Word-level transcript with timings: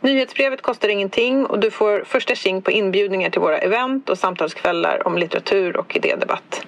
Nyhetsbrevet 0.00 0.62
kostar 0.62 0.88
ingenting 0.88 1.46
och 1.46 1.58
du 1.58 1.70
får 1.70 2.04
första 2.04 2.34
tjing 2.34 2.62
på 2.62 2.70
inbjudningar 2.70 3.30
till 3.30 3.40
våra 3.40 3.58
event 3.58 4.08
och 4.08 4.18
samtalskvällar 4.18 5.06
om 5.06 5.18
litteratur 5.18 5.76
och 5.76 5.96
idédebatt. 5.96 6.66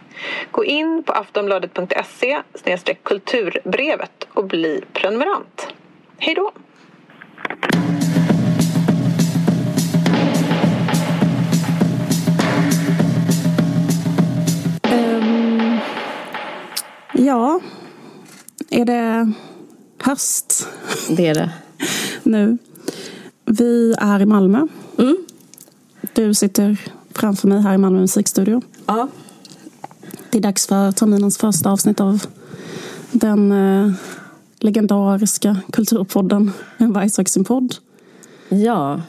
Gå 0.50 0.64
in 0.64 1.02
på 1.02 1.12
aftonbladet.se 1.12 2.42
kulturbrevet 3.02 4.26
och 4.32 4.44
bli 4.44 4.84
prenumerant. 4.92 5.68
Hej 6.18 6.34
då! 6.34 6.52
Um, 14.92 15.78
ja, 17.12 17.60
är 18.70 18.84
det 18.84 19.32
höst? 20.02 20.68
Det 21.08 21.26
är 21.26 21.34
det. 21.34 21.50
nu. 22.22 22.58
Vi 23.44 23.94
är 23.98 24.20
i 24.20 24.26
Malmö. 24.26 24.66
Mm. 24.98 25.16
Du 26.12 26.34
sitter 26.34 26.76
framför 27.14 27.48
mig 27.48 27.60
här 27.60 27.74
i 27.74 27.78
Malmö 27.78 28.00
musikstudio. 28.00 28.62
Ja. 28.86 29.08
Det 30.30 30.38
är 30.38 30.42
dags 30.42 30.66
för 30.66 30.92
terminens 30.92 31.38
första 31.38 31.70
avsnitt 31.70 32.00
av 32.00 32.26
den 33.12 33.52
eh, 33.52 33.92
legendariska 34.58 35.56
kulturpodden 35.72 36.52
En 36.76 36.92
varg 36.92 37.10
sin 37.10 37.44
podd. 37.44 37.74
Ja. 38.48 39.00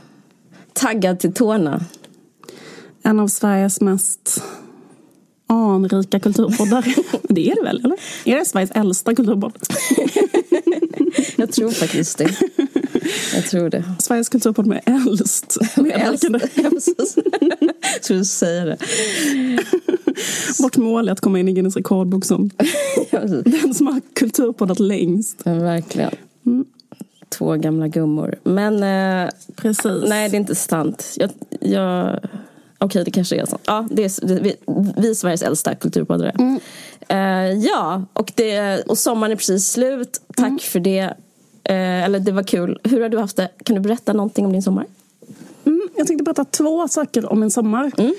Taggad 0.74 1.20
till 1.20 1.34
tårna. 1.34 1.86
En 3.04 3.20
av 3.20 3.28
Sveriges 3.28 3.82
mest 3.82 4.44
anrika 5.48 6.20
kulturpoddar. 6.20 6.96
det 7.34 7.52
är 7.52 7.56
det 7.56 7.62
väl, 7.62 7.86
eller? 7.86 7.98
Är 8.26 8.36
det 8.38 8.46
Sveriges 8.46 8.72
äldsta 8.72 9.16
kulturpodd? 9.16 9.58
Jag 11.36 11.52
tror 11.52 11.72
faktiskt 11.72 12.18
det. 12.18 12.36
Jag 13.34 13.46
tror 13.46 13.70
det. 13.70 13.84
Sveriges 14.00 14.30
kulturpodd 14.30 14.66
med 14.66 14.82
äldst 14.86 15.58
medverkande. 15.76 16.40
Jag 17.94 18.04
tror 18.04 18.18
du 18.18 18.26
säger 18.26 18.66
det. 18.66 18.78
Vårt 20.60 20.78
mål 20.78 21.08
är 21.08 21.12
att 21.12 21.20
komma 21.20 21.40
in 21.40 21.48
i 21.48 21.54
Guinness 21.54 21.76
rekordbok 21.76 22.26
som 22.26 22.50
den 23.46 23.74
som 23.74 23.88
har 23.88 24.02
kulturpoddat 24.14 24.80
längst. 24.80 25.42
Ja, 25.44 25.54
verkligen. 25.54 26.12
Mm. 26.46 26.66
Två 27.30 27.56
gamla 27.56 27.88
gummor. 27.88 28.36
Men 28.44 28.84
eh, 28.84 29.30
Precis. 29.56 30.04
nej, 30.08 30.30
det 30.30 30.36
är 30.36 30.40
inte 30.40 30.56
sant. 30.56 31.18
Jag, 31.18 31.30
jag, 31.60 32.20
Okej, 32.78 33.04
det 33.06 33.12
kanske 33.12 33.36
är 33.36 33.46
sant. 33.46 33.62
Ja, 33.66 33.88
det 33.92 34.04
är, 34.04 34.42
vi, 34.42 34.56
vi 34.98 35.10
är 35.10 35.14
Sveriges 35.14 35.42
äldsta 35.42 35.76
kulturpoddare. 35.76 36.30
Mm. 36.30 36.60
Uh, 37.12 37.66
ja, 37.66 38.06
och, 38.14 38.32
det, 38.36 38.82
och 38.82 38.98
sommaren 38.98 39.32
är 39.32 39.36
precis 39.36 39.72
slut. 39.72 40.22
Tack 40.36 40.48
mm. 40.48 40.60
för 40.60 40.80
det. 40.80 41.14
Eh, 41.64 42.04
eller 42.04 42.20
det 42.20 42.32
var 42.32 42.44
kul. 42.44 42.80
Hur 42.84 43.02
har 43.02 43.10
du 43.10 43.18
haft 43.18 43.38
det? 43.38 43.50
Kan 43.64 43.76
du 43.76 43.82
berätta 43.82 44.14
någonting 44.14 44.46
om 44.46 44.52
din 44.52 44.64
sommar? 44.64 44.86
Mm, 45.66 45.82
jag 45.96 46.08
tänkte 46.08 46.24
berätta 46.24 46.46
två 46.46 46.88
saker 46.88 47.32
om 47.32 47.40
min 47.40 47.52
sommar. 47.52 47.92
Mm. 47.98 48.14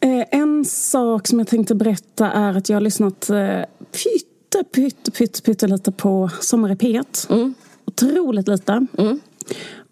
Eh, 0.00 0.24
en 0.30 0.64
sak 0.64 1.26
som 1.26 1.38
jag 1.38 1.48
tänkte 1.48 1.74
berätta 1.74 2.30
är 2.30 2.56
att 2.56 2.68
jag 2.68 2.76
har 2.76 2.80
lyssnat 2.80 3.30
eh, 3.30 3.60
pytte, 3.92 4.64
pytte, 4.72 5.10
pytte, 5.10 5.42
pytte 5.42 5.66
lite 5.66 5.92
på 5.92 6.30
Sommar 6.40 6.72
i 6.72 6.74
P1. 6.74 7.32
Mm. 7.32 7.54
Otroligt 7.84 8.48
lite. 8.48 8.86
Mm. 8.98 9.20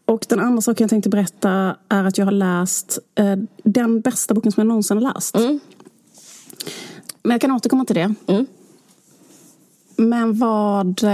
Och 0.04 0.26
den 0.28 0.40
andra 0.40 0.62
saken 0.62 0.84
jag 0.84 0.90
tänkte 0.90 1.08
berätta 1.08 1.76
är 1.88 2.04
att 2.04 2.18
jag 2.18 2.24
har 2.24 2.32
läst 2.32 2.98
eh, 3.14 3.36
den 3.64 4.00
bästa 4.00 4.34
boken 4.34 4.52
som 4.52 4.60
jag 4.60 4.68
någonsin 4.68 4.96
har 4.96 5.14
läst. 5.14 5.36
Mm. 5.36 5.60
Men 7.22 7.30
jag 7.30 7.40
kan 7.40 7.50
återkomma 7.50 7.84
till 7.84 7.96
det. 7.96 8.14
Mm. 8.26 8.46
Men 9.96 10.38
vad... 10.38 11.04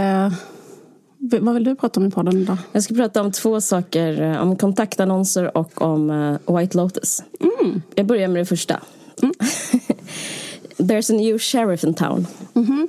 Eh, 1.32 1.40
vad 1.40 1.54
vill 1.54 1.64
du 1.64 1.74
prata 1.74 2.00
om 2.00 2.06
i 2.06 2.10
podden 2.10 2.36
idag? 2.36 2.58
Jag 2.72 2.82
ska 2.82 2.94
prata 2.94 3.20
om 3.20 3.32
två 3.32 3.60
saker. 3.60 4.22
Eh, 4.22 4.42
om 4.42 4.56
kontaktannonser 4.56 5.56
och 5.56 5.82
om 5.82 6.10
uh, 6.10 6.58
White 6.58 6.76
Lotus. 6.76 7.22
Mm. 7.40 7.82
Jag 7.94 8.06
börjar 8.06 8.28
med 8.28 8.40
det 8.40 8.46
första. 8.46 8.80
Mm. 9.22 9.34
There's 10.76 11.12
a 11.12 11.16
new 11.16 11.38
sheriff 11.38 11.84
in 11.84 11.94
town. 11.94 12.26
Mm 12.54 12.68
-hmm. 12.68 12.88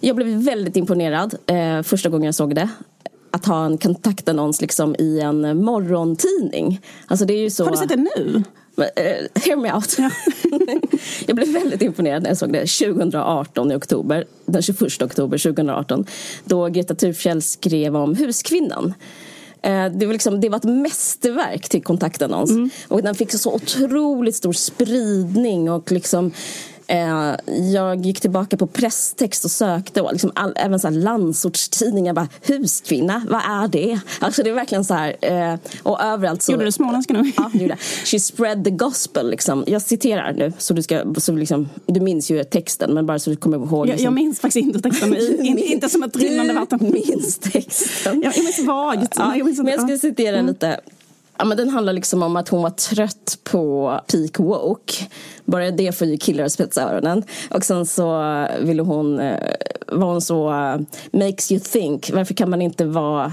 Jag 0.00 0.16
blev 0.16 0.28
väldigt 0.28 0.76
imponerad 0.76 1.34
eh, 1.46 1.82
första 1.82 2.08
gången 2.08 2.24
jag 2.24 2.34
såg 2.34 2.54
det. 2.54 2.68
Att 3.30 3.46
ha 3.46 3.64
en 3.64 3.78
kontaktannons 3.78 4.60
liksom 4.60 4.96
i 4.98 5.20
en 5.20 5.64
morgontidning. 5.64 6.80
Alltså 7.06 7.24
det 7.24 7.34
är 7.34 7.42
ju 7.42 7.50
så... 7.50 7.64
Har 7.64 7.70
du 7.70 7.76
sett 7.76 7.88
det 7.88 8.06
nu? 8.16 8.42
Uh, 8.78 8.84
hear 9.34 9.56
me 9.56 9.72
out. 9.72 9.96
Ja. 9.98 10.10
jag 11.26 11.36
blev 11.36 11.48
väldigt 11.48 11.82
imponerad 11.82 12.22
när 12.22 12.30
jag 12.30 12.36
såg 12.36 12.52
det 12.52 12.66
2018 12.66 13.72
i 13.72 13.74
oktober. 13.74 14.24
Den 14.46 14.62
21 14.62 15.02
oktober 15.02 15.38
2018. 15.38 16.06
Då 16.44 16.68
Greta 16.68 16.94
Thurfjell 16.94 17.42
skrev 17.42 17.96
om 17.96 18.16
Huskvinnan. 18.16 18.94
Uh, 19.66 19.86
det 19.86 20.06
var, 20.06 20.12
liksom, 20.12 20.40
det 20.40 20.48
var 20.48 20.56
ett 20.56 20.64
mästerverk 20.64 21.68
till 21.68 21.82
kontaktannons. 21.82 22.50
Mm. 22.50 22.70
Och 22.88 23.02
den 23.02 23.14
fick 23.14 23.32
så 23.32 23.54
otroligt 23.54 24.36
stor 24.36 24.52
spridning 24.52 25.70
och 25.70 25.92
liksom 25.92 26.32
Eh, 26.90 27.34
jag 27.72 28.06
gick 28.06 28.20
tillbaka 28.20 28.56
på 28.56 28.66
presstext 28.66 29.44
och 29.44 29.50
sökte 29.50 30.02
och 30.02 30.12
liksom 30.12 30.32
all, 30.34 30.52
även 30.56 30.80
så 30.80 30.88
här 30.88 30.94
landsortstidningar 30.94 32.14
bara 32.14 32.28
huskvinna, 32.46 33.22
vad 33.28 33.40
är 33.40 33.68
det? 33.68 34.00
Alltså 34.20 34.42
det 34.42 34.50
är 34.50 34.54
verkligen 34.54 34.84
så 34.84 34.94
här 34.94 35.16
eh, 35.20 35.58
och 35.82 36.02
överallt 36.02 36.42
så. 36.42 36.52
Gjorde 36.52 36.64
du 36.64 36.72
småländska 36.72 37.14
nu? 37.14 37.32
Ja, 37.36 37.50
gjorde 37.54 37.76
She 38.04 38.20
spread 38.20 38.64
the 38.64 38.70
gospel 38.70 39.30
liksom. 39.30 39.64
Jag 39.66 39.82
citerar 39.82 40.32
nu 40.32 40.52
så 40.58 40.74
du 40.74 40.82
ska, 40.82 41.04
så 41.16 41.32
liksom, 41.32 41.68
du 41.86 42.00
minns 42.00 42.30
ju 42.30 42.44
texten 42.44 42.94
men 42.94 43.06
bara 43.06 43.18
så 43.18 43.30
du 43.30 43.36
kommer 43.36 43.56
ihåg. 43.56 43.86
Liksom. 43.86 44.04
Jag, 44.04 44.10
jag 44.10 44.14
minns 44.14 44.40
faktiskt 44.40 44.66
inte 44.66 44.80
texten, 44.80 45.16
in, 45.44 45.58
inte 45.58 45.88
som 45.88 46.02
ett 46.02 46.16
rinnande 46.16 46.54
vatten. 46.54 46.78
Du 46.78 46.90
minns 46.90 47.38
texten. 47.38 48.22
Jag, 48.22 48.36
jag 48.36 48.44
minns 48.44 48.58
vagt. 48.66 49.14
Ja, 49.16 49.36
jag 49.36 49.46
minns 49.46 49.58
men 49.58 49.66
jag 49.66 49.80
ska 49.80 49.98
citera 49.98 50.36
mm. 50.36 50.46
lite. 50.46 50.80
Ja, 51.40 51.44
men 51.44 51.56
den 51.56 51.68
handlar 51.68 51.92
liksom 51.92 52.22
om 52.22 52.36
att 52.36 52.48
hon 52.48 52.62
var 52.62 52.70
trött 52.70 53.38
på 53.44 54.00
peak 54.12 54.38
woke. 54.38 54.92
Bara 55.44 55.70
det 55.70 55.92
får 55.92 56.06
ju 56.06 56.16
killar 56.16 56.44
att 56.44 56.52
spetsa 56.52 56.82
öronen. 56.82 57.22
Och 57.50 57.64
sen 57.64 57.86
så 57.86 58.46
ville 58.60 58.82
hon, 58.82 59.20
eh, 59.20 59.38
var 59.86 60.06
hon 60.06 60.20
så, 60.20 60.50
eh, 60.50 60.80
makes 61.12 61.52
you 61.52 61.60
think. 61.60 62.10
Varför 62.14 62.34
kan 62.34 62.50
man 62.50 62.62
inte 62.62 62.84
vara 62.84 63.32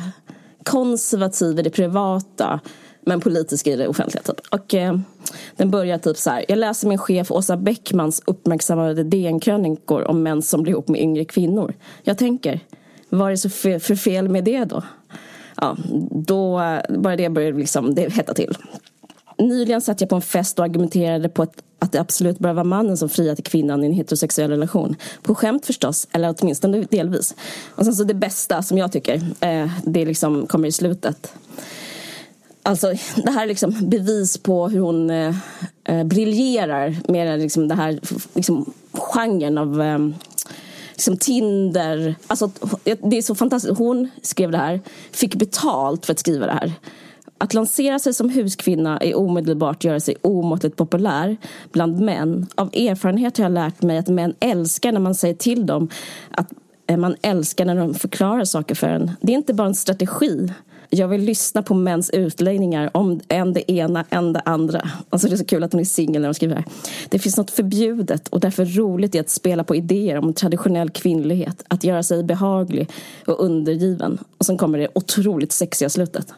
konservativ 0.63 1.59
i 1.59 1.61
det 1.61 1.69
privata 1.69 2.59
men 3.05 3.21
politisk 3.21 3.67
i 3.67 3.75
det 3.75 3.87
offentliga 3.87 4.23
typ. 4.23 4.39
Och 4.51 4.73
eh, 4.73 4.99
den 5.55 5.71
börjar 5.71 5.97
typ 5.97 6.17
så 6.17 6.29
här. 6.29 6.45
Jag 6.47 6.57
läser 6.57 6.87
min 6.87 6.97
chef 6.97 7.31
Åsa 7.31 7.57
Bäckmans 7.57 8.21
uppmärksammade 8.25 9.03
DN-krönikor 9.03 10.03
om 10.03 10.23
män 10.23 10.41
som 10.41 10.63
blir 10.63 10.73
ihop 10.73 10.87
med 10.87 11.01
yngre 11.01 11.25
kvinnor. 11.25 11.73
Jag 12.03 12.17
tänker, 12.17 12.59
vad 13.09 13.27
är 13.27 13.31
det 13.31 13.37
så 13.37 13.49
för 13.49 13.95
fel 13.95 14.29
med 14.29 14.43
det 14.43 14.65
då? 14.65 14.83
Ja, 15.61 15.77
då, 16.11 16.61
bara 16.89 17.15
det 17.15 17.29
började 17.29 17.57
liksom, 17.57 17.95
det 17.95 18.13
hetta 18.13 18.33
till. 18.33 18.57
Nyligen 19.37 19.81
satt 19.81 20.01
jag 20.01 20.09
på 20.09 20.15
en 20.15 20.21
fest 20.21 20.59
och 20.59 20.65
argumenterade 20.65 21.29
på 21.29 21.43
ett, 21.43 21.63
att 21.79 21.91
det 21.91 21.99
absolut 21.99 22.39
bör 22.39 22.53
vara 22.53 22.63
mannen 22.63 22.97
som 22.97 23.09
friar 23.09 23.35
till 23.35 23.43
kvinnan 23.43 23.83
i 23.83 23.87
en 23.87 23.93
heterosexuell 23.93 24.49
relation. 24.49 24.95
På 25.21 25.35
skämt 25.35 25.65
förstås, 25.65 26.07
eller 26.11 26.35
åtminstone 26.39 26.81
delvis. 26.89 27.35
Och 27.75 27.85
sen 27.85 27.95
så 27.95 28.03
det 28.03 28.13
bästa 28.13 28.63
som 28.63 28.77
jag 28.77 28.91
tycker, 28.91 29.15
eh, 29.39 29.69
det 29.85 30.05
liksom 30.05 30.47
kommer 30.47 30.67
i 30.67 30.71
slutet. 30.71 31.33
Alltså, 32.63 32.93
det 33.15 33.31
här 33.31 33.43
är 33.43 33.47
liksom 33.47 33.75
bevis 33.81 34.37
på 34.37 34.67
hur 34.67 34.79
hon 34.79 35.09
eh, 35.09 35.35
eh 35.83 36.03
briljerar 36.03 36.97
med 37.07 37.39
liksom 37.39 37.67
det 37.67 37.75
här 37.75 37.99
liksom, 38.33 38.73
genren 38.93 39.57
av 39.57 39.81
eh, 39.81 39.99
liksom 40.97 41.17
Tinder. 41.17 42.15
Alltså, 42.27 42.51
det 42.83 43.17
är 43.17 43.21
så 43.21 43.35
fantastiskt. 43.35 43.77
Hon 43.77 44.09
skrev 44.21 44.51
det 44.51 44.57
här, 44.57 44.81
fick 45.11 45.35
betalt 45.35 46.05
för 46.05 46.13
att 46.13 46.19
skriva 46.19 46.45
det 46.45 46.51
här. 46.51 46.73
Att 47.37 47.53
lansera 47.53 47.99
sig 47.99 48.13
som 48.13 48.29
huskvinna 48.29 48.97
är 48.97 49.17
omedelbart 49.17 49.83
göra 49.83 49.99
sig 49.99 50.15
omåttligt 50.21 50.75
populär 50.75 51.37
bland 51.71 51.99
män. 51.99 52.47
Av 52.55 52.67
erfarenhet 52.67 53.37
har 53.37 53.45
jag 53.45 53.51
lärt 53.51 53.81
mig 53.81 53.97
att 53.97 54.07
män 54.07 54.33
älskar 54.39 54.91
när 54.91 54.99
man 54.99 55.15
säger 55.15 55.35
till 55.35 55.65
dem 55.65 55.89
att 56.31 56.53
eh, 56.87 56.97
man 56.97 57.15
älskar 57.21 57.65
när 57.65 57.75
de 57.75 57.93
förklarar 57.93 58.45
saker 58.45 58.75
för 58.75 58.87
en. 58.87 59.11
Det 59.21 59.31
är 59.31 59.35
inte 59.35 59.53
bara 59.53 59.67
en 59.67 59.75
strategi 59.75 60.53
jag 60.89 61.07
vill 61.07 61.21
lyssna 61.21 61.63
på 61.63 61.73
mäns 61.73 62.09
utläggningar 62.09 62.89
om 62.93 63.19
än 63.27 63.53
det 63.53 63.71
ena, 63.71 64.05
än 64.09 64.33
det 64.33 64.39
andra. 64.39 64.89
Alltså 65.09 65.27
det 65.27 65.35
är 65.35 65.37
så 65.37 65.45
kul 65.45 65.63
att 65.63 65.71
hon 65.71 65.81
är 65.81 65.85
singel 65.85 66.21
när 66.21 66.27
hon 66.27 66.33
skriver 66.33 66.55
här. 66.55 66.65
Det 67.09 67.19
finns 67.19 67.37
något 67.37 67.51
förbjudet 67.51 68.27
och 68.27 68.39
därför 68.39 68.65
roligt 68.65 69.15
i 69.15 69.19
att 69.19 69.29
spela 69.29 69.63
på 69.63 69.75
idéer 69.75 70.17
om 70.17 70.33
traditionell 70.33 70.89
kvinnlighet. 70.89 71.63
Att 71.67 71.83
göra 71.83 72.03
sig 72.03 72.23
behaglig 72.23 72.89
och 73.25 73.43
undergiven. 73.43 74.17
Och 74.37 74.45
sen 74.45 74.57
kommer 74.57 74.77
det 74.77 74.87
otroligt 74.95 75.51
sexiga 75.51 75.89
slutet. 75.89 76.33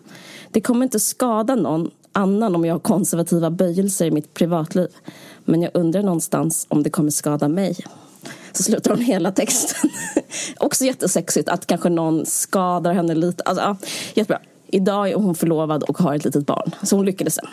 Det 0.51 0.61
kommer 0.61 0.83
inte 0.83 0.99
skada 0.99 1.55
någon 1.55 1.91
annan 2.11 2.55
om 2.55 2.65
jag 2.65 2.73
har 2.73 2.79
konservativa 2.79 3.49
böjelser 3.49 4.05
i 4.05 4.11
mitt 4.11 4.33
privatliv. 4.33 4.87
Men 5.45 5.61
jag 5.61 5.71
undrar 5.73 6.03
någonstans 6.03 6.65
om 6.69 6.83
det 6.83 6.89
kommer 6.89 7.11
skada 7.11 7.47
mig. 7.47 7.77
Så 8.51 8.63
slutar 8.63 8.91
hon 8.91 9.01
hela 9.01 9.31
texten. 9.31 9.89
också 10.57 10.85
jättesexigt 10.85 11.49
att 11.49 11.67
kanske 11.67 11.89
någon 11.89 12.25
skadar 12.25 12.93
henne 12.93 13.15
lite. 13.15 13.43
Alltså, 13.43 13.63
ja, 13.63 13.77
jättebra. 14.13 14.39
Idag 14.67 15.09
är 15.09 15.15
hon 15.15 15.35
förlovad 15.35 15.83
och 15.83 15.97
har 15.97 16.15
ett 16.15 16.25
litet 16.25 16.45
barn. 16.45 16.71
Så 16.83 16.95
hon 16.95 17.05
lyckades 17.05 17.35
sen. 17.35 17.47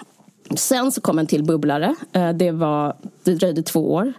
Sen 0.56 0.92
så 0.92 1.00
kom 1.00 1.18
en 1.18 1.26
till 1.26 1.44
bubblare. 1.44 1.94
Eh, 2.12 2.32
det, 2.32 2.50
var, 2.50 2.96
det 3.24 3.34
dröjde 3.34 3.62
två 3.62 3.92
år. 3.92 4.12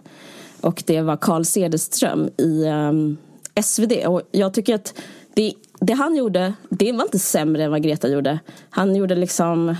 Och 0.60 0.82
det 0.86 1.00
var 1.00 1.16
Carl 1.16 1.44
Cederström 1.44 2.30
i 2.36 2.64
ehm, 2.64 2.88
um, 2.88 3.16
SvD. 3.62 3.92
Och 4.06 4.22
jag 4.30 4.54
tycker 4.54 4.74
att 4.74 4.94
det, 5.34 5.54
det 5.80 5.92
han 5.92 6.16
gjorde, 6.16 6.52
det 6.68 6.92
var 6.92 7.02
inte 7.02 7.18
sämre 7.18 7.64
än 7.64 7.70
vad 7.70 7.82
Greta 7.82 8.08
gjorde. 8.08 8.38
Han 8.70 8.96
gjorde 8.96 9.14
liksom 9.14 9.76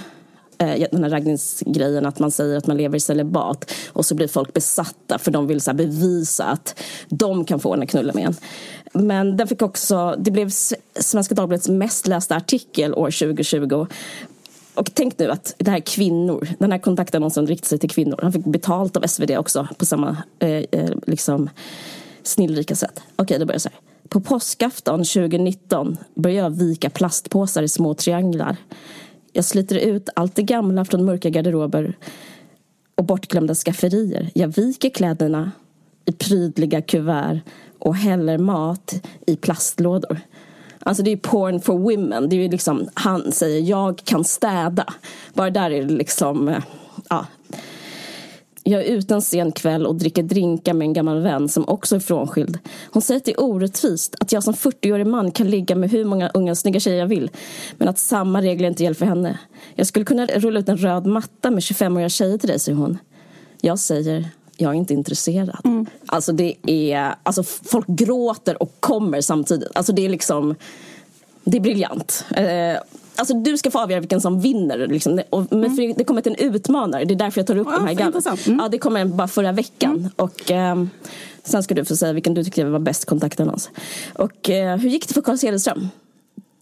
Eh, 0.59 0.87
den 0.93 1.03
här 1.03 1.11
raggningsgrejen 1.11 2.07
att 2.07 2.19
man 2.19 2.31
säger 2.31 2.57
att 2.57 2.67
man 2.67 2.77
lever 2.77 2.97
i 2.97 3.01
celibat 3.01 3.71
och 3.93 4.07
så 4.07 4.15
blir 4.15 4.29
folk 4.29 4.53
besatta 4.53 5.19
för 5.19 5.31
de 5.31 5.47
vill 5.47 5.61
så 5.61 5.75
bevisa 5.75 6.45
att 6.45 6.81
de 7.09 7.45
kan 7.45 7.61
få 7.61 7.75
en 7.75 7.83
att 7.83 7.89
knulla 7.89 8.13
med 8.13 8.27
en. 8.27 8.35
Men 8.93 9.37
den 9.37 9.49
fick 9.49 9.63
också, 9.63 10.17
det 10.19 10.31
blev 10.31 10.51
Svenska 11.01 11.35
Dagbladets 11.35 11.69
mest 11.69 12.07
lästa 12.07 12.37
artikel 12.37 12.95
år 12.95 13.11
2020 13.11 13.87
och 14.75 14.95
tänk 14.95 15.19
nu 15.19 15.31
att 15.31 15.55
det 15.59 15.71
här 15.71 15.79
är 15.79 15.83
kvinnor. 15.83 16.49
Den 16.59 16.73
här 16.73 16.79
kontaktannonsen 16.79 17.47
riktar 17.47 17.67
sig 17.67 17.79
till 17.79 17.91
kvinnor. 17.91 18.19
Han 18.23 18.33
fick 18.33 18.45
betalt 18.45 18.97
av 18.97 19.07
SvD 19.07 19.31
också 19.39 19.69
på 19.79 19.87
samma 19.87 20.17
eh, 20.39 20.49
eh, 20.49 20.91
liksom 21.07 21.51
snillrika 22.23 22.77
sätt. 22.77 22.93
Okej, 22.97 23.23
okay, 23.23 23.39
då 23.39 23.47
börjar 23.47 23.55
jag 23.55 23.63
så 23.63 23.69
här. 23.69 23.79
På 24.09 24.21
påskafton 24.21 24.99
2019 24.99 25.97
börjar 26.15 26.43
jag 26.43 26.51
vika 26.51 26.91
plastpåsar 26.91 27.63
i 27.63 27.69
små 27.69 27.95
trianglar. 27.95 28.57
Jag 29.33 29.45
sliter 29.45 29.77
ut 29.77 30.09
allt 30.17 30.35
det 30.35 30.43
gamla 30.43 30.85
från 30.85 31.05
mörka 31.05 31.31
garderober 31.31 31.97
och 32.95 33.05
bortglömda 33.05 33.55
skafferier. 33.55 34.31
Jag 34.35 34.49
viker 34.49 34.91
kläderna 34.91 35.53
i 36.05 36.13
prydliga 36.13 36.83
kuvert 36.83 37.41
och 37.79 37.97
häller 37.97 38.39
mat 38.39 38.95
i 39.27 39.37
plastlådor. 39.37 40.21
Alltså 40.81 41.03
det 41.03 41.13
är 41.13 41.17
porn 41.17 41.61
for 41.61 41.79
women. 41.79 42.29
Det 42.29 42.37
är 42.37 42.49
liksom, 42.49 42.89
han 42.95 43.33
säger 43.33 43.61
jag 43.61 43.99
kan 43.99 44.25
städa. 44.25 44.95
Bara 45.35 45.51
där 45.51 45.71
är 45.71 45.83
det 45.83 45.95
liksom, 45.95 46.49
eh, 46.49 46.63
ja. 47.09 47.27
Jag 48.69 48.87
är 48.87 48.87
ute 48.87 49.15
en 49.15 49.23
sen 49.23 49.53
kväll 49.53 49.87
och 49.87 49.95
dricker 49.95 50.23
drinkar 50.23 50.75
med 50.75 50.87
en 50.87 50.93
gammal 50.93 51.23
vän 51.23 51.49
som 51.49 51.69
också 51.69 51.97
är 51.97 52.01
frånskild. 52.01 52.59
Hon 52.91 53.03
säger 53.03 53.19
att 53.19 53.25
det 53.25 53.33
är 53.33 53.41
orättvist 53.41 54.15
att 54.21 54.33
jag 54.33 54.43
som 54.43 54.55
40-årig 54.55 55.07
man 55.07 55.31
kan 55.31 55.51
ligga 55.51 55.77
med 55.77 55.91
hur 55.91 56.05
många 56.05 56.31
unga 56.35 56.55
snygga 56.55 56.81
tjejer 56.81 56.99
jag 56.99 57.07
vill. 57.07 57.31
Men 57.77 57.89
att 57.89 57.99
samma 57.99 58.43
regler 58.43 58.69
inte 58.69 58.83
gäller 58.83 58.95
för 58.95 59.07
henne. 59.07 59.39
Jag 59.75 59.87
skulle 59.87 60.05
kunna 60.05 60.27
rulla 60.27 60.61
ut 60.61 60.69
en 60.69 60.77
röd 60.77 61.07
matta 61.07 61.51
med 61.51 61.61
25-åriga 61.61 62.09
tjejer 62.09 62.39
till 62.39 62.49
dig, 62.49 62.59
säger 62.59 62.79
hon. 62.79 62.99
Jag 63.61 63.79
säger 63.79 64.31
jag 64.57 64.71
är 64.71 64.75
inte 64.75 64.95
intresserad. 64.95 65.61
Mm. 65.65 65.87
Alltså 66.07 66.33
det 66.33 66.55
är, 66.67 67.15
alltså 67.23 67.43
folk 67.43 67.87
gråter 67.87 68.63
och 68.63 68.77
kommer 68.81 69.21
samtidigt. 69.21 69.69
Alltså 69.75 69.93
det 69.93 70.05
är 70.05 70.09
liksom, 70.09 70.55
det 71.45 71.57
är 71.57 71.61
briljant. 71.61 72.25
Eh, 72.31 72.77
alltså 73.19 73.35
du 73.35 73.59
ska 73.59 73.71
få 73.71 73.79
avgöra 73.79 74.01
vilken 74.01 74.21
som 74.21 74.41
vinner. 74.41 74.87
Liksom. 74.87 75.21
Och, 75.31 75.47
men 75.51 75.65
mm. 75.65 75.95
det 75.97 76.05
kommer 76.05 76.29
en 76.29 76.35
utmanare, 76.35 77.05
det 77.05 77.15
är 77.15 77.19
därför 77.19 77.41
jag 77.41 77.47
tar 77.47 77.57
upp 77.57 77.69
ja, 77.71 77.79
de 77.79 77.87
här 77.87 77.95
gamla. 77.95 78.21
Mm. 78.47 78.59
Ja, 78.59 78.69
det 78.69 78.79
kommer 78.79 79.05
bara 79.05 79.29
förra 79.29 79.53
veckan. 79.53 79.97
Mm. 79.97 80.11
Och, 80.17 80.51
eh, 80.51 80.85
sen 81.45 81.63
ska 81.63 81.75
du 81.75 81.85
få 81.85 81.97
säga 81.97 82.13
vilken 82.13 82.35
du 82.35 82.45
tyckte 82.45 82.65
var 82.65 82.79
bäst 82.79 83.05
kontaktannons. 83.05 83.71
Och 84.15 84.51
eh, 84.51 84.77
hur 84.77 84.89
gick 84.89 85.09
det 85.09 85.15
för 85.15 85.23
Carl 85.23 85.39
Cederström? 85.39 85.89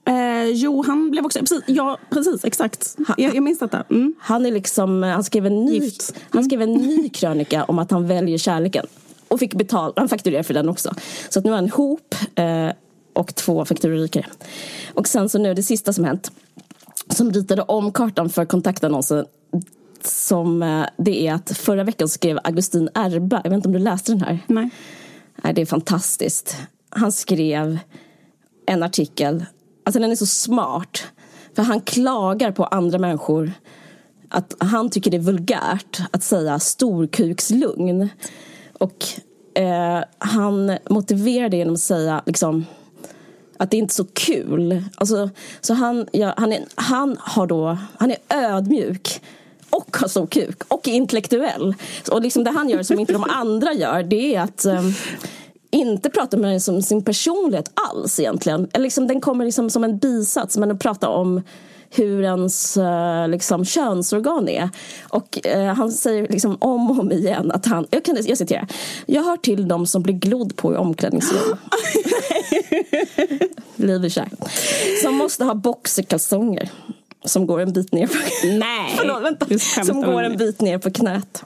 Eh, 0.09 0.45
jo, 0.45 0.85
han 0.87 1.11
blev 1.11 1.25
också... 1.25 1.39
Precis, 1.39 1.63
ja, 1.67 1.99
precis 2.11 2.45
exakt. 2.45 2.97
Jag, 3.17 3.35
jag 3.35 3.43
minns 3.43 3.59
detta. 3.59 3.85
Mm. 3.91 4.15
Han, 4.21 4.47
är 4.47 4.51
liksom, 4.51 5.03
han, 5.03 5.25
skrev 5.25 5.47
en 5.47 5.65
ny, 5.65 5.79
Gift. 5.79 6.15
han 6.31 6.45
skrev 6.45 6.63
en 6.63 6.73
ny 6.73 7.09
krönika 7.09 7.65
om 7.65 7.79
att 7.79 7.91
han 7.91 8.07
väljer 8.07 8.39
kärleken. 8.39 8.87
Och 9.29 9.39
fick 9.39 9.55
betalt. 9.55 9.99
Han 9.99 10.09
fakturerade 10.09 10.45
för 10.45 10.55
den 10.55 10.69
också. 10.69 10.95
Så 11.29 11.39
att 11.39 11.45
nu 11.45 11.51
är 11.51 11.55
han 11.55 11.67
ihop 11.67 12.15
eh, 12.35 12.71
och 13.13 13.35
två 13.35 13.65
fakturor 13.65 13.97
rikare. 13.97 14.27
Och 14.95 15.09
sen 15.09 15.29
så 15.29 15.39
nu 15.39 15.55
det 15.55 15.63
sista 15.63 15.93
som 15.93 16.05
hänt. 16.05 16.31
Som 17.09 17.33
ritade 17.33 17.63
om 17.63 17.93
kartan 17.93 18.29
för 18.29 18.45
kontaktannonsen 18.45 19.27
som 20.05 20.63
eh, 20.63 20.87
det 20.97 21.27
är 21.27 21.35
att 21.35 21.51
förra 21.51 21.85
veckan 21.85 22.09
skrev 22.09 22.39
Augustin 22.45 22.89
Erba, 22.95 23.41
jag 23.45 23.51
vet 23.51 23.57
inte 23.57 23.69
om 23.69 23.73
du 23.73 23.79
läste 23.79 24.13
den 24.13 24.21
här? 24.21 24.39
Nej. 24.47 24.71
Nej, 25.45 25.55
det 25.55 25.63
är 25.63 25.67
fantastiskt. 25.67 26.57
Han 26.91 27.13
skrev 27.13 27.79
en 28.67 28.83
artikel 28.83 29.45
Alltså 29.87 30.01
den 30.01 30.11
är 30.11 30.17
så 30.17 30.27
smart. 30.27 31.07
För 31.57 31.63
han 31.63 31.81
klagar 31.81 32.53
på 32.53 32.65
andra 32.65 32.99
människor. 32.99 33.53
Att 34.29 34.55
han 34.59 34.91
tycker 34.91 35.11
det 35.11 35.17
är 35.17 35.21
vulgärt 35.21 36.01
att 36.11 36.23
säga 36.23 36.59
storkukslugn. 36.59 38.09
Och 38.79 39.05
eh, 39.55 40.05
han 40.19 40.79
motiverar 40.91 41.49
det 41.49 41.57
genom 41.57 41.75
att 41.75 41.81
säga 41.81 42.23
liksom, 42.27 42.67
att 43.59 43.71
det 43.71 43.77
inte 43.77 43.93
är 43.93 43.95
så 43.95 44.05
kul. 44.05 44.85
Alltså, 44.95 45.31
så 45.61 45.75
han, 45.75 46.07
ja, 46.13 46.35
han, 46.37 46.53
är, 46.53 46.65
han, 46.75 47.17
har 47.21 47.47
då, 47.47 47.79
han 47.99 48.11
är 48.11 48.19
ödmjuk 48.29 49.21
och 49.71 49.97
har 49.97 50.09
stor 50.09 50.27
kuk 50.27 50.63
och 50.69 50.89
är 50.89 50.93
intellektuell. 50.93 51.75
Och 52.11 52.23
liksom 52.23 52.45
det 52.45 52.51
han 52.51 52.69
gör 52.69 52.83
som 52.83 53.01
inte 53.01 53.13
de 53.13 53.25
andra 53.29 53.73
gör 53.73 54.03
det 54.03 54.35
är 54.35 54.41
att 54.41 54.65
um, 54.65 54.95
inte 55.71 56.11
prata 56.11 56.37
med 56.37 56.51
den 56.51 56.61
som 56.61 56.83
sin 56.83 57.05
personlighet 57.05 57.71
alls 57.75 58.21
egentligen. 58.21 58.69
Liksom, 58.79 59.07
den 59.07 59.21
kommer 59.21 59.45
liksom 59.45 59.71
som 59.71 59.85
en 59.85 59.99
bisats, 59.99 60.57
men 60.57 60.71
att 60.71 60.81
prata 60.81 61.09
om 61.09 61.43
hur 61.91 62.23
ens 62.23 62.77
uh, 62.77 63.29
liksom, 63.29 63.65
könsorgan 63.65 64.49
är. 64.49 64.71
Och 65.09 65.39
uh, 65.57 65.65
han 65.65 65.93
säger 65.93 66.29
liksom 66.29 66.57
om 66.61 66.91
och 66.91 66.99
om 66.99 67.13
igen 67.13 67.53
att 67.53 67.67
han, 67.67 67.87
jag, 67.91 68.05
kan, 68.05 68.17
jag 68.25 68.39
citerar, 68.39 68.69
jag 69.07 69.23
hör 69.23 69.37
till 69.37 69.69
dem 69.69 69.87
som 69.87 70.03
blir 70.03 70.15
glodd 70.15 70.57
på 70.57 70.73
i 70.75 70.77
omklädningsrum. 70.77 71.57
Liv 73.77 74.09
kär. 74.09 74.29
Som 75.03 75.15
måste 75.15 75.45
ha 75.45 75.55
boxerkalsonger 75.55 76.71
som 77.25 77.47
går 77.47 77.61
en 77.61 77.73
bit 77.73 77.93
ner 77.93 78.07
på, 78.07 78.15
Nej. 78.59 78.95
Förlåt, 78.99 79.23
vänta. 79.23 79.59
Som 79.85 80.03
går 80.03 80.23
en 80.23 80.37
bit 80.37 80.61
ner 80.61 80.79
på 80.79 80.91
knät 80.91 81.45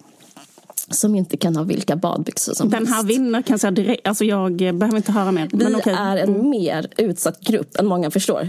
som 0.90 1.14
inte 1.14 1.36
kan 1.36 1.56
ha 1.56 1.62
vilka 1.62 1.96
badbyxor 1.96 2.54
som 2.54 2.70
Den 2.70 2.86
här 2.86 3.02
vinner 3.02 3.42
kan 3.42 3.54
jag 3.54 3.60
säga 3.60 3.70
direkt. 3.70 4.08
Alltså 4.08 4.24
jag 4.24 4.56
behöver 4.56 4.96
inte 4.96 5.12
höra 5.12 5.32
mer. 5.32 5.48
Vi 5.52 5.74
okay. 5.74 5.94
är 5.94 6.16
en 6.16 6.28
mm. 6.28 6.50
mer 6.50 6.88
utsatt 6.96 7.40
grupp 7.40 7.76
än 7.76 7.86
många 7.86 8.10
förstår. 8.10 8.48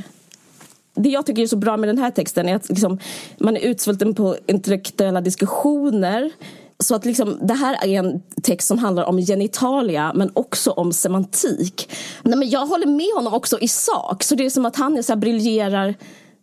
Det 0.95 1.09
jag 1.09 1.25
tycker 1.25 1.41
är 1.41 1.47
så 1.47 1.57
bra 1.57 1.77
med 1.77 1.89
den 1.89 1.97
här 1.97 2.11
texten 2.11 2.49
är 2.49 2.55
att 2.55 2.69
liksom, 2.69 2.99
man 3.37 3.57
är 3.57 3.61
utsvulten 3.61 4.15
på 4.15 4.37
intellektuella 4.47 5.21
diskussioner. 5.21 6.31
Så 6.79 6.95
att 6.95 7.05
liksom, 7.05 7.39
det 7.41 7.53
här 7.53 7.85
är 7.85 7.99
en 7.99 8.21
text 8.43 8.67
som 8.67 8.79
handlar 8.79 9.03
om 9.03 9.17
genitalia 9.17 10.11
men 10.15 10.31
också 10.33 10.71
om 10.71 10.93
semantik. 10.93 11.89
Nej, 12.23 12.37
men 12.37 12.49
jag 12.49 12.65
håller 12.65 12.87
med 12.87 13.11
honom 13.15 13.33
också 13.33 13.59
i 13.59 13.67
sak. 13.67 14.23
Så 14.23 14.35
det 14.35 14.45
är 14.45 14.49
som 14.49 14.65
att 14.65 14.75
han 14.75 14.97
är 14.97 15.01
så 15.01 15.13
här, 15.13 15.17
briljerar 15.17 15.95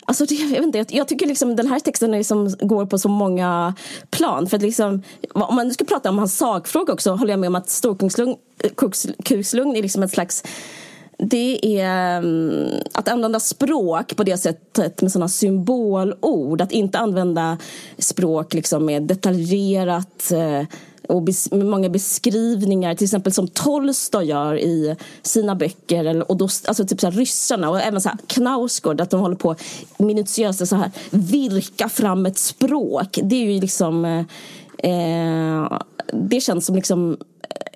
Alltså 0.09 0.25
det, 0.25 0.35
jag, 0.35 0.49
vet 0.49 0.77
inte, 0.77 0.97
jag 0.97 1.09
tycker 1.09 1.27
liksom 1.27 1.57
den 1.57 1.67
här 1.67 1.81
texten 1.81 2.11
liksom 2.11 2.57
går 2.61 2.87
på 2.87 2.99
så 2.99 3.09
många 3.09 3.75
plan. 4.11 4.47
För 4.47 4.57
att 4.57 4.63
liksom, 4.63 5.03
om 5.35 5.57
man 5.57 5.71
ska 5.71 5.85
prata 5.85 6.11
om 6.11 6.19
hans 6.19 6.39
sakfråga 6.39 6.93
också 6.93 7.11
håller 7.11 7.33
jag 7.33 7.41
med 7.41 7.49
om 7.49 7.55
att 7.55 7.71
storkukslugn 7.71 9.77
är 9.77 9.83
liksom 9.83 10.03
ett 10.03 10.11
slags 10.11 10.45
det 11.19 11.81
är 11.81 12.19
mm, 12.19 12.71
att 12.95 13.09
använda 13.09 13.41
språk 13.41 14.17
på 14.17 14.25
det 14.25 14.37
sättet 14.37 15.03
med 15.03 15.13
sådana 15.13 15.29
symbolord. 15.29 16.61
Att 16.61 16.73
inte 16.73 16.99
använda 16.99 17.59
språk 17.99 18.55
liksom 18.55 18.85
med 18.87 19.03
detaljerat 19.03 20.33
eh, 20.33 20.63
och 21.09 21.23
bes 21.23 21.53
många 21.53 21.89
beskrivningar, 21.89 22.95
till 22.95 23.05
exempel 23.05 23.33
som 23.33 23.49
Tolstoj 23.49 24.25
gör 24.25 24.59
i 24.59 24.97
sina 25.23 25.55
böcker. 25.55 26.05
Eller, 26.05 26.31
och 26.31 26.37
då, 26.37 26.45
alltså 26.45 26.87
typ 26.87 27.01
så 27.01 27.07
här, 27.07 27.19
ryssarna 27.19 27.71
och 27.71 27.81
även 27.81 28.01
så 28.01 28.09
här, 28.09 28.19
Knausgård, 28.27 29.01
att 29.01 29.11
de 29.11 29.21
håller 29.21 29.37
på 29.37 29.57
minutiöst 29.99 30.69
så 30.69 30.77
här, 30.77 30.91
virka 31.11 31.89
fram 31.89 32.27
ett 32.27 32.39
språk. 32.39 33.19
Det 33.23 33.37
är 33.37 33.53
ju 33.53 33.61
liksom... 33.61 34.05
Eh, 34.05 34.25
eh 34.91 35.79
det 36.13 36.41
känns 36.41 36.67
som 36.67 36.77
liksom 36.77 37.17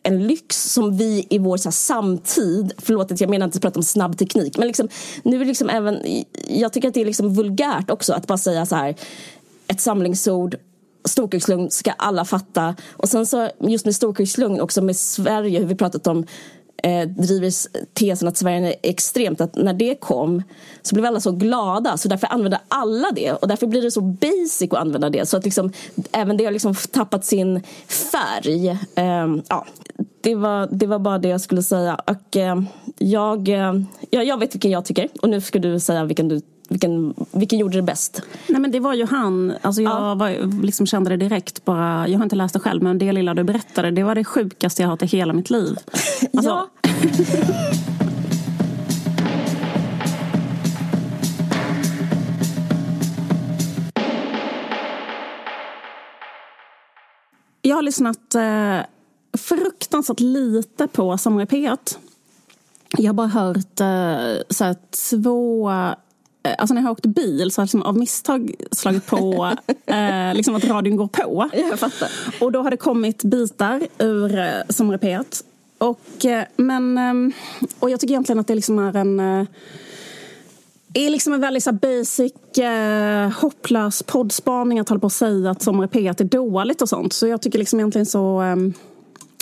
en 0.02 0.26
lyx 0.26 0.72
som 0.72 0.96
vi 0.96 1.26
i 1.30 1.38
vår 1.38 1.56
så 1.56 1.68
här, 1.68 1.72
samtid, 1.72 2.72
förlåt 2.78 3.12
att 3.12 3.20
jag 3.20 3.30
menar 3.30 3.46
inte 3.46 3.56
att 3.56 3.62
prata 3.62 3.78
om 3.78 3.84
snabb 3.84 4.18
teknik, 4.18 4.58
men 4.58 4.66
liksom, 4.66 4.88
nu 5.22 5.40
är 5.40 5.44
liksom 5.44 5.70
även, 5.70 6.24
jag 6.48 6.72
tycker 6.72 6.88
att 6.88 6.94
det 6.94 7.00
är 7.00 7.04
liksom 7.04 7.34
vulgärt 7.34 7.90
också 7.90 8.12
att 8.12 8.26
bara 8.26 8.38
säga 8.38 8.66
så 8.66 8.76
här 8.76 8.96
ett 9.66 9.80
samlingsord 9.80 10.56
storkukslugn 11.04 11.70
ska 11.70 11.90
alla 11.92 12.24
fatta. 12.24 12.76
Och 12.90 13.08
sen 13.08 13.26
så 13.26 13.50
just 13.60 13.84
med 13.84 13.94
storkukslugn 13.94 14.60
också 14.60 14.82
med 14.82 14.96
Sverige, 14.96 15.58
hur 15.58 15.66
vi 15.66 15.74
pratat 15.74 16.06
om 16.06 16.26
eh, 16.82 17.08
driver 17.08 17.52
tesen 17.94 18.28
att 18.28 18.36
Sverige 18.36 18.68
är 18.68 18.76
extremt. 18.82 19.40
Att 19.40 19.54
när 19.54 19.72
det 19.74 19.94
kom 19.94 20.42
så 20.82 20.94
blev 20.94 21.06
alla 21.06 21.20
så 21.20 21.32
glada 21.32 21.96
så 21.96 22.08
därför 22.08 22.26
använder 22.26 22.60
alla 22.68 23.10
det. 23.10 23.32
Och 23.32 23.48
därför 23.48 23.66
blir 23.66 23.82
det 23.82 23.90
så 23.90 24.00
basic 24.00 24.72
att 24.72 24.78
använda 24.78 25.10
det. 25.10 25.26
Så 25.26 25.36
att 25.36 25.44
liksom, 25.44 25.72
även 26.12 26.36
det 26.36 26.44
har 26.44 26.52
liksom 26.52 26.74
tappat 26.74 27.24
sin 27.24 27.62
färg. 28.12 28.68
Eh, 28.94 29.36
ja, 29.48 29.66
det, 30.20 30.34
var, 30.34 30.68
det 30.70 30.86
var 30.86 30.98
bara 30.98 31.18
det 31.18 31.28
jag 31.28 31.40
skulle 31.40 31.62
säga. 31.62 31.94
Och 31.94 32.36
eh, 32.36 32.60
jag, 32.98 33.48
eh, 33.48 33.74
ja, 34.10 34.22
jag 34.22 34.38
vet 34.38 34.54
vilken 34.54 34.70
jag 34.70 34.84
tycker. 34.84 35.08
Och 35.22 35.28
nu 35.28 35.40
ska 35.40 35.58
du 35.58 35.80
säga 35.80 36.04
vilken 36.04 36.28
du 36.28 36.40
vilken, 36.72 37.14
vilken 37.30 37.58
gjorde 37.58 37.76
det 37.76 37.82
bäst? 37.82 38.22
Nej 38.46 38.60
men 38.60 38.70
det 38.70 38.80
var 38.80 38.94
ju 38.94 39.06
han, 39.06 39.52
alltså 39.62 39.82
jag 39.82 39.92
ja. 39.92 40.14
var, 40.14 40.62
liksom 40.62 40.86
kände 40.86 41.10
det 41.10 41.16
direkt 41.16 41.64
bara, 41.64 42.08
jag 42.08 42.18
har 42.18 42.24
inte 42.24 42.36
läst 42.36 42.54
det 42.54 42.60
själv 42.60 42.82
men 42.82 42.98
det 42.98 43.12
lilla 43.12 43.34
du 43.34 43.44
berättade 43.44 43.90
det 43.90 44.02
var 44.02 44.14
det 44.14 44.24
sjukaste 44.24 44.82
jag 44.82 44.88
hört 44.88 45.02
i 45.02 45.06
hela 45.06 45.32
mitt 45.32 45.50
liv. 45.50 45.76
Alltså, 46.32 46.50
ja. 46.50 46.68
jag 57.62 57.76
har 57.76 57.82
lyssnat 57.82 58.34
eh, 58.34 58.78
fruktansvärt 59.38 60.20
lite 60.20 60.88
på 60.88 61.18
Sommar 61.18 61.46
Jag 62.98 63.08
har 63.08 63.12
bara 63.12 63.26
hört 63.26 63.80
eh, 63.80 64.42
såhär, 64.50 64.76
två 65.10 65.70
Alltså 66.58 66.74
när 66.74 66.80
jag 66.80 66.86
har 66.86 66.92
åkt 66.92 67.06
bil 67.06 67.50
så 67.50 67.60
har 67.60 67.62
jag 67.62 67.66
liksom 67.66 67.82
av 67.82 67.98
misstag 67.98 68.54
slagit 68.70 69.06
på 69.06 69.52
eh, 69.86 70.34
liksom 70.34 70.54
att 70.54 70.64
radion 70.64 70.96
går 70.96 71.06
på. 71.06 71.48
Jag 71.52 71.78
fattar. 71.78 72.08
Och 72.40 72.52
då 72.52 72.62
har 72.62 72.70
det 72.70 72.76
kommit 72.76 73.24
bitar 73.24 73.82
ur 73.98 74.38
eh, 74.38 74.62
i 74.94 74.96
P1. 74.96 75.42
Och, 75.78 76.24
eh, 76.24 76.44
men, 76.56 76.98
eh, 76.98 77.34
och 77.78 77.90
jag 77.90 78.00
tycker 78.00 78.12
egentligen 78.12 78.38
att 78.38 78.46
det 78.46 78.54
liksom 78.54 78.78
är 78.78 78.96
en 78.96 79.20
eh, 79.20 79.46
är 80.94 81.10
liksom 81.10 81.32
en 81.32 81.40
väldigt 81.40 81.64
så 81.64 81.72
basic, 81.72 82.58
eh, 82.58 83.30
hopplös 83.30 84.02
poddspaning 84.02 84.78
att 84.78 84.88
hålla 84.88 85.00
på 85.00 85.04
och 85.04 85.12
säga 85.12 85.50
att 85.50 85.62
i 85.84 85.86
P1 85.86 86.20
är 86.20 86.24
dåligt 86.24 86.82
och 86.82 86.88
sånt. 86.88 87.12
Så 87.12 87.26
jag 87.26 87.42
tycker 87.42 87.58
liksom 87.58 87.80
egentligen 87.80 88.06
så 88.06 88.42
eh, 88.42 88.56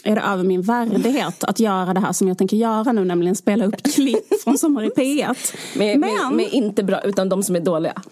är 0.04 0.14
det 0.14 0.20
över 0.20 0.44
min 0.44 0.62
värdighet 0.62 1.44
att 1.44 1.60
göra 1.60 1.94
det 1.94 2.00
här 2.00 2.12
som 2.12 2.28
jag 2.28 2.38
tänker 2.38 2.56
göra 2.56 2.92
nu, 2.92 3.04
nämligen 3.04 3.36
spela 3.36 3.64
upp 3.64 3.82
klipp 3.82 4.42
från 4.42 4.58
Sommar 4.58 4.84
i 4.84 4.88
P1. 4.88 5.54
Med, 5.78 6.00
med, 6.00 6.32
med 6.32 6.48
inte 6.52 6.82
bra, 6.82 7.00
utan 7.00 7.28
de 7.28 7.42
som 7.42 7.56
är 7.56 7.60
dåliga. 7.60 8.02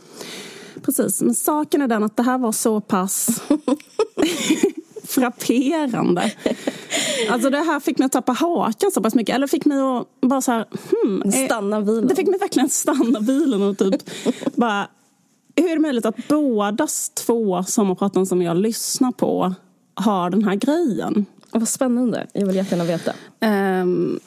Precis, 0.83 1.23
men 1.23 1.35
saken 1.35 1.83
är 1.83 1.89
den 1.89 2.05
att 2.05 2.17
det 2.17 2.23
här 2.23 2.39
var 2.39 2.53
så 2.53 2.81
pass 2.81 3.43
frapperande. 5.05 6.33
Alltså 7.31 7.51
det 7.51 7.59
här 7.59 7.81
fick 7.81 7.99
mig 7.99 8.07
att 8.07 8.13
tappa 8.13 8.33
hakan 8.33 8.91
så 8.91 9.03
pass 9.03 9.15
mycket. 9.15 9.35
Eller 9.35 9.47
fick 9.47 9.65
mig 9.65 9.79
att 9.81 10.21
bara 10.21 10.41
så 10.41 10.53
här, 10.53 10.67
hmm, 10.91 11.33
Stanna 11.33 11.81
bilen. 11.81 12.07
Det 12.07 12.17
fick 12.17 12.29
mig 12.29 12.39
verkligen 12.39 12.69
stanna 12.69 13.21
bilen 13.21 13.63
och 13.63 13.79
typ 13.79 14.03
bara 14.55 14.89
hur 15.57 15.71
är 15.71 15.75
det 15.75 15.81
möjligt 15.81 16.07
att 16.07 16.29
båda 16.29 16.87
två 17.27 17.65
sommarpraten 17.65 18.27
som 18.27 18.43
jag 18.43 18.57
lyssnar 18.57 19.13
på 19.13 19.55
har 19.95 20.31
den 20.31 20.45
här 20.45 20.55
grejen? 20.55 21.27
Vad 21.51 21.69
spännande. 21.69 22.27
Jag 22.33 22.47
vill 22.47 22.57
jättegärna 22.57 22.85
veta. 22.85 23.13
Um, 23.41 24.21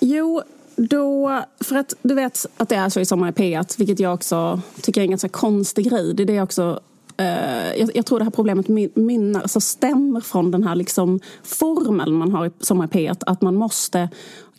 jo, 0.00 0.42
då, 0.76 1.40
för 1.60 1.76
att 1.76 1.94
du 2.02 2.14
vet 2.14 2.46
att 2.56 2.68
det 2.68 2.74
är 2.74 2.88
så 2.88 3.00
i 3.00 3.04
Sommar 3.04 3.28
i 3.28 3.32
P1, 3.32 3.78
vilket 3.78 4.00
jag 4.00 4.14
också 4.14 4.60
tycker 4.82 5.00
är 5.00 5.04
en 5.04 5.10
ganska 5.10 5.28
konstig 5.28 5.90
grej. 5.90 6.14
Det 6.14 6.22
är 6.22 6.26
det 6.26 6.34
jag 6.34 6.44
också 6.44 6.80
Uh, 7.20 7.78
jag, 7.78 7.90
jag, 7.94 8.06
tror 8.06 8.18
det 8.18 8.24
här 8.24 8.30
problemet 8.30 8.68
minnar, 8.96 9.42
alltså 9.42 9.60
stämmer 9.60 10.20
från 10.20 10.50
den 10.50 10.62
här 10.62 10.74
liksom 10.74 11.20
formeln 11.42 12.14
man 12.14 12.32
har 12.32 12.46
i 12.46 12.50
Sommar 12.60 12.84
i 12.84 12.88
P1, 12.88 13.22
att 13.26 13.42
man 13.42 13.54
måste 13.54 14.08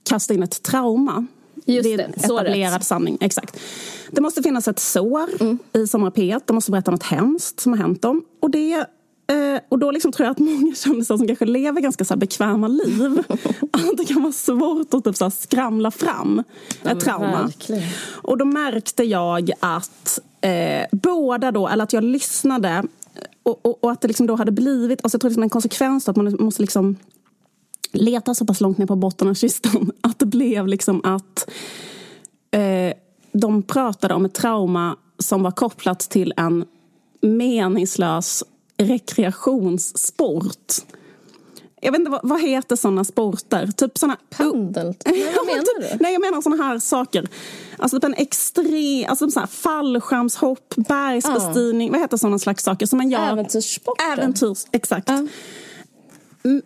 kasta 0.03 0.33
in 0.33 0.43
ett 0.43 0.63
trauma. 0.63 1.25
Just 1.65 1.83
det 1.83 1.93
är 1.93 1.97
det, 1.97 2.03
en 2.03 2.13
etablerad 2.13 2.83
sanning. 2.83 3.17
Exakt. 3.21 3.59
Det 4.12 4.21
måste 4.21 4.43
finnas 4.43 4.67
ett 4.67 4.79
sår 4.79 5.29
mm. 5.39 5.59
i 5.74 5.88
Sommar 5.88 6.07
i 6.07 6.12
P1. 6.12 6.41
De 6.45 6.53
måste 6.53 6.71
berätta 6.71 6.91
något 6.91 7.03
hemskt 7.03 7.59
som 7.59 7.71
har 7.71 7.79
hänt 7.79 8.01
dem. 8.01 8.24
Och 8.39 8.51
det 8.51 8.85
Eh, 9.27 9.62
och 9.70 9.79
då 9.79 9.91
liksom 9.91 10.12
tror 10.12 10.25
jag 10.25 10.32
att 10.32 10.39
många 10.39 10.75
kändisar 10.75 11.17
som 11.17 11.27
kanske 11.27 11.46
lever 11.46 11.82
ganska 11.82 12.05
så 12.05 12.17
bekväma 12.17 12.67
liv 12.67 13.24
att 13.72 13.98
det 13.98 14.05
kan 14.05 14.22
vara 14.22 14.34
svårt 14.34 14.94
att 14.94 15.03
typ 15.03 15.15
så 15.15 15.29
skramla 15.29 15.91
fram 15.91 16.44
ett 16.84 17.00
trauma. 17.00 17.44
Verkligen. 17.44 17.89
Och 18.12 18.38
då 18.38 18.46
märkte 18.46 19.03
jag 19.03 19.51
att 19.60 20.20
eh, 20.41 20.86
båda 20.91 21.51
då, 21.51 21.67
eller 21.67 21.84
att 21.84 21.94
jag 21.94 22.03
lyssnade 22.03 22.84
och, 23.44 23.65
och, 23.65 23.84
och, 23.84 23.91
att 23.91 24.01
det 24.01 24.08
liksom 24.08 24.27
då 24.27 24.36
hade 24.36 24.51
blivit, 24.51 25.00
alltså 25.03 25.15
jag 25.15 25.22
tror 25.22 25.29
liksom 25.29 25.44
en 25.44 25.50
konsekvens 25.50 26.05
då, 26.05 26.12
att 26.12 26.15
man 26.15 26.38
måste 26.39 26.62
liksom 26.62 26.96
leta 27.91 28.36
så 28.36 28.46
pass 28.46 28.62
långt 28.62 28.77
ner 28.77 28.86
på 28.86 28.96
botten 28.96 29.27
av 29.27 29.34
kistan 29.34 29.91
att 30.01 30.20
det 30.20 30.25
blev 30.25 30.67
liksom 30.67 31.01
att 31.03 31.50
eh, 32.51 32.94
de 33.32 33.63
pratade 33.63 34.13
om 34.13 34.25
ett 34.25 34.34
trauma 34.34 34.96
som 35.20 35.44
var 35.44 35.51
kopplat 35.51 36.00
till 36.00 36.34
en 36.38 36.65
meningslös 37.22 38.44
rekreationssport. 38.77 40.74
Jag 41.82 41.91
vet 41.91 42.00
inte, 42.00 42.12
vad, 42.12 42.20
vad 42.24 42.41
heter 42.41 42.75
sådana 42.75 43.03
sporter? 43.03 43.67
Typ 43.67 43.98
såna... 43.98 44.17
Padel? 44.29 44.94
Nej, 45.05 45.34
vad 45.36 45.46
menar 45.46 45.82
du? 45.82 45.98
Nej, 46.00 46.13
jag 46.13 46.22
menar 46.22 46.41
såna 46.41 46.63
här 46.63 46.79
saker. 46.79 47.27
Alltså 47.77 47.98
typ 47.98 48.03
en 48.03 48.13
extrem, 48.13 49.05
alltså 49.08 49.29
så 49.29 49.39
här 49.39 49.48
fallskärmshopp, 49.48 50.75
bergsbestigning, 50.75 51.89
uh. 51.89 51.91
vad 51.91 52.01
heter 52.01 52.17
sådana 52.17 52.39
slags 52.39 52.63
saker 52.63 52.86
som 52.86 52.98
man 52.98 53.10
gör? 53.10 53.32
Äventyrssporter? 53.32 54.13
Äventyrs, 54.13 54.65
exakt. 54.72 55.10
Uh. 55.10 55.22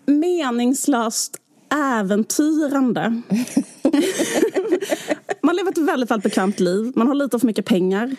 Meningslöst 0.06 1.38
äventyrande. 1.72 3.10
man 5.42 5.56
lever 5.56 5.72
ett 5.72 5.78
väldigt, 5.78 6.12
väldigt 6.12 6.24
bekvämt 6.24 6.60
liv. 6.60 6.94
Man 6.96 7.08
har 7.08 7.16
lite 7.16 7.40
för 7.40 7.48
mycket 7.48 7.66
pengar. 7.66 8.16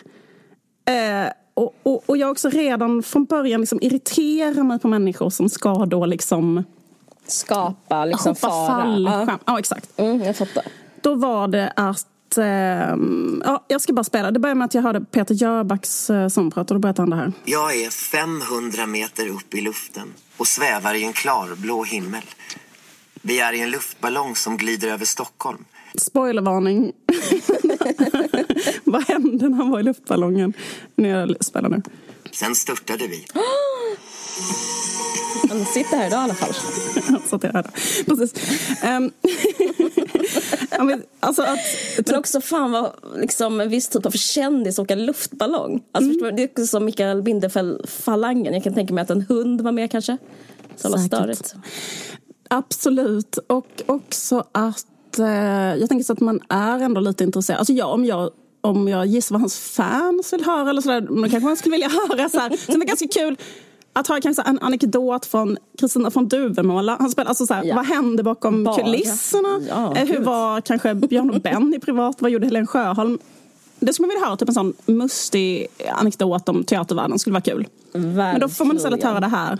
Eh, 0.85 1.31
och, 1.53 1.75
och, 1.83 2.03
och, 2.09 2.17
jag 2.17 2.31
också 2.31 2.49
redan 2.49 3.03
från 3.03 3.25
början 3.25 3.61
liksom 3.61 3.79
irriterar 3.81 4.63
mig 4.63 4.79
på 4.79 4.87
människor 4.87 5.29
som 5.29 5.49
ska 5.49 5.85
då 5.85 6.05
liksom 6.05 6.63
skapa 7.27 8.05
liksom 8.05 8.29
hoppa 8.29 8.49
fara. 8.49 8.67
fallskärm. 8.67 9.27
Ja. 9.27 9.39
ja, 9.45 9.59
exakt. 9.59 9.99
Mm, 9.99 10.21
jag 10.21 10.37
fattar. 10.37 10.63
Då 11.01 11.15
var 11.15 11.47
det 11.47 11.73
att 11.75 12.37
eh, 12.37 12.45
ja, 13.45 13.65
jag 13.67 13.81
ska 13.81 13.93
bara 13.93 14.03
spela. 14.03 14.31
Det 14.31 14.39
började 14.39 14.57
med 14.57 14.65
att 14.65 14.73
jag 14.73 14.81
hörde 14.81 15.01
Peter 15.01 15.35
Jöbacks 15.35 16.09
eh, 16.09 16.27
sångprat 16.27 16.71
och 16.71 16.75
då 16.75 16.79
berättade 16.79 17.01
han 17.01 17.09
det 17.09 17.15
här. 17.15 17.33
Jag 17.45 17.75
är 17.75 17.89
500 17.89 18.85
meter 18.85 19.27
upp 19.27 19.53
i 19.53 19.61
luften 19.61 20.13
och 20.37 20.47
svävar 20.47 20.93
i 20.93 21.03
en 21.03 21.13
klarblå 21.13 21.83
himmel. 21.83 22.23
Vi 23.21 23.39
är 23.39 23.53
i 23.53 23.61
en 23.61 23.69
luftballong 23.69 24.35
som 24.35 24.57
glider 24.57 24.87
över 24.87 25.05
Stockholm. 25.05 25.65
Spoilervarning. 25.95 26.91
Vad 28.83 29.03
hände 29.03 29.49
när 29.49 29.57
han 29.57 29.69
var 29.69 29.79
i 29.79 29.83
luftballongen? 29.83 30.53
När 30.95 31.09
jag 31.09 31.43
spelar 31.45 31.69
nu. 31.69 31.81
Sen 32.31 32.55
störtade 32.55 33.07
vi. 33.07 33.25
Han 35.49 35.65
sitter 35.65 35.97
här 35.97 36.07
idag 36.07 36.19
i 36.19 36.23
alla 36.23 36.33
fall. 36.33 36.53
Han 37.07 37.21
sitter 37.21 37.53
här 37.53 37.65
Precis. 38.05 38.33
Um, 38.83 39.11
men, 40.87 41.03
alltså 41.19 41.41
att, 41.41 41.59
men 42.05 42.15
också 42.15 42.41
fan 42.41 42.71
vad 42.71 42.91
liksom, 43.15 43.61
en 43.61 43.69
viss 43.69 43.87
typ 43.87 44.05
av 44.05 44.11
kändis 44.11 44.79
åka 44.79 44.95
luftballong. 44.95 45.83
Alltså, 45.91 46.19
mm. 46.19 46.35
Det 46.35 46.43
är 46.43 46.47
också 46.47 46.67
som 46.67 46.85
Mikael 46.85 47.21
Bindefeld-falangen. 47.21 48.53
Jag 48.53 48.63
kan 48.63 48.73
tänka 48.73 48.93
mig 48.93 49.01
att 49.01 49.09
en 49.09 49.21
hund 49.21 49.61
var 49.61 49.71
med 49.71 49.91
kanske. 49.91 50.17
Så 50.75 50.97
störigt. 50.97 51.55
Absolut. 52.49 53.37
Och 53.37 53.81
också 53.85 54.45
att 54.51 54.85
eh, 55.19 55.79
jag 55.79 55.89
tänker 55.89 56.03
så 56.03 56.13
att 56.13 56.19
man 56.19 56.39
är 56.49 56.79
ändå 56.79 57.01
lite 57.01 57.23
intresserad. 57.23 57.59
Alltså 57.59 57.73
jag, 57.73 57.89
om 57.93 58.05
jag 58.05 58.31
om 58.61 58.87
jag 58.87 59.05
gissar 59.05 59.35
vad 59.35 59.41
hans 59.41 59.59
fans 59.59 60.33
vill 60.33 60.45
höra 60.45 60.69
eller 60.69 60.81
sådär, 60.81 61.01
då 61.01 61.15
kanske 61.15 61.39
man 61.39 61.57
skulle 61.57 61.71
vilja 61.73 61.89
höra 62.09 62.29
så 62.29 62.39
här, 62.39 62.71
som 62.71 62.81
är 62.81 62.85
ganska 62.85 63.07
kul 63.07 63.37
att 63.93 64.07
ha 64.07 64.21
kanske 64.21 64.43
en 64.43 64.59
anekdot 64.59 65.25
från 65.25 65.57
Kristina 65.79 66.11
från 66.11 66.27
Duvemåla. 66.27 66.97
Han 66.99 67.09
spelar, 67.09 67.29
alltså 67.29 67.45
så 67.45 67.53
här, 67.53 67.63
ja. 67.63 67.75
Vad 67.75 67.85
hände 67.85 68.23
bakom 68.23 68.63
Bara. 68.63 68.83
kulisserna? 68.83 69.61
Ja, 69.69 69.95
eh, 69.95 70.07
Hur 70.07 70.19
var 70.19 70.61
kanske 70.61 70.95
Björn 70.95 71.29
och 71.29 71.41
Benny 71.41 71.79
privat? 71.79 72.15
Vad 72.19 72.31
gjorde 72.31 72.45
Helen 72.45 72.67
Sjöholm? 72.67 73.19
Det 73.79 73.93
skulle 73.93 74.07
man 74.07 74.15
vilja 74.15 74.25
höra, 74.27 74.37
typ 74.37 74.47
en 74.47 74.53
sån 74.53 74.73
mustig 74.85 75.67
anekdot 75.93 76.49
om 76.49 76.63
teatervärlden. 76.63 77.19
skulle 77.19 77.33
vara 77.33 77.41
kul. 77.41 77.67
Verkligen. 77.93 78.15
Men 78.15 78.39
då 78.39 78.49
får 78.49 78.65
man 78.65 78.75
istället 78.75 79.03
höra 79.03 79.19
det 79.19 79.27
här. 79.27 79.59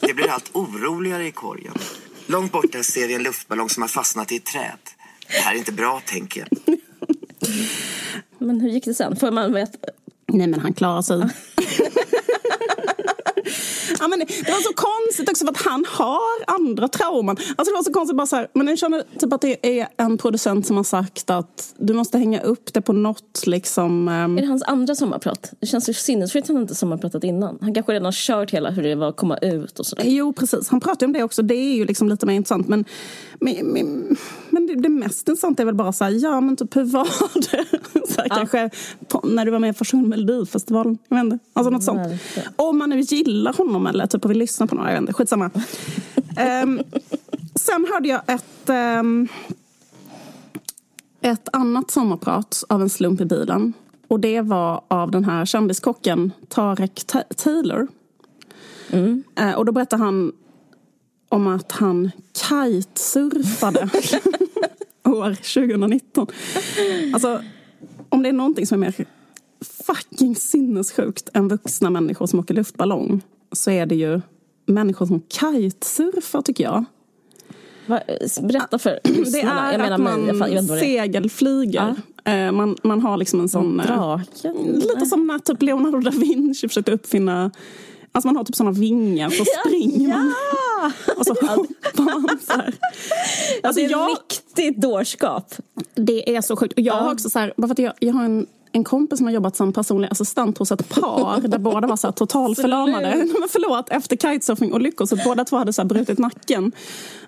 Det 0.00 0.14
blir 0.14 0.30
allt 0.30 0.50
oroligare 0.52 1.26
i 1.26 1.32
korgen. 1.32 1.72
Långt 2.26 2.52
borta 2.52 2.82
ser 2.82 3.08
vi 3.08 3.14
en 3.14 3.22
luftballong 3.22 3.68
som 3.68 3.82
har 3.82 3.88
fastnat 3.88 4.32
i 4.32 4.36
ett 4.36 4.44
träd. 4.44 4.78
Det 5.26 5.38
här 5.38 5.54
är 5.54 5.58
inte 5.58 5.72
bra, 5.72 6.02
tänker 6.06 6.40
jag. 6.40 6.78
Men 8.38 8.60
hur 8.60 8.68
gick 8.68 8.84
det 8.84 8.94
sen? 8.94 9.16
Får 9.16 9.30
man 9.30 9.52
veta? 9.52 9.78
Nej, 10.26 10.46
men 10.46 10.60
han 10.60 10.74
klarar 10.74 11.02
sig. 11.02 11.22
ja, 14.00 14.08
men 14.08 14.18
det 14.18 14.48
var 14.48 14.62
så 14.62 14.74
konstigt 14.74 15.30
också 15.30 15.44
för 15.44 15.52
att 15.52 15.62
han 15.62 15.84
har 15.88 16.54
andra 16.54 16.88
trauman. 16.88 17.36
Alltså 17.36 17.64
det 17.64 17.72
var 17.72 17.82
så 17.82 17.92
konstigt 17.92 18.16
bara 18.16 18.26
så 18.26 18.36
här, 18.36 18.48
men 18.52 18.68
jag 18.68 18.78
känner 18.78 19.04
typ 19.18 19.32
att 19.32 19.40
det 19.40 19.80
är 19.80 19.88
en 19.96 20.18
producent 20.18 20.66
som 20.66 20.76
har 20.76 20.84
sagt 20.84 21.30
att 21.30 21.74
du 21.78 21.94
måste 21.94 22.18
hänga 22.18 22.40
upp 22.40 22.74
det 22.74 22.80
på 22.80 22.92
något 22.92 23.46
liksom. 23.46 24.08
Um... 24.08 24.38
Är 24.38 24.42
det 24.42 24.48
hans 24.48 24.62
andra 24.62 24.94
sommarprat? 24.94 25.52
Det 25.60 25.66
känns 25.66 25.88
ju 25.88 25.92
sinnessjukt 25.92 26.44
att 26.44 26.54
han 26.54 26.62
inte 26.62 26.74
sommarpratat 26.74 27.24
innan. 27.24 27.58
Han 27.60 27.74
kanske 27.74 27.92
redan 27.92 28.04
har 28.04 28.12
kört 28.12 28.50
hela 28.50 28.70
hur 28.70 28.82
det 28.82 28.94
var 28.94 29.08
att 29.08 29.16
komma 29.16 29.38
ut 29.38 29.78
och 29.78 29.86
sådär. 29.86 30.04
Jo 30.06 30.32
precis, 30.32 30.68
han 30.68 30.80
pratar 30.80 31.00
ju 31.00 31.06
om 31.06 31.12
det 31.12 31.22
också. 31.22 31.42
Det 31.42 31.54
är 31.54 31.74
ju 31.74 31.84
liksom 31.84 32.08
lite 32.08 32.26
mer 32.26 32.34
intressant. 32.34 32.68
Men, 32.68 32.84
men, 33.40 33.66
men, 33.66 34.16
men 34.50 34.66
det, 34.66 34.74
det, 34.74 34.88
mest 34.88 35.28
intressanta 35.28 35.62
är 35.62 35.66
väl 35.66 35.74
bara 35.74 35.92
så 35.92 36.04
här, 36.04 36.10
ja 36.10 36.40
men 36.40 36.56
typ 36.56 36.76
hur 36.76 36.84
var 36.84 37.08
det? 37.50 37.66
så 38.08 38.20
här, 38.20 38.26
ja. 38.28 38.36
Kanske 38.36 38.70
på, 39.08 39.20
när 39.24 39.44
du 39.44 39.50
var 39.50 39.58
med 39.58 39.74
gången 39.92 40.08
Melodifestivalen. 40.08 40.98
Jag 41.08 41.16
vet 41.16 41.24
inte. 41.24 41.38
Alltså 41.52 41.70
något 41.70 41.84
sånt. 41.84 42.20
Om 42.56 42.78
man 42.78 42.90
nu 42.90 43.00
gillar 43.00 43.52
honom 43.52 43.73
eller 43.74 44.06
typ 44.06 44.24
vill 44.24 44.38
lyssna 44.38 44.66
på 44.66 44.74
några, 44.74 44.88
jag 44.88 44.94
vet 44.94 45.00
inte. 45.00 45.12
Skitsamma. 45.12 45.50
um, 46.62 46.82
sen 47.54 47.86
hörde 47.92 48.08
jag 48.08 48.20
ett, 48.26 48.70
um, 49.00 49.28
ett 51.20 51.48
annat 51.52 51.90
sommarprat 51.90 52.64
av 52.68 52.82
en 52.82 52.90
slump 52.90 53.20
i 53.20 53.24
bilen. 53.24 53.72
Och 54.08 54.20
det 54.20 54.40
var 54.40 54.82
av 54.88 55.10
den 55.10 55.24
här 55.24 55.44
kändiskocken 55.44 56.32
Tarek 56.48 57.04
Taylor. 57.36 57.86
Mm. 58.90 59.24
Uh, 59.40 59.52
och 59.54 59.64
då 59.64 59.72
berättade 59.72 60.02
han 60.02 60.32
om 61.28 61.46
att 61.46 61.72
han 61.72 62.10
kitesurfade 62.32 63.82
år 65.04 65.34
2019. 65.34 66.26
Alltså, 67.14 67.42
om 68.08 68.22
det 68.22 68.28
är 68.28 68.32
någonting 68.32 68.66
som 68.66 68.82
är 68.82 68.86
mer 68.86 69.06
fucking 69.86 70.36
sinnessjukt 70.36 71.28
än 71.34 71.48
vuxna 71.48 71.90
människor 71.90 72.26
som 72.26 72.38
åker 72.38 72.54
luftballong 72.54 73.22
så 73.54 73.70
är 73.70 73.86
det 73.86 73.94
ju 73.94 74.20
människor 74.66 75.06
som 75.06 75.22
kitesurfar 75.28 76.42
tycker 76.42 76.64
jag. 76.64 76.84
Va, 77.86 78.00
berätta 78.42 78.78
för 78.78 79.00
Det 79.04 79.10
lyssnarna. 79.10 79.68
är 79.68 79.72
Jag 79.72 79.80
menar 79.80 79.84
att 79.84 79.90
jag, 79.90 80.00
man 80.00 80.26
jag 80.26 80.50
inte 80.58 80.70
vad 80.72 80.78
det 80.78 80.84
är. 80.98 81.02
segelflyger. 81.02 81.94
Eh, 82.24 82.52
Man, 82.52 82.76
man 82.82 83.00
har 83.00 83.16
liksom 83.16 83.40
en 83.40 83.48
sån... 83.48 83.80
eh, 83.80 83.86
Draken? 83.86 84.54
Lite 84.74 85.06
som 85.06 85.26
när 85.26 85.38
typ 85.38 85.62
Leonardo 85.62 86.00
da 86.00 86.10
Vinci 86.10 86.68
försökte 86.68 86.92
uppfinna... 86.92 87.50
Alltså 88.12 88.28
man 88.28 88.36
har 88.36 88.44
typ 88.44 88.56
såna 88.56 88.70
vingar 88.70 89.30
så 89.30 89.44
springer 89.66 90.08
man. 90.08 90.32
Och 91.16 91.26
så 91.26 91.32
hoppar 91.34 92.20
man 92.20 92.38
så 92.40 92.52
här. 92.52 92.74
Alltså, 93.62 93.80
det 93.80 93.86
är 93.86 93.90
jag- 93.90 94.10
riktigt 94.10 94.76
dårskap. 94.82 95.54
Det 95.94 96.36
är 96.36 96.40
så 96.40 96.56
sjukt. 96.56 96.72
Och 96.72 96.80
jag 96.80 96.94
har 96.94 97.06
Ja. 97.06 97.12
också 97.12 97.30
så 97.30 97.38
här, 97.38 97.54
bara 97.56 97.66
för 97.66 97.72
att 97.72 97.78
jag, 97.78 97.92
jag 97.98 98.12
har 98.14 98.24
en, 98.24 98.46
en 98.74 98.84
kompis 98.84 99.18
som 99.18 99.26
har 99.26 99.34
jobbat 99.34 99.56
som 99.56 99.72
personlig 99.72 100.08
assistent 100.10 100.58
hos 100.58 100.72
ett 100.72 100.88
par 100.88 101.40
där 101.48 101.58
båda 101.58 101.86
var 101.86 101.96
så 101.96 102.06
här 102.06 102.12
totalförlamade. 102.12 103.16
Men 103.40 103.48
förlåt, 103.48 103.90
efter 103.90 104.16
kitesurfing 104.16 104.72
och 104.72 104.80
lyckor 104.80 105.06
så 105.06 105.16
båda 105.16 105.44
två 105.44 105.56
hade 105.56 105.72
så 105.72 105.82
här 105.82 105.88
brutit 105.88 106.18
nacken. 106.18 106.72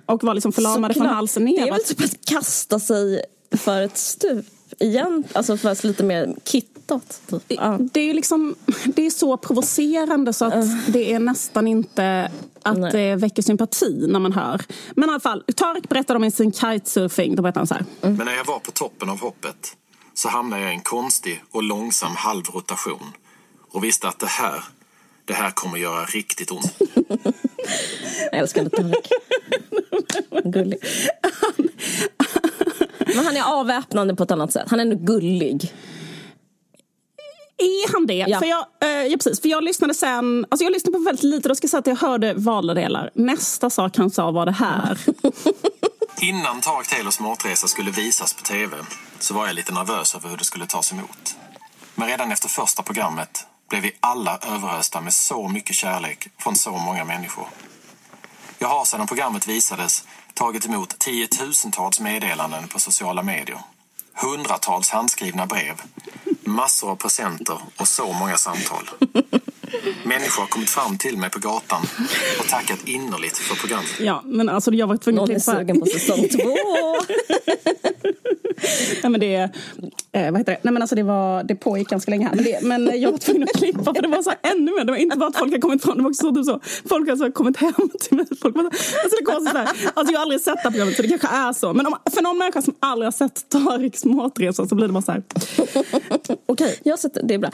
Och 0.06 0.24
var 0.24 0.34
liksom 0.34 0.52
förlamade 0.52 0.94
från 0.94 1.00
Såklart. 1.00 1.14
halsen 1.16 1.44
Det 1.44 1.58
är 1.58 1.70
väl 1.70 1.84
typ 1.84 2.04
att 2.04 2.24
kasta 2.26 2.78
sig 2.80 3.22
för 3.50 3.82
ett 3.82 3.98
stup 3.98 4.46
igen. 4.78 5.24
Alltså 5.32 5.56
fast 5.56 5.84
lite 5.84 6.04
mer 6.04 6.34
kittat. 6.44 7.20
Typ. 7.30 7.42
Ja. 7.48 7.78
Det 7.92 8.00
är 8.00 8.14
liksom, 8.14 8.54
det 8.84 9.06
är 9.06 9.10
så 9.10 9.36
provocerande 9.36 10.32
så 10.32 10.44
att 10.44 10.92
det 10.92 11.12
är 11.12 11.18
nästan 11.18 11.68
inte 11.68 12.30
att 12.62 12.78
Nej. 12.78 12.92
det 12.92 13.16
väcker 13.16 13.42
sympati 13.42 14.06
när 14.08 14.20
man 14.20 14.32
hör. 14.32 14.62
Men 14.94 15.08
i 15.08 15.12
alla 15.12 15.20
fall, 15.20 15.44
Tarek 15.56 15.88
berättade 15.88 16.24
om 16.24 16.30
sin 16.30 16.52
kitesurfing. 16.52 17.36
Då 17.36 17.42
berättade 17.42 17.60
han 17.60 17.66
så 17.66 17.74
här. 17.74 17.84
Men 18.00 18.26
när 18.26 18.36
jag 18.36 18.44
var 18.44 18.58
på 18.58 18.70
toppen 18.70 19.10
av 19.10 19.20
hoppet 19.20 19.76
så 20.16 20.28
hamnade 20.28 20.62
jag 20.62 20.70
i 20.70 20.74
en 20.74 20.80
konstig 20.80 21.42
och 21.50 21.62
långsam 21.62 22.16
halvrotation 22.16 23.12
och 23.70 23.84
visste 23.84 24.08
att 24.08 24.18
det 24.18 24.26
här, 24.26 24.64
det 25.24 25.34
här 25.34 25.50
kommer 25.50 25.78
göra 25.78 26.04
riktigt 26.04 26.50
ont. 26.50 26.78
Jag 28.32 28.40
älskar 28.40 28.64
det 28.64 28.70
Tarek. 28.70 29.08
Gullig. 30.44 30.78
Men 33.06 33.24
han 33.24 33.36
är 33.36 33.42
avväpnande 33.42 34.14
på 34.14 34.22
ett 34.22 34.30
annat 34.30 34.52
sätt. 34.52 34.66
Han 34.70 34.80
är 34.80 34.84
ändå 34.84 34.96
gullig. 34.96 35.72
Är 37.58 37.92
han 37.92 38.06
det? 38.06 38.24
Ja. 38.28 38.38
För, 38.38 38.46
jag, 38.46 38.66
eh, 38.82 38.88
ja, 38.88 39.16
precis, 39.16 39.40
för 39.40 39.48
jag 39.48 39.64
lyssnade 39.64 39.94
sen, 39.94 40.46
alltså 40.48 40.64
jag 40.64 40.72
lyssnade 40.72 40.98
på 40.98 41.04
väldigt 41.04 41.24
lite, 41.24 41.48
då 41.48 41.54
ska 41.54 41.64
jag 41.64 41.70
säga 41.70 41.78
att 41.78 41.86
jag 41.86 41.96
hörde 41.96 42.34
valdelar. 42.34 43.10
Nästa 43.14 43.70
sak 43.70 43.96
han 43.96 44.10
sa 44.10 44.30
var 44.30 44.46
det 44.46 44.52
här. 44.52 44.98
Innan 46.22 46.60
Tarek 46.60 46.88
Taylors 46.88 47.20
matresa 47.20 47.66
skulle 47.66 47.90
visas 47.90 48.34
på 48.34 48.42
tv 48.42 48.76
så 49.18 49.34
var 49.34 49.46
jag 49.46 49.54
lite 49.54 49.72
nervös 49.72 50.14
över 50.14 50.28
hur 50.28 50.36
det 50.36 50.44
skulle 50.44 50.66
tas 50.66 50.92
emot. 50.92 51.36
Men 51.94 52.08
redan 52.08 52.32
efter 52.32 52.48
första 52.48 52.82
programmet 52.82 53.46
blev 53.68 53.82
vi 53.82 53.92
alla 54.00 54.38
överösta 54.38 55.00
med 55.00 55.12
så 55.14 55.48
mycket 55.48 55.76
kärlek 55.76 56.28
från 56.38 56.56
så 56.56 56.70
många 56.70 57.04
människor. 57.04 57.46
Jag 58.58 58.68
har 58.68 58.84
sedan 58.84 59.06
programmet 59.06 59.48
visades 59.48 60.04
tagit 60.34 60.66
emot 60.66 60.98
tiotusentals 60.98 62.00
meddelanden 62.00 62.68
på 62.68 62.80
sociala 62.80 63.22
medier. 63.22 63.58
Hundratals 64.14 64.90
handskrivna 64.90 65.46
brev, 65.46 65.82
massor 66.44 66.90
av 66.90 66.96
presenter 66.96 67.58
och 67.76 67.88
så 67.88 68.12
många 68.12 68.36
samtal. 68.36 68.90
Människor 70.04 70.40
har 70.42 70.48
kommit 70.48 70.70
fram 70.70 70.98
till 70.98 71.18
mig 71.18 71.30
på 71.30 71.38
gatan 71.38 71.82
och 72.40 72.48
tackat 72.48 72.84
innerligt 72.88 73.38
för 73.38 73.54
programmet. 73.56 74.00
Ja, 74.00 74.22
men 74.24 74.48
alltså 74.48 74.72
jag 74.72 74.86
var 74.86 74.96
tvungen 74.96 75.16
Någon 75.16 75.30
är 75.30 75.36
att 75.36 75.44
klippa. 75.44 75.58
sugen 75.58 75.80
på 75.80 75.86
säsong 75.86 76.28
två. 76.28 76.56
Ja, 79.02 79.08
men 79.08 79.20
det, 79.20 79.34
eh, 80.12 80.30
vad 80.30 80.38
heter 80.40 80.52
det? 80.52 80.58
Nej, 80.62 80.72
men 80.72 80.82
alltså 80.82 80.96
det, 80.96 81.02
var, 81.02 81.42
det 81.44 81.54
pågick 81.54 81.88
ganska 81.88 82.10
länge 82.10 82.26
här. 82.26 82.34
Men, 82.34 82.44
det, 82.44 82.58
men 82.62 83.00
jag 83.00 83.10
var 83.10 83.18
tvungen 83.18 83.42
att 83.42 83.52
klippa 83.52 83.94
för 83.94 84.02
det 84.02 84.08
var 84.08 84.22
så 84.22 84.30
här 84.30 84.38
ännu 84.52 84.72
mer. 84.72 84.84
Det 84.84 84.92
var 84.92 84.98
inte 84.98 85.16
bara 85.18 85.28
att 85.28 85.36
folk 85.36 85.52
har 85.52 85.58
kommit 85.60 85.82
fram, 85.82 85.96
det 85.96 86.02
var 86.02 86.10
också 86.10 86.28
så, 86.28 86.34
typ 86.34 86.44
så. 86.44 86.60
Folk 86.88 87.08
har 87.08 87.16
så 87.16 87.22
här 87.24 87.30
kommit 87.30 87.56
hem 87.56 87.72
till 88.00 88.16
mig. 88.16 88.26
Folk 88.42 88.56
var, 88.56 88.62
så- 88.62 88.68
alltså 89.02 89.16
det 89.18 89.24
går 89.24 89.50
så 89.50 89.56
här. 89.56 89.68
Alltså 89.94 90.12
jag 90.12 90.18
har 90.18 90.22
aldrig 90.22 90.40
sett 90.40 90.54
det 90.54 90.60
här 90.62 90.70
programmet 90.70 90.96
så 90.96 91.02
det 91.02 91.08
kanske 91.08 91.28
är 91.28 91.52
så. 91.52 91.72
Men 91.74 91.86
om, 91.86 91.94
för 92.14 92.22
någon 92.22 92.38
människa 92.38 92.62
som 92.62 92.74
aldrig 92.80 93.06
har 93.06 93.12
sett 93.12 93.48
Tariks 93.48 94.04
matresa 94.04 94.66
så 94.66 94.74
blir 94.74 94.86
det 94.86 94.92
bara 94.92 95.02
så 95.02 95.12
här. 95.12 95.22
Okej, 96.46 96.78
jag 96.82 96.92
har 96.92 96.98
sett 96.98 97.14
det. 97.14 97.20
Det 97.24 97.34
är 97.34 97.38
bra. 97.38 97.50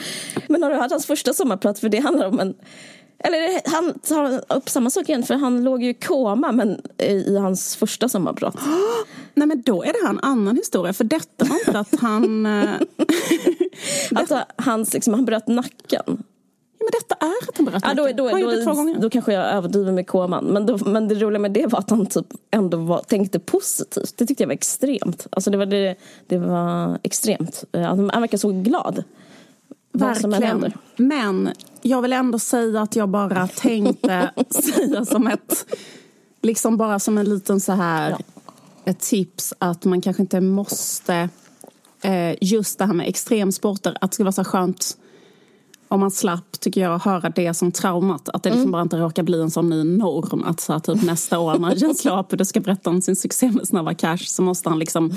Men 0.49 0.63
har 0.63 0.71
du 0.71 0.77
hört 0.77 0.91
hans 0.91 1.07
första 1.07 1.35
sommarprat? 1.35 1.79
För 1.79 1.89
det 1.89 1.99
handlar 1.99 2.27
om 2.29 2.41
en... 2.41 2.55
Eller 3.25 3.71
han 3.71 3.99
tar 3.99 4.55
upp 4.57 4.69
samma 4.69 4.91
sak 4.91 5.09
igen, 5.09 5.23
för 5.23 5.35
han 5.35 5.65
låg 5.65 5.83
ju 5.83 5.91
i 5.91 5.95
koma 5.95 6.53
men 6.53 6.81
i 6.99 7.37
hans 7.37 7.77
första 7.77 8.09
sommarprat. 8.09 8.57
Nej 9.35 9.47
men 9.49 9.63
då 9.63 9.83
är 9.83 9.87
det 9.87 9.99
här 10.03 10.11
en 10.11 10.21
annan 10.21 10.57
historia. 10.57 10.93
För 10.93 11.05
detta 11.05 11.45
var 11.45 11.57
inte 11.57 11.79
att 11.79 12.01
han... 12.01 12.47
Alltså, 14.15 14.45
hans, 14.57 14.95
liksom, 14.95 15.15
han 15.15 15.25
bröt 15.25 15.49
nacken. 15.49 16.03
Ja, 16.79 16.85
men 16.85 16.91
detta 16.93 17.15
är 17.15 17.49
att 17.49 17.57
han 17.57 17.65
berättar. 17.67 17.89
Ja, 17.89 17.95
då, 17.95 18.09
då, 18.17 18.31
han 18.31 18.41
det 18.41 18.65
två 18.65 18.71
då, 18.71 18.77
gånger. 18.77 18.99
då 19.01 19.11
kanske 19.11 19.33
jag 19.33 19.45
överdriver 19.47 19.93
med 19.93 20.07
koman. 20.07 20.45
Men, 20.45 20.67
då, 20.67 20.79
men 20.79 21.09
det 21.09 21.15
roliga 21.15 21.39
med 21.39 21.51
det 21.51 21.67
var 21.67 21.79
att 21.79 21.91
han 21.91 22.07
typ 22.07 22.27
ändå 22.51 22.77
var, 22.77 22.99
tänkte 23.03 23.39
positivt. 23.39 24.15
Det 24.17 24.27
tyckte 24.27 24.43
jag 24.43 24.49
var 24.49 24.55
extremt. 24.55 25.27
Alltså 25.31 25.51
det 25.51 25.57
var, 25.59 25.67
det, 25.67 25.97
det 26.27 26.39
var 26.39 26.99
extremt. 27.03 27.65
Eh, 27.73 27.83
Han, 27.83 28.07
verkar 28.07 28.39
så 28.39 28.51
glad. 28.51 29.05
Vad 29.93 30.17
som 30.17 30.25
än 30.25 30.41
Verkligen. 30.41 30.51
händer. 30.53 30.77
Men 30.97 31.49
jag 31.83 32.03
vill 32.03 32.13
ändå 32.13 32.39
säga 32.39 32.83
att 32.83 32.97
jag 32.97 33.09
bara 33.09 33.49
tänkte 33.49 34.31
säga 34.51 35.05
som 35.05 35.27
ett, 35.27 35.67
liksom 36.43 36.77
bara 36.77 36.99
som 36.99 37.19
en 37.19 37.29
liten 37.29 37.61
så 37.61 37.73
här, 37.73 38.11
Ja. 38.11 38.19
ett 38.85 39.01
tips 39.01 39.55
att 39.59 39.85
man 39.85 40.01
kanske 40.01 40.23
inte 40.23 40.41
måste, 40.41 41.29
eh, 42.03 42.35
just 42.41 42.79
det 42.79 42.85
här 42.87 42.95
med 42.95 43.09
extremsporter, 43.09 43.97
att 44.01 44.11
det 44.11 44.15
skulle 44.15 44.25
vara 44.25 44.33
så 44.33 44.45
skönt 44.45 44.97
om 45.89 46.01
man 46.01 46.11
slapp, 46.11 46.61
tycker 46.61 46.81
jag, 46.81 46.99
höra 46.99 47.31
det 47.31 47.55
som 47.55 47.73
traumat. 47.73 48.29
Att 48.29 48.43
det 48.43 48.51
liksom 48.51 48.71
bara 48.71 48.83
inte 48.83 48.97
råkar 48.97 49.23
bli 49.23 49.41
en 49.41 49.51
sån 49.51 49.71
ny 49.71 49.85
norm. 49.85 50.45
Att 50.45 50.61
så 50.61 50.73
här, 50.73 50.81
typ 50.81 51.03
nästa 51.03 51.39
år 51.39 51.59
när 51.59 51.75
Jens 51.75 52.05
Lapide 52.05 52.45
ska 52.45 52.61
berätta 52.61 52.91
om 52.91 53.03
sin 53.03 53.17
succé 53.17 53.51
med 53.51 53.69
Snabba 53.69 53.95
Cash 53.95 54.25
så 54.27 54.43
måste 54.43 54.69
han 54.69 54.79
liksom 54.79 55.17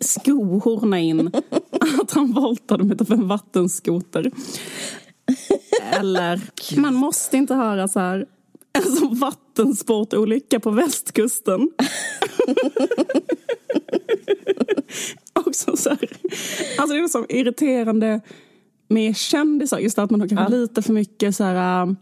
skohorna 0.00 0.98
in 1.00 1.30
att 2.02 2.12
han 2.12 2.32
voltade 2.32 2.84
med 2.84 2.98
typ 2.98 3.10
en 3.10 3.28
vattenskoter. 3.28 4.30
Eller, 5.92 6.40
man 6.80 6.94
måste 6.94 7.36
inte 7.36 7.54
höra 7.54 7.88
så 7.88 8.00
här 8.00 8.26
en 8.72 8.82
sån 8.96 9.18
vattensportolycka 9.18 10.60
på 10.60 10.70
västkusten. 10.70 11.70
Också 15.32 15.76
så 15.76 15.88
här, 15.90 16.08
alltså 16.78 16.96
det 16.96 17.02
är 17.02 17.08
så 17.08 17.26
irriterande 17.28 18.20
med 18.88 19.16
kändisar, 19.16 19.78
just 19.78 19.98
att 19.98 20.10
man 20.10 20.20
har 20.20 20.28
kanske 20.28 20.54
Ja. 20.54 20.60
lite 20.60 20.82
för 20.82 20.92
mycket 20.92 21.36
så 21.36 21.44
här 21.44 21.96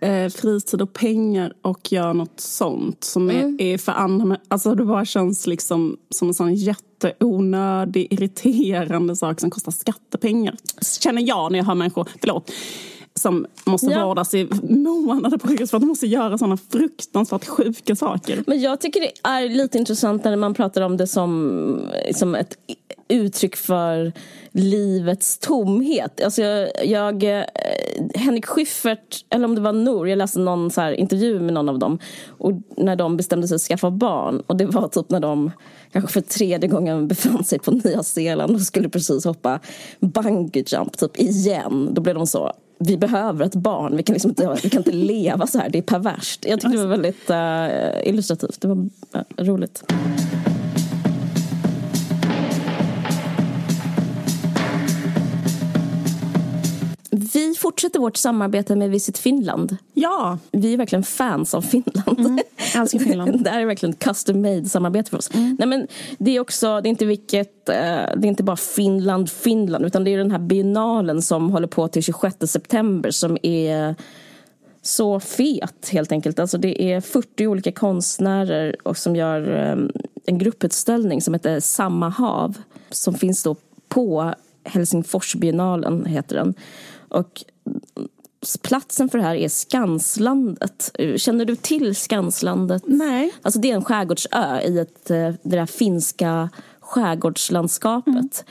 eh, 0.00 0.28
fritid 0.28 0.82
och 0.82 0.92
pengar 0.92 1.52
och 1.62 1.92
gör 1.92 2.14
något 2.14 2.40
sånt 2.40 3.04
som 3.04 3.30
Mm. 3.30 3.56
är, 3.60 3.62
är 3.64 3.78
för 3.78 3.92
andra. 3.92 4.36
Alltså 4.48 4.74
det 4.74 4.84
bara 4.84 5.04
känns 5.04 5.46
liksom 5.46 5.96
som 6.10 6.28
en 6.28 6.34
sån 6.34 6.54
jätteonödig, 6.54 8.06
irriterande 8.10 9.16
sak 9.16 9.40
som 9.40 9.50
kostar 9.50 9.72
skattepengar. 9.72 10.56
Känner 11.00 11.22
jag 11.22 11.52
när 11.52 11.58
jag 11.58 11.66
hör 11.66 11.74
människor, 11.74 12.08
förlåt, 12.20 12.50
som 13.14 13.46
måste 13.64 13.86
Ja. 13.86 14.06
vårdas 14.06 14.34
i 14.34 14.48
månader 14.68 15.38
på 15.38 15.48
sjukhus 15.48 15.70
för 15.70 15.76
att 15.76 15.82
de 15.82 15.86
måste 15.86 16.06
göra 16.06 16.38
såna 16.38 16.56
fruktansvärt 16.56 17.46
sjuka 17.46 17.96
saker. 17.96 18.44
Men 18.46 18.60
jag 18.60 18.80
tycker 18.80 19.00
det 19.00 19.12
är 19.28 19.48
lite 19.48 19.78
intressant 19.78 20.24
när 20.24 20.36
man 20.36 20.54
pratar 20.54 20.82
om 20.82 20.96
det 20.96 21.06
som, 21.06 21.80
som 22.14 22.34
ett 22.34 22.56
uttryck 23.10 23.56
för 23.56 24.12
livets 24.52 25.38
tomhet. 25.38 26.20
Alltså 26.24 26.42
jag, 26.42 26.68
jag, 26.84 27.24
eh, 27.24 27.44
Henrik 28.14 28.46
Schyffert, 28.46 29.24
eller 29.30 29.44
om 29.44 29.54
det 29.54 29.60
var 29.60 29.72
Nor, 29.72 30.08
jag 30.08 30.16
läste 30.16 30.38
någon 30.38 30.70
så 30.70 30.80
här 30.80 30.92
intervju 30.92 31.40
med 31.40 31.54
någon 31.54 31.68
av 31.68 31.78
dem 31.78 31.98
och 32.28 32.52
när 32.76 32.96
de 32.96 33.16
bestämde 33.16 33.48
sig 33.48 33.54
att 33.54 33.60
skaffa 33.60 33.90
barn 33.90 34.42
och 34.46 34.56
det 34.56 34.66
var 34.66 34.88
typ 34.88 35.10
när 35.10 35.20
de 35.20 35.50
kanske 35.92 36.12
för 36.12 36.20
tredje 36.20 36.68
gången 36.68 37.08
befann 37.08 37.44
sig 37.44 37.58
på 37.58 37.70
Nya 37.70 38.02
Zeeland 38.02 38.54
och 38.54 38.60
skulle 38.60 38.88
precis 38.88 39.24
hoppa 39.24 39.60
bungee 40.00 40.64
jump 40.66 40.98
typ 40.98 41.20
igen. 41.20 41.88
Då 41.92 42.02
blev 42.02 42.14
de 42.14 42.26
så 42.26 42.52
vi 42.82 42.96
behöver 42.96 43.44
ett 43.44 43.54
barn, 43.54 43.96
vi 43.96 44.02
kan, 44.02 44.12
liksom 44.12 44.28
inte, 44.28 44.56
vi 44.62 44.70
kan 44.70 44.80
inte 44.80 44.92
leva 44.92 45.46
så 45.46 45.58
här, 45.58 45.68
det 45.68 45.78
är 45.78 45.82
perverst. 45.82 46.44
Jag 46.44 46.60
tyckte 46.60 46.76
det 46.76 46.86
var 46.86 46.96
väldigt 46.96 47.30
uh, 47.30 48.08
illustrativt, 48.08 48.60
det 48.60 48.68
var 48.68 48.76
uh, 48.76 49.44
roligt. 49.44 49.84
Fortsätter 57.70 58.00
vårt 58.00 58.16
samarbete 58.16 58.76
med 58.76 58.90
Visit 58.90 59.18
Finland. 59.18 59.76
Ja, 59.94 60.38
Vi 60.52 60.72
är 60.72 60.76
verkligen 60.76 61.02
fans 61.02 61.54
av 61.54 61.62
Finland. 61.62 62.40
älskar 62.76 62.98
Finland. 62.98 63.44
det 63.44 63.50
här 63.50 63.60
är 63.60 63.66
verkligen 63.66 63.92
ett 63.92 63.98
custom 63.98 64.42
made 64.42 64.64
samarbete 64.64 65.10
för 65.10 65.18
oss. 65.18 65.30
Nej, 65.34 65.68
men 65.68 65.86
det 66.18 66.36
är 66.36 66.40
också, 66.40 66.80
det 66.80 66.88
är 66.88 66.90
inte 66.90 67.04
vilket, 67.04 67.68
eh, 67.68 67.74
det 68.16 68.26
är 68.26 68.26
inte 68.26 68.42
bara 68.42 68.56
Finland, 68.56 69.30
Finland, 69.30 69.84
utan 69.84 70.04
det 70.04 70.10
är 70.14 70.18
den 70.18 70.30
här 70.30 70.38
biennalen 70.38 71.22
som 71.22 71.50
håller 71.50 71.66
på 71.66 71.88
till 71.88 72.02
26 72.02 72.36
september 72.46 73.10
som 73.10 73.38
är 73.42 73.94
så 74.82 75.20
fet 75.20 75.88
helt 75.92 76.12
enkelt. 76.12 76.38
Alltså 76.38 76.58
det 76.58 76.82
är 76.82 77.00
40 77.00 77.46
olika 77.46 77.72
konstnärer 77.72 78.76
och 78.82 78.96
som 78.96 79.16
gör 79.16 79.56
eh, 79.56 80.02
en 80.26 80.38
grupputställning 80.38 81.20
som 81.20 81.34
heter 81.34 81.60
Samma 81.60 82.08
hav. 82.08 82.58
Som 82.90 83.14
finns 83.14 83.42
då 83.42 83.56
på 83.88 84.34
Helsingforsbiennalen 84.64 86.06
heter 86.06 86.36
den. 86.36 86.54
Och 87.10 87.44
platsen 88.62 89.08
för 89.08 89.18
det 89.18 89.24
här 89.24 89.34
är 89.34 89.48
Skanslandet. 89.48 90.96
Känner 91.16 91.44
du 91.44 91.56
till 91.56 91.96
Skanslandet? 91.96 92.82
Nej. 92.86 93.32
Alltså 93.42 93.60
det 93.60 93.70
är 93.70 93.74
en 93.74 93.84
skärgårdsö 93.84 94.60
i 94.60 94.78
ett, 94.78 95.10
eh, 95.10 95.32
det 95.42 95.56
där 95.56 95.66
finska 95.66 96.48
skärgårdslandskapet. 96.80 98.44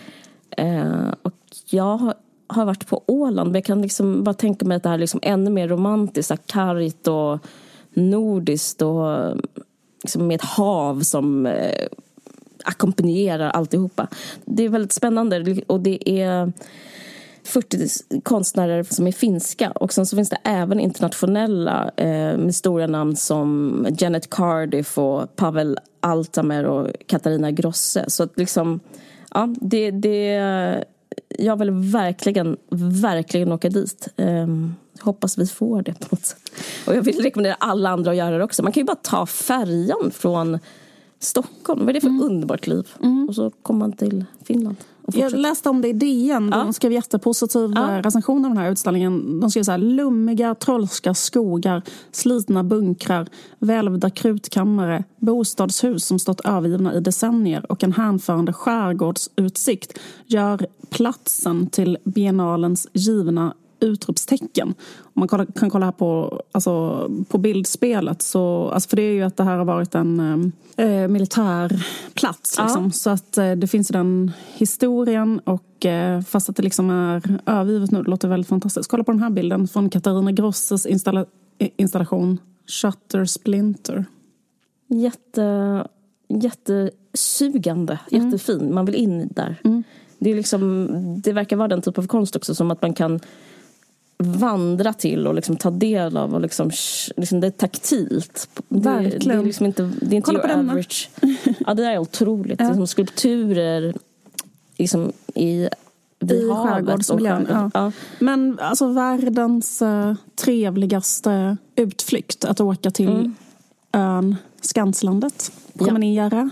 Eh, 0.57 1.13
och 1.21 1.33
jag 1.65 2.13
har, 2.47 2.65
varit 2.65 2.87
på 2.87 3.03
Åland 3.07 3.47
men 3.47 3.55
jag 3.55 3.65
kan 3.65 3.81
liksom 3.81 4.23
bara 4.23 4.33
tänka 4.33 4.65
mig 4.65 4.77
att 4.77 4.83
det 4.83 4.89
här 4.89 4.95
är 4.95 4.99
liksom 4.99 5.19
ännu 5.23 5.49
mer 5.49 5.67
romantiskt, 5.67 6.47
kargt 6.51 7.07
och 7.07 7.39
nordiskt 7.93 8.81
och 8.81 9.37
liksom 10.01 10.27
med 10.27 10.35
ett 10.35 10.45
hav 10.45 11.01
som 11.01 11.45
eh, 11.45 11.87
ackompanjerar 12.63 13.49
alltihopa. 13.49 14.07
Det 14.45 14.63
är 14.63 14.69
väldigt 14.69 14.93
spännande 14.93 15.63
och 15.67 15.79
det 15.79 16.09
är 16.21 16.53
40 17.49 18.21
konstnärer 18.23 18.83
som 18.83 19.07
är 19.07 19.11
finska 19.11 19.71
och 19.71 19.93
sen 19.93 20.05
så 20.05 20.15
finns 20.15 20.29
det 20.29 20.37
även 20.43 20.79
internationella 20.79 21.91
eh, 21.97 22.37
med 22.37 22.55
stora 22.55 22.87
namn 22.87 23.15
som 23.15 23.87
Janet 23.99 24.29
Cardiff 24.29 24.97
och 24.97 25.35
Pavel 25.35 25.77
Altamer 25.99 26.63
och 26.65 26.87
Katarina 27.07 27.51
Grosse. 27.51 28.05
Så 28.07 28.23
att 28.23 28.37
liksom, 28.37 28.79
ja, 29.33 29.55
det, 29.61 29.91
det, 29.91 30.25
jag 31.37 31.59
vill 31.59 31.71
verkligen, 31.71 32.57
verkligen 33.01 33.51
åka 33.51 33.69
dit. 33.69 34.07
Eh, 34.17 34.47
hoppas 35.01 35.37
vi 35.37 35.47
får 35.47 35.81
det 35.81 35.93
på 35.93 36.07
något 36.15 36.25
sätt. 36.25 36.51
Och 36.87 36.95
jag 36.95 37.01
vill 37.01 37.19
rekommendera 37.23 37.55
alla 37.59 37.89
andra 37.89 38.11
att 38.11 38.17
göra 38.17 38.37
det 38.37 38.43
också. 38.43 38.63
Man 38.63 38.71
kan 38.71 38.81
ju 38.81 38.85
bara 38.85 38.95
ta 38.95 39.25
färjan 39.25 40.11
från 40.11 40.59
Stockholm. 41.19 41.79
Vad 41.79 41.89
är 41.89 41.93
det 41.93 42.01
för 42.01 42.07
Mm. 42.07 42.21
underbart 42.23 42.67
liv? 42.67 42.87
Och 43.29 43.35
så 43.35 43.49
kommer 43.49 43.79
man 43.79 43.91
till 43.91 44.25
Finland. 44.45 44.75
Jag 45.13 45.31
läste 45.33 45.69
om 45.69 45.81
det 45.81 45.87
i 45.87 45.93
DN. 45.93 46.49
De 46.49 46.65
Ja. 46.67 46.73
skrev 46.73 46.91
jättepositiv 46.91 47.71
Ja. 47.75 48.01
recension 48.01 48.45
av 48.45 48.51
den 48.51 48.57
här 48.57 48.71
utställningen. 48.71 49.39
De 49.39 49.51
skrev 49.51 49.63
så 49.63 49.71
här, 49.71 49.77
lummiga 49.77 50.55
trolska 50.55 51.13
skogar, 51.13 51.81
slitna 52.11 52.63
bunkrar, 52.63 53.27
välvda 53.59 54.09
krutkammare, 54.09 55.03
bostadshus 55.19 56.05
som 56.05 56.19
stått 56.19 56.39
övergivna 56.45 56.93
i 56.93 56.99
decennier 56.99 57.71
och 57.71 57.83
en 57.83 57.93
hänförande 57.93 58.53
skärgårdsutsikt 58.53 59.99
gör 60.25 60.67
platsen 60.89 61.67
till 61.67 61.97
biennalens 62.03 62.87
givna 62.93 63.53
utropstecken. 63.79 64.67
Om 64.99 65.13
man 65.13 65.27
kollar, 65.27 65.45
kan 65.45 65.69
kolla 65.69 65.85
här 65.85 65.91
på, 65.91 66.41
alltså, 66.51 67.05
på 67.29 67.37
bildspelet, 67.37 68.21
så, 68.21 68.69
alltså 68.69 68.89
för 68.89 68.95
det 68.95 69.01
är 69.01 69.13
ju 69.13 69.23
att 69.23 69.37
det 69.37 69.43
här 69.43 69.57
har 69.57 69.65
varit 69.65 69.95
en 69.95 70.19
eh, 70.77 71.07
militär 71.07 71.85
plats. 72.13 72.55
Ja. 72.57 72.63
Liksom. 72.63 72.91
Så 72.91 73.09
att 73.09 73.37
eh, 73.37 73.51
det 73.51 73.67
finns 73.67 73.91
ju 73.91 73.93
den 73.93 74.31
historien 74.53 75.39
och 75.39 75.85
eh, 75.85 76.21
fast 76.21 76.49
att 76.49 76.55
det 76.55 76.63
liksom 76.63 76.89
är 76.89 77.39
övergivet 77.45 77.91
nu, 77.91 78.03
det 78.03 78.09
låter 78.09 78.27
väldigt 78.27 78.49
fantastiskt. 78.49 78.89
Kolla 78.89 79.03
på 79.03 79.11
den 79.11 79.21
här 79.21 79.29
bilden 79.29 79.67
från 79.67 79.89
Katarina 79.89 80.31
Grosses 80.31 80.85
installa, 80.85 81.25
eh, 81.57 81.69
installation 81.77 82.37
Shutter 82.67 83.25
Splinter. 83.25 84.05
Jätte, 84.87 85.87
jättesugande, 86.27 87.99
jättefin. 88.09 88.73
Man 88.73 88.85
vill 88.85 88.95
in 88.95 89.29
där. 89.35 89.61
Det, 90.19 90.31
är 90.31 90.35
liksom, 90.35 90.87
det 91.23 91.33
verkar 91.33 91.55
vara 91.55 91.67
den 91.67 91.81
typ 91.81 91.97
av 91.97 92.07
konst 92.07 92.35
också 92.35 92.55
som 92.55 92.71
att 92.71 92.81
man 92.81 92.93
kan 92.93 93.19
vandra 94.23 94.93
till 94.93 95.27
och 95.27 95.33
liksom 95.35 95.55
ta 95.55 95.69
del 95.71 96.17
av. 96.17 96.33
Och 96.33 96.41
liksom, 96.41 96.71
liksom 97.17 97.39
det 97.39 97.47
är 97.47 97.51
taktilt. 97.51 98.49
Det, 98.67 98.79
det 98.79 98.89
Verkligen. 98.89 99.39
är 99.39 99.43
liksom 99.43 99.65
inte, 99.65 99.91
det 100.01 100.13
är 100.13 100.17
inte 100.17 100.25
Kolla 100.25 100.39
på 100.39 100.47
denna. 100.47 100.71
average. 100.71 101.09
Ja, 101.59 101.73
det 101.73 101.83
där 101.83 101.91
är 101.91 101.97
otroligt. 101.97 102.57
Det 102.57 102.63
är 102.63 102.73
som 102.73 102.87
skulpturer 102.87 103.93
liksom 104.77 105.11
i, 105.35 105.69
vid 106.19 106.37
I 106.37 106.49
skärgårdsmiljön. 106.49 107.47
Ja. 107.49 107.71
Ja. 107.73 107.91
Men 108.19 108.59
alltså 108.61 108.87
världens 108.87 109.81
eh, 109.81 110.13
trevligaste 110.35 111.57
utflykt 111.75 112.45
att 112.45 112.61
åka 112.61 112.91
till 112.91 113.31
ön 113.91 114.35
Skanslandet. 114.61 115.51
Promenera. 115.77 116.49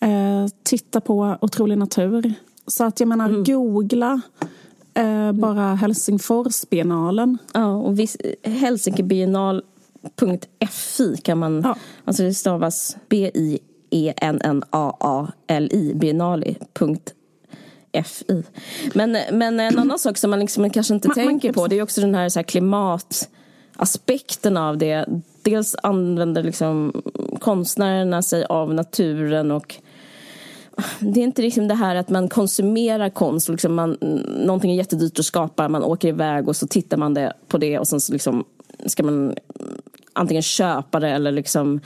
Eh, 0.00 0.46
titta 0.62 1.00
på 1.00 1.36
otrolig 1.40 1.78
natur. 1.78 2.34
Så 2.66 2.84
att 2.84 3.00
jag 3.00 3.08
menar, 3.08 3.44
googla 3.44 4.20
eh, 4.98 5.32
bara 5.32 5.74
Helsingforsbiennalen. 5.74 7.38
Ja, 7.54 7.72
och 7.74 7.98
vis, 7.98 8.16
Helsinkibiennal.fi 8.42 11.16
kan 11.22 11.38
man... 11.38 11.60
Ja. 11.64 11.76
Alltså 12.04 12.22
det 12.22 12.34
stavas 12.34 12.96
B-I-E-N-N-A-A-L-I, 14.68 15.94
biennali.fi. 15.94 18.42
Men, 18.94 19.16
men 19.32 19.60
en 19.60 19.78
annan 19.78 19.98
sak 19.98 20.18
som 20.18 20.30
man 20.30 20.40
liksom 20.40 20.70
kanske 20.70 20.94
inte 20.94 21.08
Man- 21.08 21.14
man 21.16 21.26
tänker 21.26 21.48
kan- 21.48 21.54
på 21.54 21.66
det 21.66 21.78
är 21.78 21.82
också 21.82 22.00
den 22.00 22.14
här, 22.14 22.28
så 22.28 22.38
här 22.38 22.44
klimataspekten 22.44 24.56
av 24.56 24.78
det. 24.78 25.06
Dels 25.42 25.76
använder 25.82 26.42
liksom 26.42 27.02
konstnärerna 27.40 28.22
sig 28.22 28.44
av 28.44 28.74
naturen 28.74 29.50
och 29.50 29.74
det 31.00 31.20
är 31.20 31.24
inte 31.24 31.42
liksom 31.42 31.68
det 31.68 31.74
här 31.74 31.96
att 31.96 32.10
man 32.10 32.28
konsumerar 32.28 33.10
konst. 33.10 33.48
Liksom 33.48 33.74
man, 33.74 33.98
någonting 34.46 34.70
är 34.70 34.76
jättedyrt 34.76 35.18
att 35.18 35.24
skapa, 35.24 35.68
man 35.68 35.82
åker 35.82 36.08
iväg 36.08 36.48
och 36.48 36.56
så 36.56 36.66
tittar 36.66 36.96
man 36.96 37.14
det, 37.14 37.32
på 37.48 37.58
det 37.58 37.78
och 37.78 37.88
sen 37.88 38.00
så 38.00 38.12
liksom 38.12 38.44
ska 38.86 39.02
man 39.02 39.34
antingen 40.12 40.42
köpa 40.42 41.00
det 41.00 41.08
eller 41.08 41.32
liksom 41.32 41.80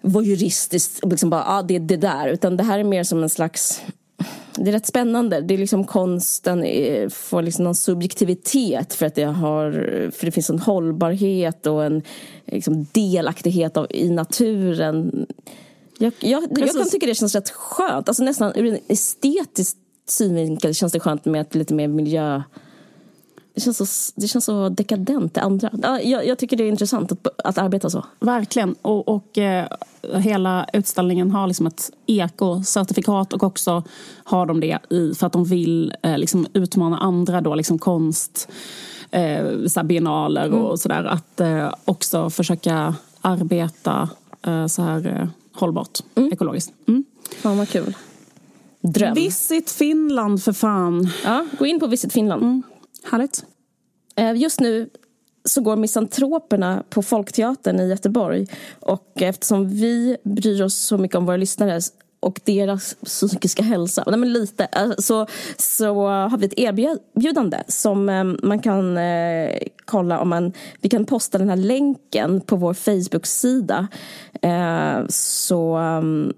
voyeuristiskt 0.00 1.04
liksom 1.04 1.30
bara, 1.30 1.44
ah, 1.46 1.62
det 1.62 1.76
är 1.76 1.80
det 1.80 1.96
där. 1.96 2.28
Utan 2.28 2.56
det 2.56 2.62
här 2.62 2.78
är 2.78 2.84
mer 2.84 3.04
som 3.04 3.22
en 3.22 3.30
slags 3.30 3.82
det 4.56 4.70
är 4.70 4.72
rätt 4.72 4.86
spännande. 4.86 5.40
Det 5.40 5.54
är 5.54 5.58
liksom 5.58 5.84
konsten 5.84 6.64
eh, 6.64 7.08
får 7.08 7.42
liksom 7.42 7.64
någon 7.64 7.74
subjektivitet 7.74 8.94
för 8.94 9.06
att 9.06 9.14
det, 9.14 9.24
har, 9.24 9.72
för 10.10 10.26
det 10.26 10.32
finns 10.32 10.50
en 10.50 10.58
hållbarhet 10.58 11.66
och 11.66 11.84
en 11.84 12.02
liksom, 12.46 12.86
delaktighet 12.92 13.76
av, 13.76 13.86
i 13.90 14.10
naturen. 14.10 15.26
Jag, 16.02 16.12
jag, 16.20 16.42
jag 16.50 16.72
kan 16.72 16.88
tycka 16.90 17.06
det 17.06 17.14
känns 17.14 17.34
rätt 17.34 17.50
skönt. 17.50 18.08
Alltså 18.08 18.22
nästan 18.22 18.52
ur 18.54 18.66
en 18.66 18.78
estetisk 18.88 19.76
synvinkel 20.08 20.74
känns 20.74 20.92
det 20.92 21.00
skönt 21.00 21.24
med 21.24 21.40
ett 21.40 21.54
lite 21.54 21.74
mer 21.74 21.88
miljö... 21.88 22.42
Det 23.54 23.60
känns 23.60 23.76
så, 23.76 24.12
det 24.20 24.28
känns 24.28 24.44
så 24.44 24.68
dekadent, 24.68 25.34
det 25.34 25.40
andra. 25.40 25.70
Ja, 25.82 26.00
jag, 26.00 26.26
jag 26.26 26.38
tycker 26.38 26.56
det 26.56 26.64
är 26.64 26.68
intressant 26.68 27.12
att, 27.12 27.26
att 27.44 27.58
arbeta 27.58 27.90
så. 27.90 28.04
Verkligen. 28.20 28.74
Och, 28.82 29.08
och 29.08 29.38
eh, 29.38 29.66
hela 30.02 30.66
utställningen 30.72 31.30
har 31.30 31.46
liksom 31.46 31.66
ett 31.66 31.90
ekocertifikat 32.06 33.32
och 33.32 33.42
också 33.42 33.82
har 34.24 34.46
de 34.46 34.60
det 34.60 34.78
i, 34.90 35.14
för 35.14 35.26
att 35.26 35.32
de 35.32 35.44
vill 35.44 35.94
eh, 36.02 36.18
liksom 36.18 36.46
utmana 36.52 36.98
andra 36.98 37.40
då, 37.40 37.54
liksom 37.54 37.78
konst, 37.78 38.48
eh, 39.10 39.66
så 39.66 39.82
biennaler 39.82 40.52
och 40.52 40.80
sådär. 40.80 41.04
Att 41.04 41.40
eh, 41.40 41.74
också 41.84 42.30
försöka 42.30 42.94
arbeta 43.20 44.08
eh, 44.42 44.66
så 44.66 44.82
här 44.82 45.28
hållbart, 45.60 46.00
ekologiskt. 46.32 46.72
Mm. 46.88 47.04
Fan 47.36 47.58
vad 47.58 47.68
kul. 47.68 47.96
Dröm. 48.80 49.14
Visit 49.14 49.70
Finland 49.70 50.42
för 50.42 50.52
fan. 50.52 51.08
Ja, 51.24 51.46
gå 51.58 51.66
in 51.66 51.80
på 51.80 51.86
Visit 51.86 52.12
Finland. 52.12 52.62
Härligt. 53.04 53.44
Eh, 54.16 54.32
Just 54.36 54.60
nu 54.60 54.90
så 55.44 55.60
går 55.60 55.76
Misantroperna 55.76 56.82
på 56.90 57.02
Folkteatern 57.02 57.80
i 57.80 57.88
Göteborg. 57.88 58.46
Och 58.80 59.12
eftersom 59.22 59.68
vi 59.68 60.16
bryr 60.22 60.62
oss 60.62 60.74
så 60.74 60.98
mycket 60.98 61.16
om 61.16 61.26
våra 61.26 61.36
lyssnare 61.36 61.80
och 62.20 62.40
deras 62.44 62.94
psykiska 63.04 63.62
hälsa, 63.62 64.04
nej 64.06 64.18
men 64.18 64.32
lite, 64.32 64.68
eh, 64.72 64.90
så, 64.98 65.26
så 65.56 66.06
har 66.06 66.38
vi 66.38 66.46
ett 66.46 66.58
erbjudande 66.58 67.62
som 67.68 68.08
eh, 68.08 68.24
man 68.24 68.58
kan 68.58 68.98
eh, 68.98 69.50
kolla 69.84 70.20
om 70.20 70.28
man, 70.28 70.52
vi 70.80 70.88
kan 70.88 71.06
posta 71.06 71.38
den 71.38 71.48
här 71.48 71.56
länken 71.56 72.40
på 72.40 72.56
vår 72.56 72.74
Facebook-sida. 72.74 73.88
Eh, 74.42 75.06
så 75.08 75.74
mm, 75.74 76.32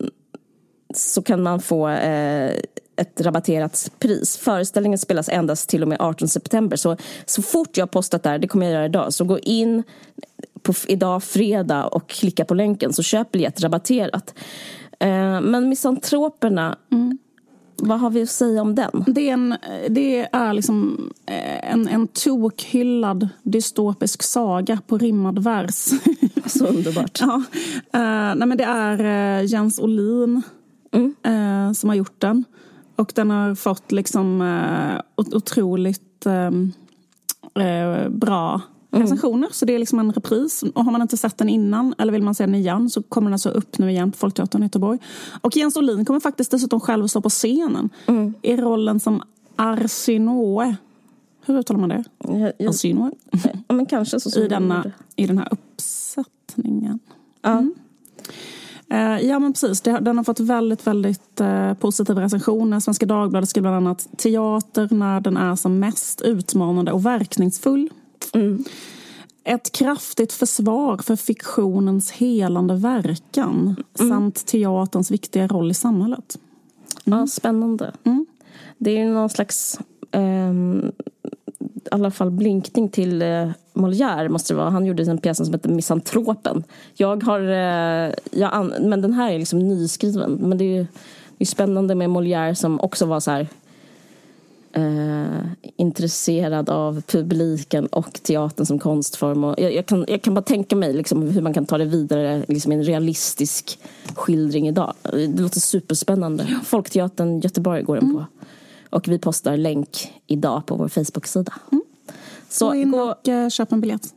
så 0.94 1.22
kan 1.22 1.42
man 1.42 1.60
få 1.60 1.88
eh, 1.88 2.52
ett 2.96 3.20
rabatterat 3.20 3.90
pris. 3.98 4.36
Föreställningen 4.36 4.98
spelas 4.98 5.28
endast 5.28 5.68
till 5.68 5.82
och 5.82 5.88
med 5.88 6.00
18 6.00 6.28
september. 6.28 6.76
Så, 6.76 6.96
så 7.26 7.42
fort 7.42 7.76
jag 7.76 7.82
har 7.82 7.88
postat 7.88 8.22
där, 8.22 8.38
det 8.38 8.48
kommer 8.48 8.66
jag 8.66 8.72
göra 8.72 8.84
idag, 8.84 9.12
så 9.12 9.24
gå 9.24 9.38
in 9.38 9.82
på 10.62 10.74
idag 10.86 11.24
fredag 11.24 11.84
och 11.86 12.08
klicka 12.08 12.44
på 12.44 12.54
länken 12.54 12.92
så 12.92 13.02
köp 13.02 13.32
biljett 13.32 13.60
rabatterat. 13.60 14.34
Eh, 15.02 15.40
men 15.40 15.68
Misantroperna, 15.68 16.76
vad 17.76 18.00
har 18.00 18.10
vi 18.10 18.22
att 18.22 18.30
säga 18.30 18.62
om 18.62 18.74
den? 18.74 19.04
Det 19.06 19.28
är, 19.28 19.32
en, 19.32 19.54
det 19.88 20.28
är 20.32 20.52
liksom 20.52 21.10
eh, 21.26 21.72
en, 21.72 21.88
en 21.88 22.08
tokhyllad 22.08 23.28
dystopisk 23.42 24.22
saga 24.22 24.78
på 24.86 24.98
rimmad 24.98 25.44
vers. 25.44 25.74
Så 26.46 26.66
underbart. 26.66 27.20
ja. 27.20 27.42
eh, 27.92 28.34
nej 28.34 28.48
men 28.48 28.56
det 28.58 28.64
är 28.64 29.40
Jens 29.42 29.78
Olin 29.78 30.42
eh, 31.22 31.72
som 31.72 31.88
har 31.88 31.96
gjort 31.96 32.20
den. 32.20 32.44
Och 32.96 33.12
den 33.14 33.30
har 33.30 33.54
fått 33.54 33.92
liksom 33.92 34.40
ot- 35.16 35.34
otroligt 35.34 36.26
eh, 36.26 36.50
bra 38.92 39.02
recensioner. 39.02 39.48
Så 39.52 39.64
det 39.64 39.74
är 39.74 39.78
liksom 39.78 39.98
en 39.98 40.12
repris. 40.12 40.62
Och 40.74 40.84
har 40.84 40.92
man 40.92 41.02
inte 41.02 41.16
sett 41.16 41.38
den 41.38 41.48
innan 41.48 41.94
eller 41.98 42.12
vill 42.12 42.22
man 42.22 42.34
se 42.34 42.46
den 42.46 42.54
igen 42.54 42.90
så 42.90 43.02
kommer 43.02 43.26
den 43.26 43.32
alltså 43.32 43.48
upp 43.48 43.78
nu 43.78 43.90
igen 43.90 44.12
på 44.12 44.18
Folkteatern 44.18 44.62
i 44.62 44.64
Göteborg. 44.64 44.98
Och 45.40 45.56
Jens 45.56 45.76
Olin 45.76 46.04
kommer 46.04 46.20
faktiskt 46.20 46.50
dessutom 46.50 46.80
själv 46.80 47.06
stå 47.06 47.20
på 47.20 47.28
scenen 47.28 47.90
i 48.42 48.56
rollen 48.56 49.00
som 49.00 49.22
Arsinoe. 49.56 50.76
Hur 51.44 51.58
uttalar 51.58 51.80
man 51.80 51.88
det? 51.88 52.04
Alcinoa? 52.66 53.12
ja, 53.68 53.74
men 53.74 53.86
kanske 53.86 54.20
så 54.20 54.40
I, 54.40 54.48
denna. 54.48 54.92
I 55.16 55.26
den 55.26 55.38
här 55.38 55.48
uppsättningen. 55.50 56.98
Ja. 57.42 57.64
Eh, 58.92 59.20
ja 59.20 59.38
men 59.38 59.52
precis, 59.52 59.80
den 59.80 60.16
har 60.16 60.24
fått 60.24 60.40
väldigt, 60.40 60.86
väldigt 60.86 61.40
eh, 61.40 61.74
positiva 61.74 62.20
recensioner. 62.20 62.80
Svenska 62.80 63.06
Dagbladet 63.06 63.48
skriver 63.48 63.70
bland 63.70 63.86
annat 63.86 64.08
teater 64.16 64.88
när 64.90 65.20
den 65.20 65.36
är 65.36 65.56
som 65.56 65.78
mest 65.78 66.20
utmanande 66.20 66.92
och 66.92 67.06
verkningsfull. 67.06 67.90
Ett 69.44 69.72
kraftigt 69.72 70.32
försvar 70.32 70.98
för 70.98 71.16
fiktionens 71.16 72.10
helande 72.10 72.74
verkan 72.74 73.76
samt 73.94 74.46
teaterns 74.46 75.10
viktiga 75.10 75.46
roll 75.46 75.70
i 75.70 75.74
samhället. 75.74 76.38
Ja, 77.04 77.26
spännande. 77.26 77.92
Mm. 78.04 78.26
Det 78.78 78.90
är 78.90 78.98
ju 78.98 79.12
någon 79.12 79.30
slags 79.30 79.80
ehm, 80.10 80.92
i 81.58 81.88
alla 81.90 82.10
fall 82.10 82.30
blinkning 82.30 82.88
till 82.88 83.22
eh, 83.22 83.48
Molière 83.72 84.28
måste 84.28 84.54
det 84.54 84.58
vara. 84.58 84.70
Han 84.70 84.86
gjorde 84.86 85.02
en 85.02 85.18
pjäs 85.18 85.36
som 85.36 85.52
heter 85.52 85.68
Misantropen. 85.68 86.64
Jag 86.94 87.22
har, 87.22 87.40
eh, 87.40 88.14
jag 88.30 88.72
men 88.80 89.02
den 89.02 89.12
här 89.12 89.32
är 89.32 89.38
liksom 89.38 89.58
nyskriven. 89.58 90.32
Men 90.32 90.58
det 90.58 90.64
är 90.64 90.78
ju 90.78 90.86
det 91.38 91.44
är 91.44 91.46
spännande 91.46 91.94
med 91.94 92.10
Molière 92.10 92.54
som 92.54 92.80
också 92.80 93.06
var 93.06 93.20
så 93.20 93.30
här 93.30 93.48
eh, 94.72 95.46
intresserad 95.76 96.70
av 96.70 97.02
publiken 97.06 97.86
och 97.86 98.12
teatern 98.22 98.66
som 98.66 98.78
konstform. 98.78 99.44
Och 99.44 99.54
jag, 99.60 99.74
jag, 99.74 99.86
kan, 99.86 100.04
jag 100.08 100.22
kan 100.22 100.34
bara 100.34 100.42
tänka 100.42 100.76
mig 100.76 100.92
liksom 100.92 101.22
hur 101.22 101.42
man 101.42 101.54
kan 101.54 101.66
ta 101.66 101.78
det 101.78 101.84
vidare 101.84 102.44
liksom 102.48 102.72
i 102.72 102.74
en 102.74 102.84
realistisk 102.84 103.78
skildring 104.14 104.68
idag. 104.68 104.94
Det 105.02 105.40
låter 105.40 105.60
superspännande. 105.60 106.60
Folkteatern 106.64 107.40
Göteborg 107.40 107.82
går 107.82 107.96
den 107.96 108.12
på. 108.14 108.26
Och 108.90 109.08
vi 109.08 109.18
postar 109.18 109.56
länk 109.56 110.12
idag 110.26 110.66
på 110.66 110.76
vår 110.76 110.88
Facebook-sida. 110.88 111.52
Så 112.48 112.68
Gå 112.68 112.74
in 112.74 112.94
och 112.94 113.28
eh, 113.28 113.48
köp 113.48 113.72
en 113.72 113.80
biljett. 113.80 114.08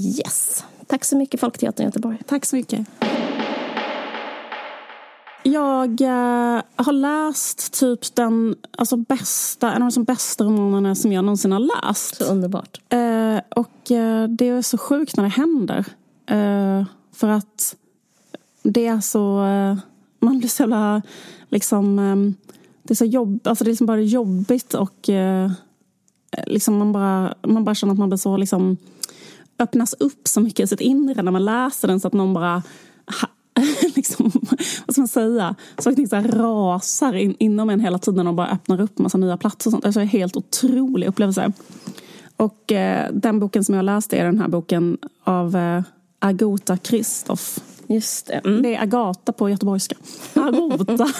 yes. 0.00 0.64
Tack 0.86 1.04
så 1.04 1.16
mycket 1.16 1.40
Folkteatern 1.40 1.86
Göteborg. 1.86 2.18
Tack 2.26 2.44
så 2.44 2.56
mycket. 2.56 2.86
Jag 5.52 6.00
eh, 6.00 6.62
har 6.76 6.92
läst 6.92 7.80
typ 7.80 8.14
den 8.14 8.56
alltså, 8.78 8.96
bästa, 8.96 9.72
en 9.72 9.82
av 9.82 9.92
de 9.92 10.04
bästa 10.04 10.44
romanerna 10.44 10.94
som 10.94 11.12
jag 11.12 11.24
någonsin 11.24 11.52
har 11.52 11.86
läst. 11.86 12.16
Så 12.16 12.24
underbart. 12.24 12.80
Eh, 12.88 13.40
och 13.56 13.90
eh, 13.90 14.28
det 14.28 14.48
är 14.48 14.62
så 14.62 14.78
sjukt 14.78 15.16
när 15.16 15.24
det 15.24 15.30
händer. 15.30 15.84
Eh, 16.26 16.84
för 17.12 17.28
att 17.28 17.76
det 18.62 18.86
är 18.86 19.00
så... 19.00 19.44
Eh, 19.44 19.76
man 20.20 20.38
blir 20.38 20.48
så 20.48 20.62
jävla... 20.62 21.02
Liksom, 21.48 21.98
eh, 21.98 22.16
det 22.82 22.92
är 22.92 22.96
så 22.96 23.04
jobb, 23.04 23.40
alltså 23.44 23.64
det 23.64 23.68
är 23.68 23.72
liksom 23.72 23.86
bara 23.86 24.00
jobbigt 24.00 24.74
och 24.74 25.08
eh, 25.08 25.50
liksom 26.46 26.78
man, 26.78 26.92
bara, 26.92 27.34
man 27.42 27.64
bara 27.64 27.74
känner 27.74 27.92
att 27.92 27.98
man 27.98 28.08
blir 28.08 28.16
så 28.16 28.36
liksom 28.36 28.76
öppnas 29.58 29.94
upp 29.94 30.28
så 30.28 30.40
mycket 30.40 30.64
i 30.64 30.66
sitt 30.66 30.80
inre 30.80 31.22
när 31.22 31.32
man 31.32 31.44
läser 31.44 31.88
den 31.88 32.00
så 32.00 32.08
att 32.08 32.14
någon 32.14 32.34
bara 32.34 32.62
liksom, 33.96 34.30
vad 34.86 34.94
ska 34.94 35.00
man 35.00 35.08
säga? 35.08 35.54
Saker 35.78 35.96
ting 35.96 36.08
så 36.08 36.16
här 36.16 36.28
rasar 36.28 37.12
in, 37.12 37.36
inom 37.38 37.70
en 37.70 37.80
hela 37.80 37.98
tiden 37.98 38.26
och 38.26 38.34
bara 38.34 38.48
öppnar 38.48 38.80
upp 38.80 38.98
massa 38.98 39.18
nya 39.18 39.36
platser 39.36 39.68
och 39.68 39.72
sånt. 39.72 39.84
Alltså, 39.84 40.00
en 40.00 40.08
helt 40.08 40.36
otrolig 40.36 41.06
upplevelse. 41.06 41.52
Och 42.36 42.72
eh, 42.72 43.12
den 43.12 43.40
boken 43.40 43.64
som 43.64 43.74
jag 43.74 43.84
läste 43.84 44.16
är 44.16 44.24
den 44.24 44.40
här 44.40 44.48
boken 44.48 44.98
av 45.24 45.56
eh, 45.56 45.82
Agota 46.18 46.76
Kristoff. 46.76 47.58
Just 47.86 48.26
det. 48.26 48.40
Mm. 48.44 48.62
Det 48.62 48.74
är 48.74 48.82
Agata 48.82 49.32
på 49.32 49.50
göteborgska. 49.50 49.96
Agota. 50.34 51.08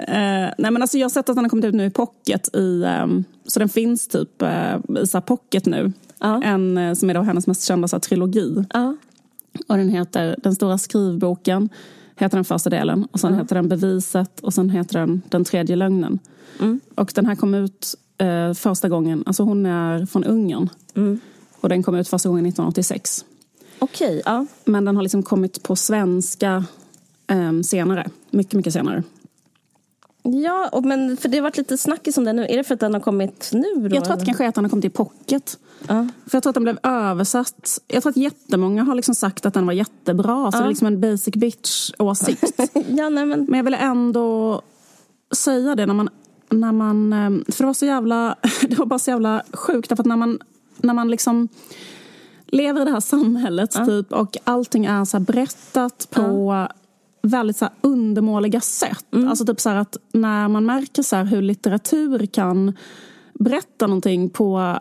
Eh, 0.00 0.50
nej 0.58 0.70
men 0.70 0.82
alltså 0.82 0.98
jag 0.98 1.04
har 1.04 1.10
sett 1.10 1.28
att 1.28 1.36
den 1.36 1.44
har 1.44 1.48
kommit 1.48 1.64
ut 1.64 1.74
nu 1.74 1.84
i 1.84 1.90
pocket. 1.90 2.54
I, 2.54 2.84
ehm, 2.86 3.24
så 3.46 3.58
den 3.58 3.68
finns 3.68 4.08
typ 4.08 4.42
eh, 4.42 4.76
i 5.02 5.06
så 5.06 5.20
pocket 5.20 5.66
nu. 5.66 5.92
Ja. 6.20 6.42
En 6.42 6.78
eh, 6.78 6.94
som 6.94 7.10
är 7.10 7.14
då 7.14 7.20
hennes 7.20 7.46
mest 7.46 7.64
kända 7.64 7.88
så 7.88 7.96
här, 7.96 8.00
trilogi. 8.00 8.64
Ja. 8.72 8.96
Och 9.66 9.76
den 9.76 9.88
heter 9.88 10.36
Den 10.42 10.54
stora 10.54 10.78
skrivboken. 10.78 11.68
Heter 12.16 12.36
den 12.36 12.44
första 12.44 12.70
delen. 12.70 13.08
Och 13.12 13.20
sen 13.20 13.34
heter 13.34 13.54
den 13.54 13.68
Beviset. 13.68 14.40
Och 14.40 14.54
sen 14.54 14.70
heter 14.70 14.98
den 14.98 15.22
Den 15.28 15.44
tredje 15.44 15.76
lögnen. 15.76 16.18
Och 16.94 17.12
den 17.14 17.26
här 17.26 17.34
kom 17.34 17.54
ut 17.54 17.94
eh, 18.18 18.52
första 18.52 18.88
gången. 18.88 19.22
Alltså 19.26 19.42
hon 19.42 19.66
är 19.66 20.06
från 20.06 20.24
Ungern. 20.24 20.68
Och 21.60 21.68
den 21.68 21.82
kom 21.82 21.94
ut 21.94 22.08
första 22.08 22.28
gången 22.28 22.46
1986. 22.46 23.24
Okej, 23.78 24.22
ja. 24.24 24.46
Men 24.64 24.84
den 24.84 24.96
har 24.96 25.02
liksom 25.02 25.22
kommit 25.22 25.62
på 25.62 25.76
svenska 25.76 26.64
ehm, 27.26 27.62
senare. 27.62 28.10
Mycket, 28.30 28.52
mycket 28.52 28.72
senare. 28.72 29.02
Ja, 30.32 30.80
men 30.84 31.16
för 31.16 31.28
det 31.28 31.36
har 31.36 31.42
varit 31.42 31.56
lite 31.56 31.78
snackis 31.78 32.18
om 32.18 32.24
den 32.24 32.36
nu. 32.36 32.46
Är 32.48 32.56
det 32.56 32.64
för 32.64 32.74
att 32.74 32.80
den 32.80 32.94
har 32.94 33.00
kommit 33.00 33.50
nu 33.52 33.88
då? 33.88 33.96
Jag 33.96 34.04
tror 34.04 34.14
att 34.14 34.20
det 34.20 34.26
kanske 34.26 34.44
är 34.44 34.48
att 34.48 34.54
den 34.54 34.64
har 34.64 34.68
kommit 34.68 34.84
i 34.84 34.90
pocket. 34.90 35.58
Ja. 35.88 36.08
För 36.26 36.36
jag 36.36 36.42
tror 36.42 36.50
att 36.50 36.54
den 36.54 36.62
blev 36.62 36.78
översatt. 36.82 37.80
Jag 37.86 38.02
tror 38.02 38.10
att 38.10 38.16
jättemånga 38.16 38.84
har 38.84 38.94
liksom 38.94 39.14
sagt 39.14 39.46
att 39.46 39.54
den 39.54 39.66
var 39.66 39.72
jättebra. 39.72 40.52
Så 40.52 40.58
det 40.58 40.64
är 40.64 40.68
liksom 40.68 40.86
en 40.86 41.00
basic 41.00 41.34
bitch-åsikt. 41.34 42.60
ja, 42.88 43.08
nej 43.08 43.26
men. 43.26 43.46
Men 43.48 43.56
jag 43.56 43.64
ville 43.64 43.76
ändå 43.76 44.62
säga 45.34 45.74
det 45.74 45.86
när 45.86 45.94
man... 45.94 46.08
När 46.50 46.72
man 46.72 47.12
ehm, 47.12 47.44
för 47.48 47.62
det 47.62 47.66
var 47.66 47.74
så 47.74 47.86
jävla... 47.86 48.36
Det 48.68 48.78
var 48.78 48.86
bara 48.86 48.98
så 48.98 49.10
jävla 49.10 49.42
sjukt. 49.52 49.88
Därför 49.88 50.02
att 50.02 50.06
när 50.06 50.16
man, 50.16 50.38
när 50.76 50.94
man 50.94 51.10
liksom 51.10 51.48
lever 52.46 52.82
i 52.82 52.84
det 52.84 52.90
här 52.90 53.00
samhället 53.00 53.70
typ, 53.86 54.12
och 54.12 54.36
allting 54.44 54.84
är 54.84 55.04
så 55.04 55.20
berättat 55.20 56.08
på 56.10 56.68
väldigt 57.22 57.56
så 57.56 57.68
undermåliga 57.80 58.60
sätt. 58.60 59.06
Alltså 59.28 59.46
typ 59.46 59.60
så 59.60 59.70
att 59.70 59.96
när 60.12 60.48
man 60.48 60.66
märker 60.66 61.02
så 61.02 61.16
hur 61.16 61.42
litteratur 61.42 62.26
kan 62.26 62.76
berätta 63.34 63.86
någonting 63.86 64.30
på 64.30 64.78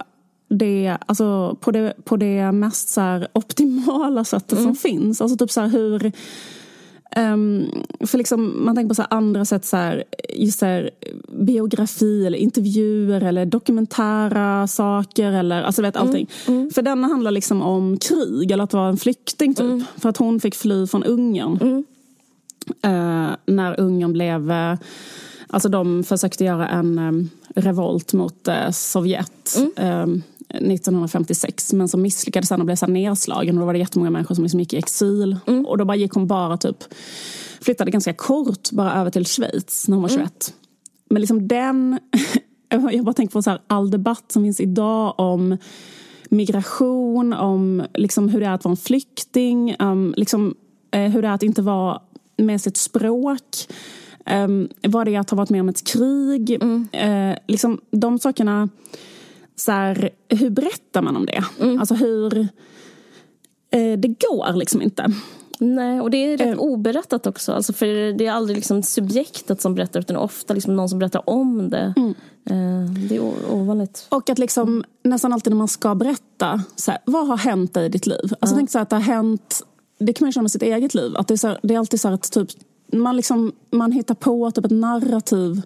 det, 0.50 0.98
alltså 1.06 1.58
på 1.62 1.72
det, 1.72 1.94
på 2.04 2.18
det 2.18 2.52
mest 2.52 2.90
så 2.90 3.26
optimala 3.34 4.24
sättet 4.24 4.62
som 4.62 4.76
finns. 4.76 5.22
Alltså 5.22 5.38
typ 5.38 5.52
så 5.52 5.62
hur 5.62 6.12
Ehm, 7.12 7.66
för 8.00 8.18
liksom, 8.18 8.66
man 8.66 8.76
tänker 8.76 8.90
på 8.90 8.96
så 8.96 9.02
här 9.02 9.14
andra 9.14 9.46
sätt, 9.46 9.66
så 9.66 9.78
här, 9.78 10.04
just 10.34 10.60
så 10.60 10.66
här, 10.66 10.90
biografi 11.42 12.26
eller 12.26 12.38
intervjuer 12.38 13.22
eller 13.22 13.46
dokumentära 13.46 14.68
saker. 14.68 15.32
Eller, 15.32 15.64
alltså 15.64 15.82
vet, 15.82 15.96
allting. 15.96 16.28
För 16.46 16.82
denna 16.82 17.08
handlar 17.08 17.32
liksom 17.32 17.62
om 17.62 17.98
krig 17.98 18.52
eller 18.52 18.64
att 18.64 18.74
vara 18.74 18.90
en 18.90 18.98
flykting. 18.98 19.56
Typ, 19.56 19.84
För 19.98 20.10
att 20.10 20.18
hon 20.18 20.40
fick 20.40 20.56
fly 20.56 20.88
från 20.88 21.04
Ungern. 21.04 21.86
Eh, 22.82 23.30
när 23.46 23.80
Ungern 23.80 24.14
blev... 24.14 24.52
eh, 24.52 24.76
Alltså 25.50 25.70
de 25.70 26.04
försökte 26.04 26.44
göra 26.44 26.68
en 26.68 27.00
em, 27.00 27.30
revolt 27.56 28.14
mot 28.14 28.48
eh, 28.48 28.70
Sovjet. 28.72 29.58
em, 29.78 30.24
1956 30.50 31.74
men 31.74 31.88
som 31.88 32.02
misslyckades 32.02 32.50
sen 32.50 32.60
och 32.60 32.66
blev 32.66 32.76
så 32.76 32.88
nedslagen. 32.88 33.56
Och 33.58 33.60
då 33.62 33.66
var 33.66 33.74
det 33.74 33.80
jättemånga 33.80 34.10
människor 34.12 34.36
som 34.36 34.44
liksom 34.44 34.60
gick 34.60 34.74
i 34.74 34.78
exil. 34.78 35.38
Och 35.68 35.78
då 35.78 35.86
bara 35.86 35.96
gick 35.98 36.14
hon 36.14 36.28
bara 36.28 36.58
typ 36.58 36.78
flyttade 37.62 37.92
ganska 37.92 38.14
kort 38.14 38.72
bara 38.72 38.94
över 38.94 39.12
till 39.12 39.26
Schweiz 39.26 39.88
när 39.88 39.96
hon 39.96 40.02
var 40.02 40.10
21. 40.10 40.54
Men 41.10 41.22
liksom 41.22 41.48
den, 41.48 42.00
jag 42.70 43.06
bara 43.06 43.14
tänker 43.14 43.34
på 43.34 43.42
så 43.42 43.50
här, 43.50 43.62
all 43.68 43.92
debatt 43.92 44.32
som 44.32 44.44
finns 44.44 44.60
idag 44.60 45.14
om 45.18 45.58
migration, 46.30 47.34
om 47.34 47.84
liksom 47.94 48.30
hur 48.30 48.40
det 48.40 48.46
är 48.46 48.52
att 48.54 48.64
vara 48.66 48.72
en 48.74 48.78
flykting, 48.78 49.76
um, 49.80 50.14
liksom, 50.18 50.56
eh, 50.92 51.02
hur 51.12 51.22
det 51.22 51.28
är 51.28 51.32
att 51.32 51.44
inte 51.44 51.62
vara 51.62 52.02
med 52.38 52.62
sitt 52.62 52.78
språk. 52.78 53.68
Um, 54.46 54.70
vad 54.88 55.08
det 55.08 55.16
är 55.16 55.20
att 55.20 55.30
ha 55.30 55.38
varit 55.38 55.50
med 55.50 55.62
om 55.62 55.70
ett 55.70 55.88
krig. 55.88 56.58
Eh, 56.92 57.36
liksom, 57.48 57.82
de 57.92 58.20
sakerna, 58.20 58.70
så 59.56 59.72
här, 59.72 60.10
hur 60.30 60.50
berättar 60.50 61.02
man 61.02 61.16
om 61.16 61.26
det? 61.26 61.44
Alltså 61.80 61.94
hur... 61.96 62.38
Eh, 63.72 64.00
det 64.00 64.08
går 64.08 64.54
liksom 64.54 64.82
inte. 64.82 65.12
Nej, 65.60 66.02
och 66.02 66.12
det 66.12 66.18
är 66.18 66.38
rätt 66.38 66.48
Eh. 66.48 66.60
oberättat 66.60 67.28
också. 67.28 67.54
Alltså 67.54 67.74
för 67.74 68.14
det 68.18 68.26
är 68.28 68.32
aldrig 68.32 68.58
liksom 68.58 68.84
subjektet 68.84 69.62
som 69.62 69.76
berättar 69.76 70.00
utan 70.00 70.16
ofta 70.16 70.54
liksom 70.54 70.76
någon 70.76 70.90
som 70.90 71.00
berättar 71.00 71.30
om 71.30 71.70
det. 71.70 71.94
Mm. 71.98 72.14
Eh, 72.50 72.92
det 72.92 73.16
är 73.16 73.52
ovanligt. 73.52 74.08
Och 74.10 74.30
att 74.30 74.40
liksom, 74.40 74.84
nästan 75.04 75.34
alltid 75.34 75.52
när 75.52 75.58
man 75.58 75.68
ska 75.68 75.96
berätta, 75.96 76.64
så 76.76 76.92
här, 76.92 77.00
vad 77.06 77.28
har 77.28 77.38
hänt 77.38 77.74
dig 77.74 77.86
i 77.86 77.90
ditt 77.90 78.08
liv? 78.08 78.34
Alltså 78.40 78.56
tänk 78.56 78.72
så 78.72 78.78
här, 78.78 78.84
att 78.84 78.90
det 78.90 78.96
har 78.96 79.04
hänt, 79.04 79.64
det 79.98 80.14
kan 80.14 80.26
man 80.26 80.30
ju 80.30 80.34
känna 80.34 80.44
med 80.44 80.52
sitt 80.52 80.62
eget 80.62 80.94
liv. 80.94 81.18
Att 81.18 81.28
det, 81.28 81.34
är 81.34 81.38
så 81.38 81.48
här, 81.48 81.60
det 81.64 81.74
är 81.74 81.80
alltid 81.80 82.02
så 82.02 82.08
att 82.08 82.32
typ, 82.32 82.50
man, 82.94 83.16
liksom, 83.16 83.52
man 83.72 83.92
hittar 83.92 84.16
på 84.16 84.52
typ 84.52 84.66
ett 84.66 84.72
narrativ. 84.72 85.62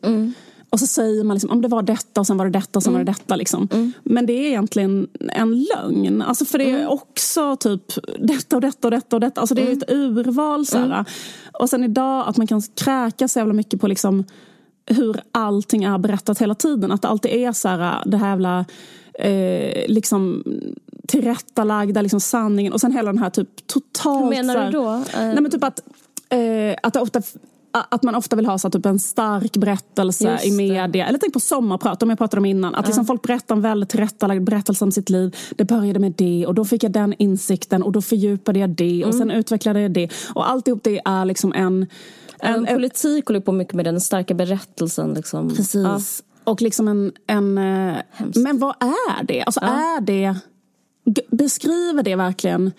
Och 0.70 0.80
så 0.80 0.88
säger 0.88 1.24
man 1.24 1.36
liksom, 1.36 1.50
om 1.50 1.62
det 1.62 1.68
var 1.68 1.82
detta 1.82 2.22
och 2.22 2.28
sen 2.28 2.38
var 2.38 2.46
det 2.46 2.52
detta 2.52 2.80
och 2.80 2.84
sen 2.84 2.94
var 2.94 3.00
det 3.00 3.12
detta. 3.12 3.36
Liksom. 3.36 3.68
Men 4.04 4.26
det 4.26 4.34
är 4.34 4.48
egentligen 4.48 5.08
en 5.20 5.64
lögn. 5.64 6.22
Alltså 6.22 6.46
för 6.46 6.58
det 6.58 6.72
är 6.72 6.88
också 6.88 7.56
typ 7.56 7.84
detta 8.20 8.56
och 8.56 8.62
detta 8.62 8.88
och 8.88 8.92
detta 8.92 9.16
och 9.16 9.20
detta. 9.20 9.42
Alltså 9.42 9.56
det 9.56 9.62
är 9.62 9.72
ett 9.72 9.92
urval. 9.92 10.66
Så 10.66 10.78
här. 10.78 11.06
Och 11.52 11.70
sen 11.70 11.84
idag 11.84 12.28
att 12.28 12.38
man 12.38 12.48
kan 12.48 12.62
kräka 12.62 13.28
så 13.28 13.40
jävla 13.40 13.54
mycket 13.54 13.82
på 13.82 13.88
liksom 13.88 14.26
hur 14.86 15.22
allting 15.32 15.84
är 15.84 15.98
berättat 15.98 16.42
hela 16.42 16.56
tiden. 16.56 16.92
Att 16.92 17.02
det 17.02 17.08
alltid 17.08 17.32
är 17.32 17.52
så 17.52 17.68
här, 17.68 18.04
det 18.06 18.18
här 18.18 18.30
jävla 18.30 18.66
eh, 19.14 19.88
liksom 19.88 20.44
tillrättalagda 21.08 22.02
liksom 22.02 22.20
sanningen 22.20 22.74
och 22.74 22.82
sen 22.82 22.92
hela 22.92 23.12
den 23.12 23.22
här 23.22 23.30
typ 23.30 23.68
totalt... 23.68 24.24
Hur 24.24 24.30
menar 24.30 24.58
här, 24.58 24.66
du 24.66 24.72
då? 24.72 24.94
Eh, 24.94 25.04
Nej 25.14 25.42
men 25.42 25.52
typ 25.52 25.64
att, 25.64 25.80
eh, 26.30 26.76
att 26.84 26.96
ofta 26.96 27.22
att 27.74 28.04
man 28.04 28.16
ofta 28.16 28.36
vill 28.36 28.46
ha 28.46 28.58
så 28.58 28.70
typ 28.70 28.86
en 28.86 29.00
stark 29.00 29.58
berättelse 29.58 30.40
i 30.44 30.52
media. 30.52 31.08
Eller 31.08 31.20
tänk 31.20 31.34
på 31.34 31.40
sommarprat, 31.40 32.04
om 32.04 32.10
jag 32.10 32.18
pratade 32.18 32.40
om 32.40 32.46
innan. 32.46 32.76
Att 32.76 32.86
liksom 32.86 33.06
folk 33.06 33.22
berättar 33.22 33.56
en 33.56 33.62
väldigt 33.62 33.90
tillrättalagd 33.90 34.44
berättelse 34.44 34.86
om 34.86 34.92
sitt 34.92 35.10
liv. 35.10 35.36
Det 35.56 35.66
började 35.66 36.00
med 36.00 36.14
det 36.18 36.46
och 36.48 36.56
då 36.56 36.66
fick 36.66 36.84
jag 36.84 36.92
den 36.92 37.14
insikten 37.18 37.84
och 37.84 37.92
då 37.92 38.02
fördjupade 38.02 38.60
jag 38.60 38.70
det 38.70 39.06
och 39.06 39.14
Mm. 39.14 39.20
sen 39.20 39.32
utvecklade 39.32 39.82
jag 39.82 39.92
det. 39.92 40.10
Och 40.34 40.50
alltihop 40.50 40.84
det 40.84 41.02
är 41.06 41.26
liksom 41.26 41.54
en... 41.54 41.88
En, 42.44 42.66
politik 42.66 43.28
håller 43.28 43.40
på 43.40 43.52
mycket 43.52 43.74
med 43.74 43.86
den 43.86 44.02
starka 44.02 44.34
berättelsen. 44.34 45.14
Liksom. 45.14 45.50
Precis. 45.56 46.24
Och 46.44 46.62
liksom 46.62 46.88
en... 46.88 47.12
en 47.28 47.58
eh, 47.58 47.98
men 48.36 48.60
vad 48.60 48.76
är 48.80 49.24
det? 49.24 49.44
Alltså 49.44 49.60
är 49.60 50.02
det... 50.02 50.36
Beskriver 51.32 52.04
det 52.04 52.16
verkligen 52.16 52.72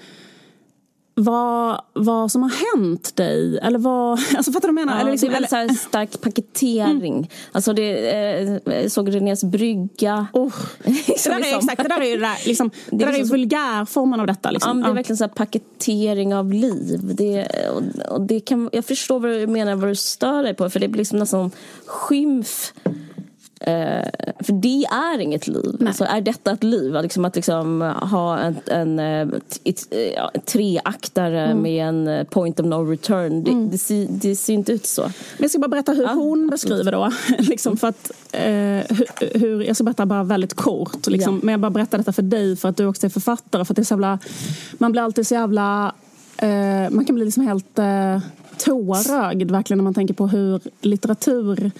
vad, 1.14 1.80
vad 1.92 2.32
som 2.32 2.42
har 2.42 2.76
hänt 2.76 3.16
dig? 3.16 3.58
Eller 3.58 3.78
vad... 3.78 4.18
Alltså 4.37 4.52
fattar 4.52 4.68
du 4.68 4.74
vad 4.74 4.80
jag 4.82 4.87
menar? 4.87 4.94
Ja, 4.94 5.00
eller 5.00 5.11
liksom, 5.11 5.28
det 5.28 5.32
är 5.32 5.35
väldigt 5.35 5.50
så 5.50 5.56
här 5.56 5.68
stark 5.68 6.20
paketering. 6.20 7.30
Alltså 7.52 7.72
det, 7.72 8.61
eh, 8.66 8.88
såg 8.88 9.14
Renés 9.14 9.44
brygga. 9.44 10.26
Oh, 10.32 10.52
det, 10.85 10.90
där 11.24 11.30
är, 11.32 11.38
liksom- 11.38 11.58
exakt, 11.58 11.82
det 11.82 11.88
där 11.88 12.00
är 12.00 12.04
ju 12.06 12.14
det 12.16 12.20
där, 12.26 12.46
liksom, 12.46 12.70
det 12.90 12.96
där 12.96 13.06
är 13.06 13.12
ju 13.12 13.18
liksom- 13.18 13.37
vulgärformen 13.37 14.20
av 14.20 14.26
detta. 14.26 14.48
Ja, 14.48 14.50
Liksom. 14.52 14.70
men 14.70 14.82
det 14.82 14.87
är 14.87 14.90
Ja. 14.90 14.94
verkligen 14.94 15.16
så 15.16 15.28
paketering 15.28 16.35
av 16.35 16.52
liv. 16.52 17.00
Det, 17.14 17.46
och, 17.70 17.82
och 18.12 18.20
det 18.20 18.40
kan, 18.40 18.70
jag 18.72 18.85
förstår 18.85 19.20
vad 19.20 19.30
du 19.30 19.46
menar, 19.46 19.74
vad 19.76 19.88
du 19.90 19.94
stör 19.94 20.42
dig 20.42 20.54
på. 20.54 20.70
För 20.70 20.80
det 20.80 20.88
blir 20.88 20.98
liksom 20.98 21.18
nästan 21.18 21.50
skymf. 21.87 22.72
Eh, 23.66 24.09
för 24.40 24.53
det 24.53 24.85
är 24.85 25.18
inget 25.18 25.46
liv. 25.46 25.87
Alltså, 25.87 26.05
är 26.05 26.20
detta 26.20 26.53
ett 26.53 26.64
liv? 26.64 26.96
Att 26.96 27.03
Liksom, 27.03 27.25
att 27.25 27.37
liksom 27.37 27.81
ha 28.03 28.38
en, 28.38 28.57
en, 28.66 28.98
eh, 28.98 29.38
ett, 29.64 29.87
eh, 29.90 30.01
ja, 30.01 30.31
en 30.35 30.40
treaktare 30.40 31.42
Mm. 31.42 31.62
med 31.62 31.88
en 31.88 32.09
eh, 32.09 32.25
point 32.25 32.61
of 32.61 32.66
no 32.66 32.90
return. 32.90 33.44
Det, 33.44 33.70
det, 33.70 33.79
ser, 33.79 34.07
det 34.11 34.37
ser 34.37 34.53
inte 34.53 34.72
ut 34.72 34.87
så. 34.87 35.03
Men 35.03 35.12
jag 35.38 35.51
ska 35.51 35.59
bara 35.59 35.68
berätta 35.68 35.92
hur 35.92 36.07
hon 36.07 36.48
beskriver 36.51 36.92
då. 36.92 37.12
liksom 37.38 37.77
för 37.77 37.88
att, 37.88 38.11
eh, 38.33 38.42
hur, 38.42 39.38
hur, 39.38 39.62
jag 39.62 39.77
ska 39.77 39.85
berätta 39.85 40.07
bara 40.07 40.25
väldigt 40.25 40.55
kort. 40.55 41.07
Liksom. 41.07 41.35
Ja. 41.35 41.40
Men 41.42 41.53
jag 41.53 41.61
bara 41.61 41.70
berättar 41.70 41.98
detta 41.98 42.12
för 42.12 42.22
dig 42.22 42.57
för 42.57 42.68
att 42.68 42.77
du 42.77 42.87
också 42.87 43.07
är 43.07 43.11
författare. 43.11 43.64
För 43.64 43.72
att 43.72 43.77
det 43.77 43.83
är 43.83 43.85
så 43.85 43.94
jävla, 43.94 44.18
man 44.79 44.92
blir 44.92 45.03
alltid 45.03 45.27
så 45.27 45.35
jävla... 45.35 45.94
Eh, 46.37 46.90
man 46.90 47.05
kan 47.05 47.14
bli 47.14 47.25
liksom 47.25 47.46
helt 47.46 47.79
eh, 47.79 48.18
tårögd 48.59 49.51
verkligen 49.51 49.79
när 49.79 49.85
man 49.85 49.94
tänker 49.94 50.14
på 50.14 50.27
hur 50.27 50.61
litteratur 50.81 51.70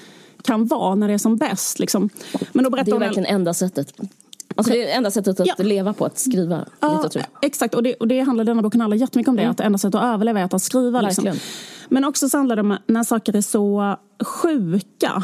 kan 0.43 0.67
vara 0.67 0.95
när 0.95 1.09
det 1.09 1.15
är 1.15 1.19
som 1.19 1.37
bäst. 1.37 1.79
Liksom. 1.79 2.09
Men 2.53 2.65
då 2.65 2.71
berättar 2.71 2.91
Det 2.93 2.97
är 2.97 3.01
verkligen 3.01 3.27
enda 3.27 3.55
sättet. 3.55 3.93
Alltså, 4.57 4.73
det 4.73 4.91
är 4.93 4.97
enda 4.97 5.11
sättet 5.11 5.41
att 5.41 5.47
Ja. 5.47 5.55
leva 5.59 5.93
på, 5.93 6.05
att 6.05 6.19
skriva 6.19 6.65
Ja, 6.81 6.89
litteratur. 6.93 7.23
exakt. 7.43 7.75
Och 7.75 7.83
det, 7.83 7.95
och 7.95 8.09
det 8.09 8.21
handlar 8.21 8.45
denna 8.45 8.63
boken 8.63 8.81
handlar 8.81 8.97
jättemycket 8.97 9.29
om 9.29 9.37
det. 9.37 9.45
Att 9.49 9.57
det 9.57 9.65
enda 9.65 9.79
sättet 9.79 9.95
att 9.95 10.15
överleva 10.15 10.41
är 10.41 10.55
att 10.55 10.63
skriva. 10.63 11.01
Liksom. 11.01 11.33
Men 11.89 12.05
också 12.05 12.29
så 12.29 12.37
handlar 12.39 12.57
det 12.57 12.63
om 12.63 12.77
när 12.87 13.05
saker 13.05 13.37
är 13.37 13.41
så 13.41 13.97
sjuka 14.25 15.23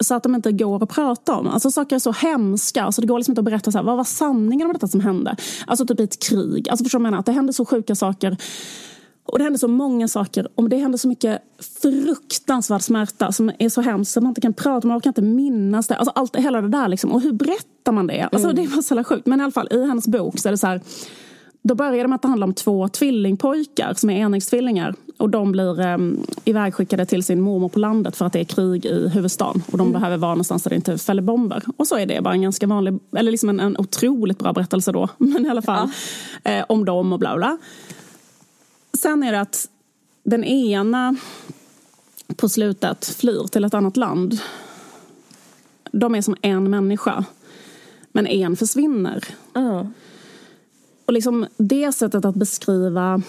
så 0.00 0.14
att 0.14 0.22
de 0.22 0.34
inte 0.34 0.52
går 0.52 0.82
att 0.82 0.88
prata 0.90 1.36
om. 1.36 1.48
Alltså 1.48 1.70
saker 1.70 1.96
är 1.96 2.00
så 2.00 2.12
hemska 2.12 2.92
så 2.92 3.00
det 3.00 3.06
går 3.06 3.18
liksom 3.18 3.32
inte 3.32 3.40
att 3.40 3.44
berätta 3.44 3.72
så 3.72 3.78
här, 3.78 3.84
vad 3.84 3.96
var 3.96 4.04
sanningen 4.04 4.66
om 4.66 4.72
detta 4.72 4.88
som 4.88 5.00
hände. 5.00 5.36
Alltså 5.66 5.86
typ 5.86 6.00
i 6.00 6.02
ett 6.02 6.22
krig. 6.22 6.68
Alltså 6.68 6.84
förstår 6.84 6.98
du 6.98 7.02
vad 7.02 7.06
jag 7.06 7.10
menar? 7.10 7.18
Att 7.20 7.26
det 7.26 7.32
händer 7.32 7.52
så 7.52 7.64
sjuka 7.64 7.94
saker. 7.94 8.36
Och 9.30 9.38
det 9.38 9.44
händer 9.44 9.58
så 9.58 9.68
många 9.68 10.08
saker. 10.08 10.48
Och 10.54 10.68
det 10.68 10.76
händer 10.76 10.98
så 10.98 11.08
mycket 11.08 11.42
fruktansvärd 11.82 12.82
smärta 12.82 13.32
som 13.32 13.52
är 13.58 13.68
så 13.68 13.80
hemskt 13.80 14.12
så 14.12 14.20
man 14.20 14.30
inte 14.30 14.40
kan 14.40 14.54
prata, 14.54 14.88
man 14.88 15.00
kan 15.00 15.10
inte 15.10 15.22
minnas 15.22 15.86
det. 15.86 15.96
Alltså 15.96 16.12
allt, 16.14 16.36
hela 16.36 16.60
det 16.60 16.68
där 16.68 16.88
liksom. 16.88 17.12
Och 17.12 17.20
hur 17.20 17.32
berättar 17.32 17.92
man 17.92 18.06
det? 18.06 18.28
Alltså 18.32 18.52
det 18.52 18.66
var 18.66 18.82
så 18.82 18.94
jävla 18.94 19.04
sjukt. 19.04 19.26
Men 19.26 19.40
i 19.40 19.42
alla 19.42 19.52
fall 19.52 19.68
i 19.70 19.86
hennes 19.86 20.08
bok 20.08 20.38
så 20.38 20.48
är 20.48 20.50
det 20.50 20.58
så 20.58 20.66
här 20.66 20.80
då 21.62 21.74
börjar 21.74 22.02
det 22.02 22.08
med 22.08 22.16
att 22.16 22.22
det 22.22 22.28
handlar 22.28 22.46
om 22.46 22.54
två 22.54 22.88
tvillingpojkar 22.88 23.94
som 23.94 24.10
är 24.10 24.20
enäggstvillingar. 24.20 24.94
Och 25.16 25.30
de 25.30 25.52
blir 25.52 25.80
um, 25.80 26.26
ivägskickade 26.44 27.06
till 27.06 27.22
sin 27.22 27.40
mormor 27.40 27.68
på 27.68 27.78
landet 27.78 28.16
för 28.16 28.26
att 28.26 28.32
det 28.32 28.40
är 28.40 28.44
krig 28.44 28.86
i 28.86 29.08
huvudstaden. 29.08 29.62
Och 29.72 29.78
de 29.78 29.92
behöver 29.92 30.16
vara 30.16 30.30
någonstans 30.30 30.62
där 30.62 30.70
det 30.70 30.76
inte 30.76 30.98
fäller 30.98 31.22
bomber. 31.22 31.62
Och 31.76 31.86
så 31.86 31.96
är 31.96 32.06
det 32.06 32.22
bara 32.22 32.34
en 32.34 32.42
ganska 32.42 32.66
vanlig, 32.66 32.98
eller 33.16 33.30
liksom 33.30 33.48
en, 33.48 33.60
en 33.60 33.76
otroligt 33.78 34.38
bra 34.38 34.52
berättelse 34.52 34.92
då. 34.92 35.08
Men 35.18 35.46
i 35.46 35.48
alla 35.48 35.62
fall. 35.62 35.88
Eh, 36.44 36.64
om 36.68 36.84
dem 36.84 37.12
och 37.12 37.18
bla 37.18 37.36
bla. 37.36 37.58
Sen 39.02 39.22
är 39.22 39.32
det 39.32 39.40
att 39.40 39.68
den 40.22 40.44
ena 40.44 41.16
på 42.36 42.48
slutet 42.48 43.04
flyr 43.04 43.46
till 43.46 43.64
ett 43.64 43.74
annat 43.74 43.96
land. 43.96 44.38
De 45.92 46.14
är 46.14 46.22
som 46.22 46.36
en 46.42 46.70
människa. 46.70 47.24
Men 48.12 48.26
en 48.26 48.56
försvinner. 48.56 49.24
Ja. 49.52 49.86
Och 51.06 51.12
liksom 51.12 51.46
det 51.56 51.92
sättet 51.92 52.24
att 52.24 52.34
beskriva 52.34 53.22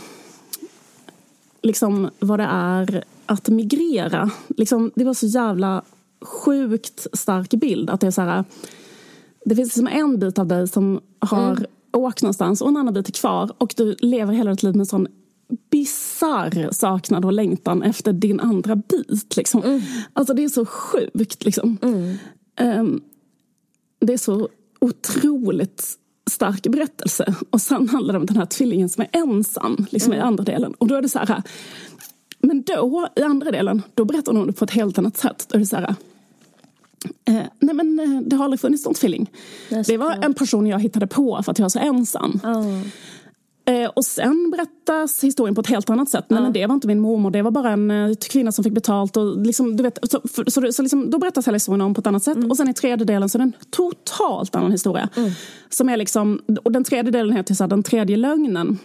liksom 1.61 2.09
vad 2.19 2.39
det 2.39 2.47
är 2.51 3.03
att 3.25 3.49
migrera. 3.49 4.31
Liksom, 4.47 4.91
det 4.95 5.03
var 5.03 5.13
så 5.13 5.27
jävla 5.27 5.81
sjukt 6.21 7.07
stark 7.13 7.49
bild. 7.49 7.89
Att 7.89 8.01
det 8.01 8.07
är 8.07 8.11
så 8.11 8.21
här, 8.21 8.43
det 9.45 9.55
finns 9.55 9.75
liksom 9.75 9.87
en 9.87 10.19
bit 10.19 10.39
av 10.39 10.47
dig 10.47 10.67
som 10.67 11.01
har 11.19 11.67
åkt 11.91 12.21
någonstans 12.21 12.61
och 12.61 12.69
en 12.69 12.77
annan 12.77 12.93
bit 12.93 13.07
är 13.07 13.11
kvar. 13.11 13.51
Och 13.57 13.73
du 13.77 13.95
lever 13.99 14.33
hela 14.33 14.51
ditt 14.51 14.63
liv 14.63 14.75
med 14.75 14.79
en 14.79 14.85
sån 14.85 15.07
bisarr 15.69 16.69
saknad 16.71 17.25
och 17.25 17.33
längtan 17.33 17.83
efter 17.83 18.13
din 18.13 18.39
andra 18.39 18.75
bit. 18.75 19.37
Liksom. 19.37 19.81
Alltså 20.13 20.33
det 20.33 20.43
är 20.43 20.49
så 20.49 20.65
sjukt. 20.65 21.45
Liksom. 21.45 21.77
Ehm, 22.55 23.01
det 23.99 24.13
är 24.13 24.17
så 24.17 24.49
otroligt 24.81 25.97
stark 26.31 26.67
berättelse. 26.67 27.35
Och 27.49 27.61
sen 27.61 27.89
handlar 27.89 28.13
det 28.13 28.19
om 28.19 28.25
den 28.25 28.37
här 28.37 28.45
tvillingen 28.45 28.89
som 28.89 29.01
är 29.01 29.09
ensam 29.11 29.85
liksom 29.89 30.13
i 30.13 30.19
andra 30.19 30.43
delen. 30.43 30.73
Och 30.73 30.87
då 30.87 30.95
är 30.95 31.01
det 31.01 31.09
så 31.09 31.19
här. 31.19 31.43
Men 32.39 32.61
då, 32.61 33.07
i 33.15 33.21
andra 33.21 33.51
delen, 33.51 33.81
då 33.93 34.05
berättar 34.05 34.33
hon 34.33 34.47
det 34.47 34.53
på 34.53 34.65
ett 34.65 34.71
helt 34.71 34.97
annat 34.97 35.17
sätt. 35.17 35.45
Då 35.49 35.55
är 35.55 35.59
det 35.59 35.65
så 35.65 35.75
här. 35.75 35.95
Eh, 37.25 37.43
nej 37.59 37.75
men 37.75 37.99
eh, 37.99 38.21
det 38.21 38.35
har 38.35 38.43
aldrig 38.43 38.59
funnits 38.59 38.85
någon 38.85 38.93
tvilling. 38.93 39.31
Det 39.87 39.97
var 39.97 40.25
en 40.25 40.33
person 40.33 40.67
jag 40.67 40.79
hittade 40.79 41.07
på 41.07 41.43
för 41.43 41.51
att 41.51 41.59
jag 41.59 41.63
var 41.63 41.69
så 41.69 41.79
ensam. 41.79 42.39
Eh, 42.43 42.81
och 43.95 44.05
sen 44.05 44.51
berättas 44.51 45.23
historien 45.23 45.55
på 45.55 45.61
ett 45.61 45.67
helt 45.67 45.89
annat 45.89 46.09
sätt. 46.09 46.25
Nej, 46.29 46.41
men 46.41 46.53
det 46.53 46.65
var 46.65 46.75
inte 46.75 46.87
min 46.87 46.99
mormor, 46.99 47.31
det 47.31 47.41
var 47.41 47.51
bara 47.51 47.71
en 47.71 47.91
eh, 47.91 48.15
kvinna 48.29 48.51
som 48.51 48.63
fick 48.63 48.73
betalt. 48.73 49.17
Och 49.17 49.37
liksom, 49.37 49.77
du 49.77 49.83
vet, 49.83 49.99
så 50.03 50.21
så, 50.47 50.71
så 50.71 50.81
liksom, 50.81 51.09
då 51.09 51.17
berättas 51.17 51.47
hela 51.47 51.55
historien 51.55 51.81
om 51.81 51.93
på 51.93 52.01
ett 52.01 52.07
annat 52.07 52.23
sätt. 52.23 52.37
Och 52.49 52.57
sen 52.57 52.69
i 52.69 52.73
tredje 52.73 53.05
delen 53.05 53.29
så 53.29 53.37
är 53.37 53.39
det 53.39 53.43
en 53.43 53.53
totalt 53.69 54.55
annan 54.55 54.71
historia. 54.71 55.09
Som 55.69 55.89
är 55.89 55.97
liksom, 55.97 56.41
och 56.63 56.71
den 56.71 56.83
tredje 56.83 57.11
delen 57.11 57.35
heter 57.35 57.55
så 57.55 57.63
här, 57.63 57.69
Den 57.69 57.83
tredje 57.83 58.17
lögnen. 58.17 58.77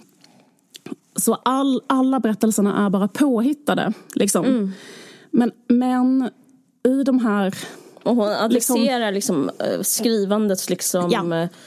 Så 1.17 1.35
all, 1.35 1.83
alla 1.87 2.21
berättelserna 2.21 2.87
är 2.87 2.91
bara 2.91 3.09
påhittade. 3.09 3.93
Liksom. 4.15 4.73
Men, 5.31 5.53
men 5.69 6.31
i 6.89 7.03
de 7.03 7.19
här 7.19 7.55
Och 8.07 8.17
hon 8.17 8.29
adresserar 8.29 9.13
liksom, 9.13 9.51
eh, 9.59 9.81
skrivandets 9.83 10.71
liksom, 10.71 11.11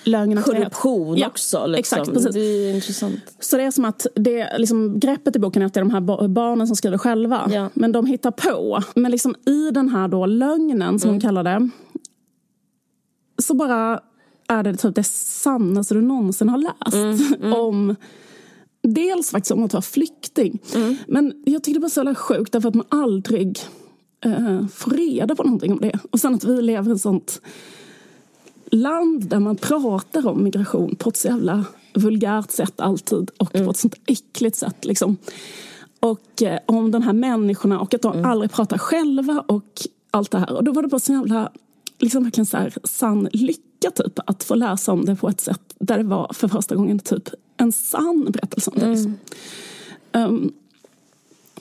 Ja, 0.04 0.42
korruption 0.44 1.18
ja, 1.18 1.28
också. 1.28 1.66
Liksom. 1.68 2.00
exakt, 2.00 2.14
precis. 2.14 2.34
Det 2.34 2.40
är 2.40 2.74
intressant. 2.76 3.20
Så 3.40 3.58
det 3.58 3.64
är 3.64 3.72
som 3.72 3.86
att 3.86 4.08
det, 4.16 4.58
liksom, 4.58 5.00
greppet 5.00 5.36
i 5.36 5.40
boken 5.40 5.62
är 5.62 5.66
att 5.66 5.74
det 5.74 5.80
är 5.80 5.84
de 5.86 5.92
här 5.92 6.02
ba- 6.02 6.28
barnen 6.28 6.68
som 6.68 6.76
skriver 6.76 6.98
själva. 6.98 7.50
Ja. 7.54 7.70
Men 7.74 7.92
de 7.92 8.06
hittar 8.06 8.32
på. 8.32 8.84
Men 8.96 9.12
liksom 9.12 9.36
i 9.46 9.72
den 9.72 9.90
här 9.90 10.08
då 10.08 10.26
lögnen 10.26 11.00
som 11.00 11.10
hon 11.10 11.22
kallar 11.22 11.44
det. 11.44 11.70
Så 13.42 13.54
bara 13.54 14.00
är 14.48 14.64
det 14.64 14.76
typ 14.78 14.96
det 14.96 15.04
sannaste 15.08 15.94
du 15.94 16.02
någonsin 16.02 16.50
har 16.50 16.58
läst. 16.58 17.34
Om 17.56 17.96
Dels 18.84 19.32
faktiskt 19.32 19.52
om 19.52 19.64
att 19.64 19.74
vara 19.74 19.82
flykting. 19.82 20.60
Men 21.08 21.34
jag 21.46 21.64
tycker 21.64 21.80
det 21.80 21.84
var 21.84 21.90
så 21.90 22.00
jävla 22.00 22.16
sjukt 22.16 22.52
därför 22.54 22.70
att 22.70 22.76
man 22.76 22.86
aldrig 22.90 23.60
eh, 24.26 24.68
får 24.68 24.92
reda 24.92 25.36
på 25.36 25.44
någonting 25.44 25.74
om 25.74 25.80
det. 25.80 26.00
Och 26.12 26.20
sen 26.20 26.36
att 26.36 26.44
vi 26.44 26.62
lever 26.62 26.92
i 26.92 26.96
ett 26.96 27.02
sånt 27.02 27.42
land 28.72 29.30
där 29.30 29.40
man 29.40 29.56
pratar 29.56 30.28
om 30.28 30.44
migration 30.44 30.96
på 30.96 31.10
ett 31.10 31.18
så 31.18 31.28
jävla 31.28 31.66
vulgärt 31.94 32.52
sätt 32.52 32.80
alltid 32.80 33.32
och 33.38 33.52
på 33.54 33.70
ett 33.70 33.78
sånt 33.78 33.96
äckligt 34.06 34.56
sätt. 34.56 34.86
Liksom. 34.86 35.18
Och 36.00 36.42
eh, 36.42 36.60
om 36.66 36.92
de 36.92 37.02
här 37.02 37.14
människorna 37.14 37.80
och 37.80 37.94
att 37.94 38.02
de 38.02 38.26
aldrig 38.26 38.52
pratar 38.52 38.78
själva 38.78 39.44
och 39.48 39.82
allt 40.12 40.32
det 40.32 40.40
här. 40.40 40.54
Och 40.54 40.64
då 40.64 40.72
var 40.72 40.82
det 40.82 40.88
bara 40.88 41.00
så 41.00 41.14
jävla, 41.14 41.52
liksom 42.00 42.24
verkligen 42.24 42.46
så 42.46 42.58
här 42.58 42.74
sann 42.84 43.30
lycka 43.34 43.92
typ 43.96 44.20
att 44.26 44.44
få 44.44 44.56
läsa 44.56 44.92
om 44.92 45.06
det 45.06 45.16
på 45.16 45.30
ett 45.30 45.42
sätt 45.42 45.76
där 45.80 45.98
det 45.98 46.04
var 46.04 46.32
för 46.34 46.48
första 46.48 46.76
gången 46.76 47.00
typ 47.00 47.30
en 47.58 47.72
sann 47.72 48.28
berättelse 48.32 48.72
om 48.72 48.80
det. 48.80 48.90
Liksom. 48.90 49.18
Um, 50.12 50.54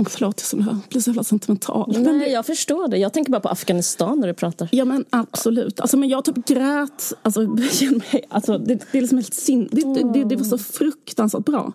förlåt, 0.05 0.53
jag 0.53 0.77
blir 0.89 1.01
så 1.01 1.11
jävla 1.11 1.25
sentimental. 1.25 1.93
Men 1.93 2.19
Nej, 2.19 2.33
jag 2.33 2.47
förstår 2.47 2.89
det. 2.89 2.99
Jag 2.99 3.13
tänker 3.13 3.33
bara 3.33 3.41
på 3.41 3.49
Afghanistan 3.49 4.21
när 4.21 4.29
du 4.29 4.35
pratar. 4.35 4.69
Ja 4.73 4.85
men 4.85 5.05
absolut. 5.11 5.81
Alltså, 5.81 5.97
men 5.97 6.09
jag 6.09 6.25
typ 6.25 6.47
grät. 6.47 7.13
Alltså, 7.23 7.41
genom 7.73 8.01
mig. 8.13 8.25
alltså, 8.29 8.59
det, 8.59 8.87
det 8.93 8.99
är 8.99 9.03
liksom 9.03 9.19
helt 9.19 9.35
sin... 9.35 9.69
Det, 9.73 9.95
det, 9.95 10.13
det, 10.13 10.25
det 10.25 10.37
var 10.37 10.45
så 10.45 10.59
fruktansvärt 10.59 11.45
bra. 11.45 11.73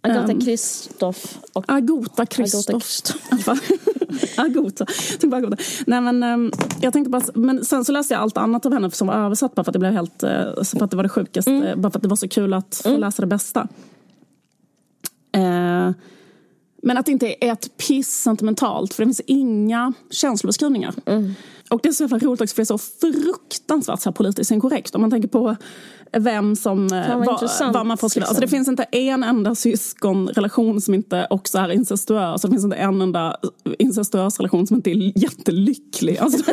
Agatha 0.00 0.32
Ehm. 0.32 0.40
Kristoff 0.40 1.38
och 1.52 1.64
Agota 1.68 2.26
Kristoff. 2.26 3.00
Agota. 3.30 3.56
Agota. 4.36 4.86
Tänkte 4.86 5.26
bara 5.26 5.36
Agota. 5.36 5.56
Nej, 5.86 6.00
men, 6.00 6.22
ehm, 6.22 6.52
jag 6.80 6.92
tänkte 6.92 7.10
bara, 7.10 7.22
men 7.34 7.64
sen 7.64 7.84
så 7.84 7.92
läste 7.92 8.14
jag 8.14 8.20
allt 8.22 8.36
annat 8.36 8.66
av 8.66 8.72
henne 8.72 8.90
som 8.90 9.06
var 9.06 9.14
översatt 9.14 9.54
bara 9.54 9.64
för 9.64 9.70
att 9.70 9.72
det 9.72 9.78
blev 9.78 9.92
helt, 9.92 10.22
eh, 10.22 10.30
för 10.64 10.84
att 10.84 10.90
det 10.90 10.96
var 10.96 11.02
det 11.02 11.08
sjukaste. 11.08 11.74
Bara 11.76 11.90
för 11.90 11.98
att 11.98 12.02
det 12.02 12.08
var 12.08 12.16
så 12.16 12.28
kul 12.28 12.54
att 12.54 12.80
få 12.84 12.96
läsa 12.96 13.22
det 13.22 13.26
bästa. 13.26 13.68
Eh, 15.32 15.90
Men 16.84 16.98
att 16.98 17.06
det 17.06 17.12
inte 17.12 17.44
är 17.44 17.52
ett 17.52 17.76
piss 17.76 18.08
sentimentalt, 18.08 18.94
för 18.94 19.02
det 19.02 19.06
finns 19.06 19.20
inga 19.26 19.92
känslobeskrivningar. 20.10 20.94
Och 21.70 21.80
det 21.82 21.88
är 21.88 21.92
så 21.92 22.02
jävla 22.02 22.18
roligt 22.18 22.40
också, 22.40 22.54
för 22.54 22.62
det 22.62 22.64
är 22.64 22.78
så 22.78 22.78
fruktansvärt 22.78 24.00
så 24.00 24.08
här 24.10 24.14
politiskt 24.14 24.50
inkorrekt. 24.50 24.94
Om 24.94 25.00
man 25.00 25.10
tänker 25.10 25.28
på 25.28 25.56
vem 26.18 26.56
som, 26.56 26.92
eh, 26.92 27.18
vad 27.18 27.50
vad, 27.72 27.86
man 27.86 27.98
får 27.98 28.08
skriva. 28.08 28.26
Alltså 28.26 28.40
det 28.40 28.46
liksom. 28.46 28.56
finns 28.56 28.68
inte 28.68 28.82
en 28.82 29.22
enda 29.22 29.54
syskonrelation 29.54 30.80
som 30.80 30.94
inte 30.94 31.26
också 31.30 31.58
är 31.58 31.72
incestuös. 31.72 32.42
Det 32.42 32.48
finns 32.48 32.64
inte 32.64 32.76
en 32.76 33.02
enda 33.02 33.36
incestuös 33.78 34.38
relation 34.38 34.66
som 34.66 34.76
inte 34.76 34.90
är 34.90 35.18
jättelycklig. 35.22 36.18
Alltså, 36.18 36.52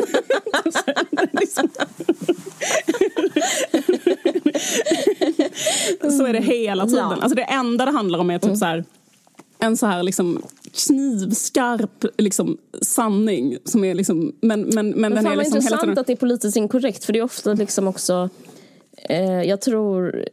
liksom- 1.32 1.68
så 6.18 6.26
är 6.26 6.32
det 6.32 6.40
hela 6.40 6.86
tiden. 6.86 7.04
Ja. 7.10 7.16
Alltså 7.20 7.34
det 7.34 7.42
enda 7.42 7.84
det 7.84 7.92
handlar 7.92 8.18
om 8.18 8.30
är 8.30 8.38
typ 8.38 8.56
så 8.56 8.64
här, 8.64 8.84
en 9.62 9.76
så 9.76 9.86
här 9.86 10.02
liksom 10.02 10.42
knivskarp 10.86 12.04
liksom, 12.18 12.58
sanning. 12.82 13.58
Som 13.64 13.84
är 13.84 13.94
liksom, 13.94 14.32
men 14.40 14.60
men, 14.60 14.90
men, 14.90 15.00
Men 15.00 15.14
den 15.14 15.26
är 15.26 15.36
liksom 15.36 15.36
hela 15.36 15.44
intressant 15.44 15.80
tiden... 15.80 15.98
att 15.98 16.06
det 16.06 16.12
är 16.12 16.16
politiskt 16.16 16.56
inkorrekt 16.56 17.04
för 17.04 17.12
det 17.12 17.18
är 17.18 17.22
ofta 17.22 17.52
liksom 17.52 17.88
också 17.88 18.28
eh, 18.94 19.42
Jag 19.42 19.60
tror 19.60 20.24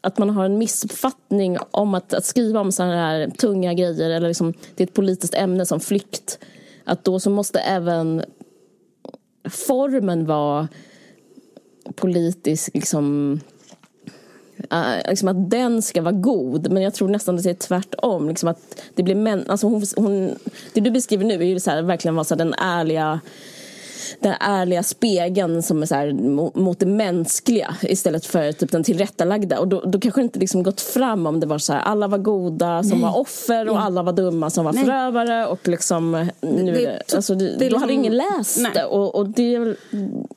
att 0.00 0.18
man 0.18 0.30
har 0.30 0.44
en 0.44 0.58
missuppfattning 0.58 1.58
om 1.70 1.94
att, 1.94 2.14
att 2.14 2.24
skriva 2.24 2.60
om 2.60 2.72
sådana 2.72 2.96
här 2.96 3.30
tunga 3.30 3.74
grejer 3.74 4.10
eller 4.10 4.28
liksom, 4.28 4.54
det 4.74 4.82
är 4.82 4.86
ett 4.86 4.94
politiskt 4.94 5.34
ämne 5.34 5.66
som 5.66 5.80
flykt 5.80 6.38
att 6.84 7.04
då 7.04 7.20
så 7.20 7.30
måste 7.30 7.60
även 7.60 8.22
formen 9.50 10.26
vara 10.26 10.68
politisk 11.94 12.70
liksom 12.74 13.40
Uh, 14.72 15.08
liksom 15.08 15.28
att 15.28 15.50
den 15.50 15.82
ska 15.82 16.02
vara 16.02 16.12
god 16.12 16.72
men 16.72 16.82
jag 16.82 16.94
tror 16.94 17.08
nästan 17.08 17.36
att 17.36 17.42
det 17.42 17.50
är 17.50 17.54
tvärtom. 17.54 18.28
Liksom 18.28 18.48
att 18.48 18.82
det 18.94 19.02
blir 19.02 19.14
män, 19.14 19.44
alltså 19.48 19.66
hon, 19.66 19.82
hon, 19.96 20.38
det 20.72 20.80
du 20.80 20.90
beskriver 20.90 21.24
nu 21.24 21.34
är 21.34 21.46
ju 21.46 21.60
så 21.60 21.70
här, 21.70 21.82
verkligen 21.82 22.14
vara 22.14 22.24
så 22.24 22.34
här, 22.34 22.38
den 22.38 22.54
ärliga 22.54 23.20
den 24.20 24.34
ärliga 24.40 24.82
spegeln 24.82 25.62
som 25.62 25.82
är 25.82 25.86
så 25.86 25.94
här, 25.94 26.06
mo- 26.08 26.58
mot 26.58 26.78
det 26.78 26.86
mänskliga 26.86 27.74
istället 27.82 28.26
för 28.26 28.52
typ 28.52 28.72
den 28.72 28.84
tillrättalagda. 28.84 29.58
Och 29.60 29.68
då, 29.68 29.80
då 29.80 30.00
kanske 30.00 30.20
det 30.20 30.24
inte 30.24 30.38
liksom 30.38 30.62
gått 30.62 30.80
fram 30.80 31.26
om 31.26 31.40
det 31.40 31.46
var 31.46 31.58
så 31.58 31.72
här, 31.72 31.80
alla 31.80 32.08
var 32.08 32.18
goda 32.18 32.82
som 32.82 33.00
var 33.00 33.18
offer 33.20 33.68
och 33.68 33.80
alla 33.80 34.02
var 34.02 34.12
dumma 34.12 34.50
som 34.50 34.64
var 34.64 34.72
Nej. 34.72 34.84
förövare. 34.84 35.46
Och 35.46 35.68
liksom, 35.68 36.26
nu 36.40 36.70
är 36.70 36.72
Det- 37.08 37.14
alltså, 37.14 37.34
det, 37.34 37.56
det 37.58 37.68
då 37.68 37.76
hade 37.76 37.86
liksom- 37.86 37.90
ingen 37.90 38.16
läst 38.16 38.58
Nej. 38.60 38.70
det. 38.74 38.84
Och, 38.84 39.14
och 39.14 39.28
det, 39.28 39.76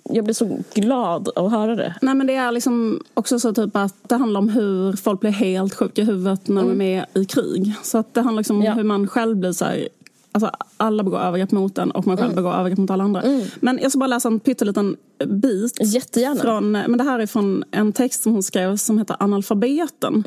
jag 0.03 0.23
blev 0.23 0.33
så 0.33 0.57
glad 0.73 1.29
att 1.35 1.51
höra 1.51 1.75
det. 1.75 1.95
Nej 2.01 2.15
men 2.15 2.27
det 2.27 2.35
är 2.35 2.51
liksom 2.51 3.03
också 3.13 3.39
så 3.39 3.53
typ 3.53 3.75
att 3.75 3.95
det 4.09 4.15
handlar 4.15 4.39
om 4.39 4.49
hur 4.49 4.93
folk 4.93 5.19
blir 5.21 5.31
helt 5.31 5.73
sjuka 5.75 6.01
i 6.01 6.05
huvudet 6.05 6.47
när 6.47 6.61
de 6.61 6.71
är 6.71 6.75
med 6.75 7.05
i 7.13 7.25
krig. 7.25 7.73
Så 7.83 7.97
att 7.97 8.13
det 8.13 8.21
handlar 8.21 8.39
liksom 8.39 8.57
om 8.57 8.63
Ja. 8.63 8.73
hur 8.73 8.83
man 8.83 9.07
själv 9.07 9.37
blir 9.37 9.51
så 9.51 9.65
här, 9.65 9.87
Alltså 10.35 10.51
alla 10.77 11.03
begår 11.03 11.19
övergrepp 11.19 11.51
mot 11.51 11.77
en 11.77 11.91
och 11.91 12.07
man 12.07 12.17
själv 12.17 12.35
begår 12.35 12.53
övergrepp 12.53 12.79
mot 12.79 12.89
alla 12.89 13.03
andra. 13.03 13.23
Men 13.59 13.79
jag 13.81 13.91
ska 13.91 13.99
bara 13.99 14.07
läsa 14.07 14.27
en 14.27 14.39
pytteliten 14.39 14.95
bit. 15.25 15.77
Jättegärna. 15.93 16.41
Från, 16.41 16.71
men 16.71 16.97
det 16.97 17.03
här 17.03 17.19
är 17.19 17.25
från 17.25 17.63
en 17.71 17.93
text 17.93 18.23
som 18.23 18.31
hon 18.31 18.43
skrev 18.43 18.75
som 18.75 18.97
heter 18.97 19.15
Analfabeten. 19.19 20.23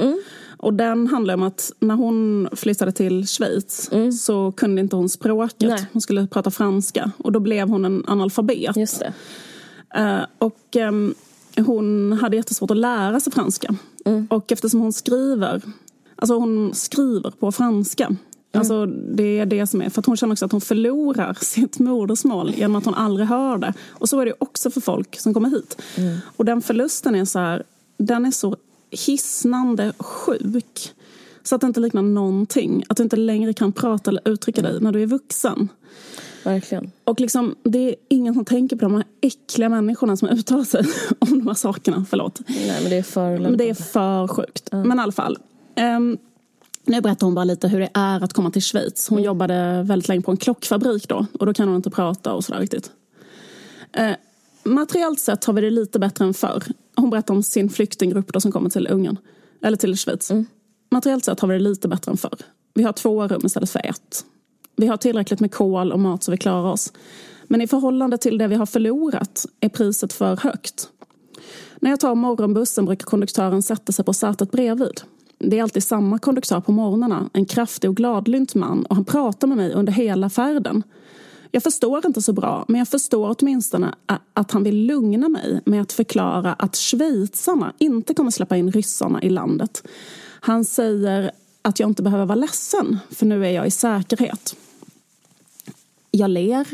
Och 0.59 0.75
den 0.75 1.07
handlar 1.07 1.35
om 1.35 1.43
att 1.43 1.73
när 1.81 1.95
hon 1.95 2.49
flyttade 2.53 2.93
till 2.93 3.27
Schweiz 3.27 3.91
så 4.21 4.53
kunde 4.53 4.81
inte 4.81 4.97
hon 4.97 5.09
språket. 5.09 5.69
Nej. 5.69 5.89
Hon 5.93 6.03
skulle 6.03 6.27
prata 6.27 6.51
franska. 6.51 7.11
Och 7.19 7.33
då 7.33 7.41
blev 7.41 7.69
hon 7.69 7.85
en 7.85 8.05
analfabet. 8.07 8.77
Just 8.77 9.01
det. 9.01 9.13
Eh, 9.95 10.21
och 10.39 10.77
ehm, 10.77 11.15
hon 11.57 12.13
hade 12.13 12.37
jättesvårt 12.37 12.71
att 12.71 12.77
lära 12.77 13.21
sig 13.21 13.33
franska. 13.33 13.75
Och 14.29 14.53
eftersom 14.53 14.81
hon 14.81 14.93
skriver, 14.93 15.63
alltså 16.17 16.35
hon 16.35 16.75
skriver 16.75 17.31
på 17.31 17.53
franska. 17.53 18.17
Alltså 18.53 18.87
det 18.87 19.39
är 19.39 19.47
det 19.47 19.67
som 19.67 19.83
är, 19.83 19.91
för 19.91 20.01
att 20.01 20.07
hon 20.07 20.17
känner 20.17 20.33
också 20.33 20.45
att 20.45 20.53
hon 20.53 20.61
förlorar 20.61 21.35
sitt 21.41 21.79
modersmål 21.79 22.55
genom 22.55 22.77
att 22.77 22.85
hon 22.85 22.95
aldrig 22.95 23.29
hör 23.29 23.59
det. 23.59 23.75
Och 23.89 24.09
så 24.09 24.21
är 24.21 24.27
det 24.27 24.35
också 24.39 24.71
för 24.71 24.81
folk 24.81 25.21
som 25.21 25.35
kommer 25.35 25.51
hit. 25.51 25.83
Och 26.37 26.45
den 26.45 26.63
förlusten 26.63 27.15
är 27.15 27.25
så 27.25 27.39
här, 27.39 27.63
den 27.97 28.27
är 28.27 28.31
så 28.31 28.57
hisnande 28.91 29.93
sjuk. 29.99 30.95
Så 31.43 31.55
att 31.55 31.61
det 31.61 31.67
inte 31.67 31.81
liknar 31.81 32.03
någonting. 32.03 32.85
Att 32.89 32.97
du 32.97 33.03
inte 33.03 33.17
längre 33.17 33.53
kan 33.53 33.73
prata 33.73 34.11
eller 34.11 34.29
uttrycka 34.29 34.63
dig 34.63 34.81
när 34.81 34.93
du 34.93 35.03
är 35.03 35.07
vuxen. 35.07 35.69
Verkligen. 36.45 36.91
Och 37.05 37.21
liksom, 37.21 37.55
det 37.63 37.79
är 37.79 37.95
ingen 38.09 38.35
som 38.35 38.45
tänker 38.45 38.77
på 38.77 38.83
de 38.83 38.95
här 38.95 39.05
äckliga 39.21 39.69
människorna 39.69 40.17
som 40.17 40.29
uttalar 40.29 40.65
sig 40.65 40.85
om 41.19 41.39
de 41.39 41.47
här 41.47 41.55
sakerna. 41.55 42.07
Förlåt. 42.11 42.41
Nej, 42.47 42.81
men 42.83 42.91
det 42.91 42.97
är 42.97 43.03
för 43.03 43.39
Men 43.39 43.57
det 43.57 43.71
är 43.71 43.75
för 43.75 44.29
sjukt. 44.29 44.69
Men 44.73 44.99
i 44.99 45.03
alla 45.03 45.13
fall. 45.13 45.39
Um, 45.97 46.19
nu 46.89 47.01
berättar 47.01 47.27
hon 47.27 47.35
bara 47.35 47.45
lite 47.45 47.69
hur 47.69 47.81
det 47.81 47.91
är 47.95 48.25
att 48.25 48.33
komma 48.33 48.51
till 48.51 48.63
Schweiz. 48.63 49.09
Hon 49.09 49.23
jobbade 49.23 49.83
väldigt 49.87 50.09
länge 50.09 50.23
på 50.23 50.31
en 50.31 50.37
klockfabrik 50.37 51.09
då. 51.09 51.27
Och 51.39 51.47
då 51.47 51.55
kan 51.55 51.69
hon 51.69 51.77
inte 51.77 51.91
prata 51.91 52.33
och 52.33 52.45
sådär 52.45 52.61
riktigt. 52.61 52.91
Eh, 53.93 54.13
materiellt 54.65 55.21
sett 55.21 55.45
har 55.45 55.55
vi 55.55 55.61
det 55.61 55.71
lite 55.71 55.99
bättre 55.99 56.25
än 56.25 56.35
förr. 56.35 56.63
Hon 56.97 57.11
berättar 57.11 57.35
om 57.35 57.43
sin 57.43 57.71
flyktinggrupp 57.71 58.33
då 58.33 58.41
som 58.41 58.53
kommer 58.53 58.71
till 58.71 58.89
Ungern. 58.91 59.17
Eller 59.63 59.77
till 59.77 59.97
Schweiz. 59.97 60.33
Materiellt 60.91 61.25
sett 61.25 61.41
har 61.41 61.49
vi 61.49 61.55
det 61.55 61.61
lite 61.61 61.89
bättre 61.89 62.11
än 62.11 62.19
förr. 62.19 62.39
Vi 62.75 62.83
har 62.83 62.93
två 62.93 63.29
rum 63.29 63.43
istället 63.45 63.71
för 63.71 63.87
ett. 63.87 64.25
Vi 64.77 64.87
har 64.87 64.97
tillräckligt 64.97 65.41
med 65.41 65.53
kol 65.53 65.93
och 65.93 66.01
mat 66.01 66.23
så 66.23 66.31
vi 66.31 66.37
klarar 66.37 66.73
oss. 66.73 66.93
Men 67.47 67.61
i 67.61 67.67
förhållande 67.67 68.19
till 68.19 68.39
det 68.39 68.49
vi 68.49 68.55
har 68.55 68.67
förlorat 68.67 69.47
är 69.61 69.69
priset 69.69 70.13
för 70.13 70.37
högt. 70.37 70.89
När 71.81 71.91
jag 71.91 72.01
tar 72.01 72.15
morgonbussen 72.15 72.85
brukar 72.85 73.05
konduktören 73.05 73.63
sätta 73.63 73.93
sig 73.93 74.05
på 74.05 74.13
sätet 74.13 74.51
bredvid. 74.51 75.01
Det 75.39 75.59
är 75.59 75.63
alltid 75.63 75.83
samma 75.83 76.19
konduktör 76.19 76.61
på 76.61 76.73
morgnarna, 76.73 77.31
en 77.33 77.47
kraftig 77.47 77.91
och 77.91 77.97
gladlynt 77.97 78.55
man 78.55 78.87
och 78.87 78.97
han 78.97 79.05
pratar 79.05 79.49
med 79.49 79.57
mig 79.57 79.73
under 79.73 79.93
hela 79.93 80.31
färden. 80.31 80.83
Jag 81.51 81.63
förstår 81.63 82.07
inte 82.07 82.23
så 82.23 82.33
bra, 82.33 82.65
men 82.69 82.79
jag 82.79 82.89
förstår 82.89 83.37
åtminstone 83.39 83.95
att 84.35 84.51
han 84.51 84.63
vill 84.63 84.87
lugna 84.87 85.29
mig 85.29 85.61
med 85.65 85.83
att 85.83 85.93
förklara 85.93 86.53
att 86.53 86.77
schweizarna 86.77 87.73
inte 87.79 88.15
kommer 88.15 88.31
släppa 88.31 88.57
in 88.57 88.73
ryssarna 88.73 89.23
i 89.23 89.31
landet. 89.31 89.83
Han 90.41 90.65
säger 90.65 91.31
att 91.63 91.81
jag 91.81 91.91
inte 91.91 92.03
behöver 92.03 92.25
vara 92.25 92.37
ledsen, 92.37 92.99
för 93.11 93.27
nu 93.27 93.47
är 93.47 93.51
jag 93.51 93.67
i 93.67 93.71
säkerhet. 93.71 94.57
Jag 96.11 96.31
ler. 96.31 96.67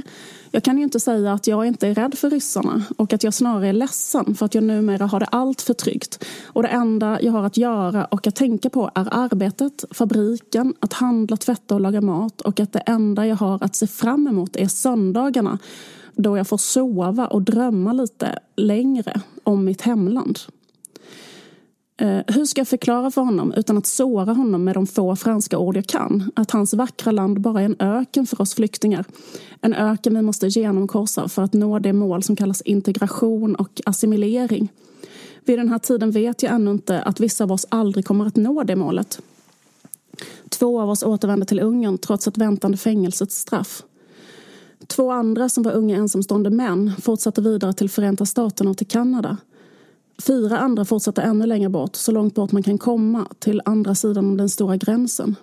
Jag 0.55 0.63
kan 0.63 0.79
ju 0.79 0.85
inte 0.85 1.01
säga 1.01 1.33
att 1.33 1.47
jag 1.47 1.67
inte 1.67 1.89
är 1.89 1.95
rädd 1.95 2.19
för 2.19 2.31
ryssarna 2.31 2.85
och 2.97 3.13
att 3.13 3.23
jag 3.23 3.35
snarare 3.35 3.69
är 3.69 3.73
ledsen 3.73 4.35
för 4.35 4.47
att 4.47 4.55
jag 4.55 4.65
numera 4.65 5.07
har 5.07 5.21
det 5.21 5.27
allt 5.27 5.63
för 5.63 5.75
tryggt. 5.75 6.25
Och 6.47 6.63
det 6.63 6.69
enda 6.69 7.23
jag 7.23 7.33
har 7.33 7.43
att 7.43 7.57
göra 7.57 8.05
och 8.05 8.27
att 8.27 8.35
tänka 8.35 8.71
på 8.71 8.91
är 8.95 9.09
arbetet, 9.11 9.85
fabriken, 9.91 10.75
att 10.81 10.93
handla, 10.93 11.37
tvätta 11.37 11.75
och 11.75 11.81
laga 11.81 12.01
mat 12.01 12.41
och 12.41 12.61
att 12.61 12.73
det 12.73 12.79
enda 12.79 13.27
jag 13.27 13.37
har 13.37 13.65
att 13.65 13.77
se 13.77 13.87
fram 13.87 14.27
emot 14.27 14.57
är 14.57 14.67
söndagarna 14.67 15.59
då 16.13 16.37
jag 16.37 16.49
får 16.49 16.59
sova 16.59 17.27
och 17.27 17.43
drömma 17.43 17.93
lite 17.93 18.39
längre 18.57 19.21
om 19.45 19.65
mitt 19.65 19.83
hemland. 19.83 20.39
Eh, 21.97 22.21
hur 22.27 22.45
ska 22.45 22.61
jag 22.61 22.69
förklara 22.69 23.11
för 23.11 23.23
honom 23.23 23.55
utan 23.57 23.79
att 23.79 23.87
såra 23.87 24.33
honom 24.33 24.65
med 24.65 24.75
de 24.75 24.87
få 24.87 25.17
franska 25.17 25.59
ord 25.59 25.77
jag 25.77 25.87
kan? 25.87 26.31
Att 26.37 26.51
hans 26.51 26.75
vackra 26.75 27.13
land 27.13 27.41
bara 27.41 27.61
är 27.61 27.65
en 27.65 27.77
öken 27.79 28.27
för 28.27 28.41
oss 28.41 28.55
flyktingar. 28.55 29.05
En 29.61 29.75
öken 29.75 30.15
vi 30.15 30.23
måste 30.23 30.47
genomkorsa 30.47 31.29
för 31.29 31.43
att 31.43 31.53
nå 31.53 31.79
det 31.79 31.93
mål 31.93 32.23
som 32.23 32.37
kallas 32.37 32.61
integration 32.61 33.55
och 33.55 33.81
assimilering. 33.87 34.73
Vid 35.45 35.59
den 35.59 35.69
här 35.69 35.79
tiden 35.79 36.11
vet 36.11 36.43
jag 36.43 36.53
ännu 36.53 36.71
inte 36.71 37.03
att 37.03 37.21
vissa 37.21 37.45
av 37.45 37.53
oss 37.53 37.67
aldrig 37.69 38.05
kommer 38.05 38.27
att 38.27 38.37
nå 38.37 38.63
det 38.63 38.77
målet. 38.77 39.21
Två 40.49 40.81
av 40.81 40.91
oss 40.91 41.03
återvände 41.03 41.47
till 41.47 41.61
Ungern 41.61 41.99
trots 41.99 42.29
ett 42.29 42.39
väntande 42.39 42.77
fängelsets 42.77 43.37
straff. 43.37 43.83
Två 44.87 45.11
andra 45.11 45.49
som 45.49 45.63
var 45.63 45.73
unga 45.73 45.97
ensamstående 45.97 46.51
män 46.51 46.93
fortsatte 47.03 47.43
vidare 47.43 47.73
till 47.73 47.91
Förenta 47.91 48.27
Staterna 48.27 48.71
och 48.71 48.79
till 48.79 48.87
Kanada. 48.87 49.37
Fyra 50.23 50.59
andra 50.59 50.85
fortsatte 50.85 51.23
ännu 51.23 51.47
längre 51.47 51.69
bort, 51.69 51.97
så 51.97 52.13
långt 52.13 52.35
bort 52.35 52.53
man 52.53 52.63
kan 52.63 52.79
komma, 52.79 53.29
till 53.39 53.63
andra 53.65 53.95
sidan 53.95 54.25
om 54.25 54.37
den 54.37 54.49
stora 54.49 54.77
gränsen. 54.77 55.37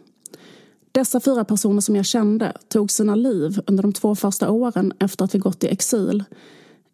Dessa 0.92 1.20
fyra 1.20 1.46
personer 1.46 1.82
som 1.82 1.96
jag 1.96 2.06
kände 2.06 2.54
tog 2.68 2.92
sina 2.92 3.16
liv 3.16 3.60
under 3.68 3.84
de 3.84 3.94
två 3.94 4.16
första 4.16 4.52
åren 4.52 4.94
efter 5.00 5.26
att 5.26 5.36
vi 5.36 5.40
gått 5.40 5.64
i 5.64 5.68
exil. 5.68 6.24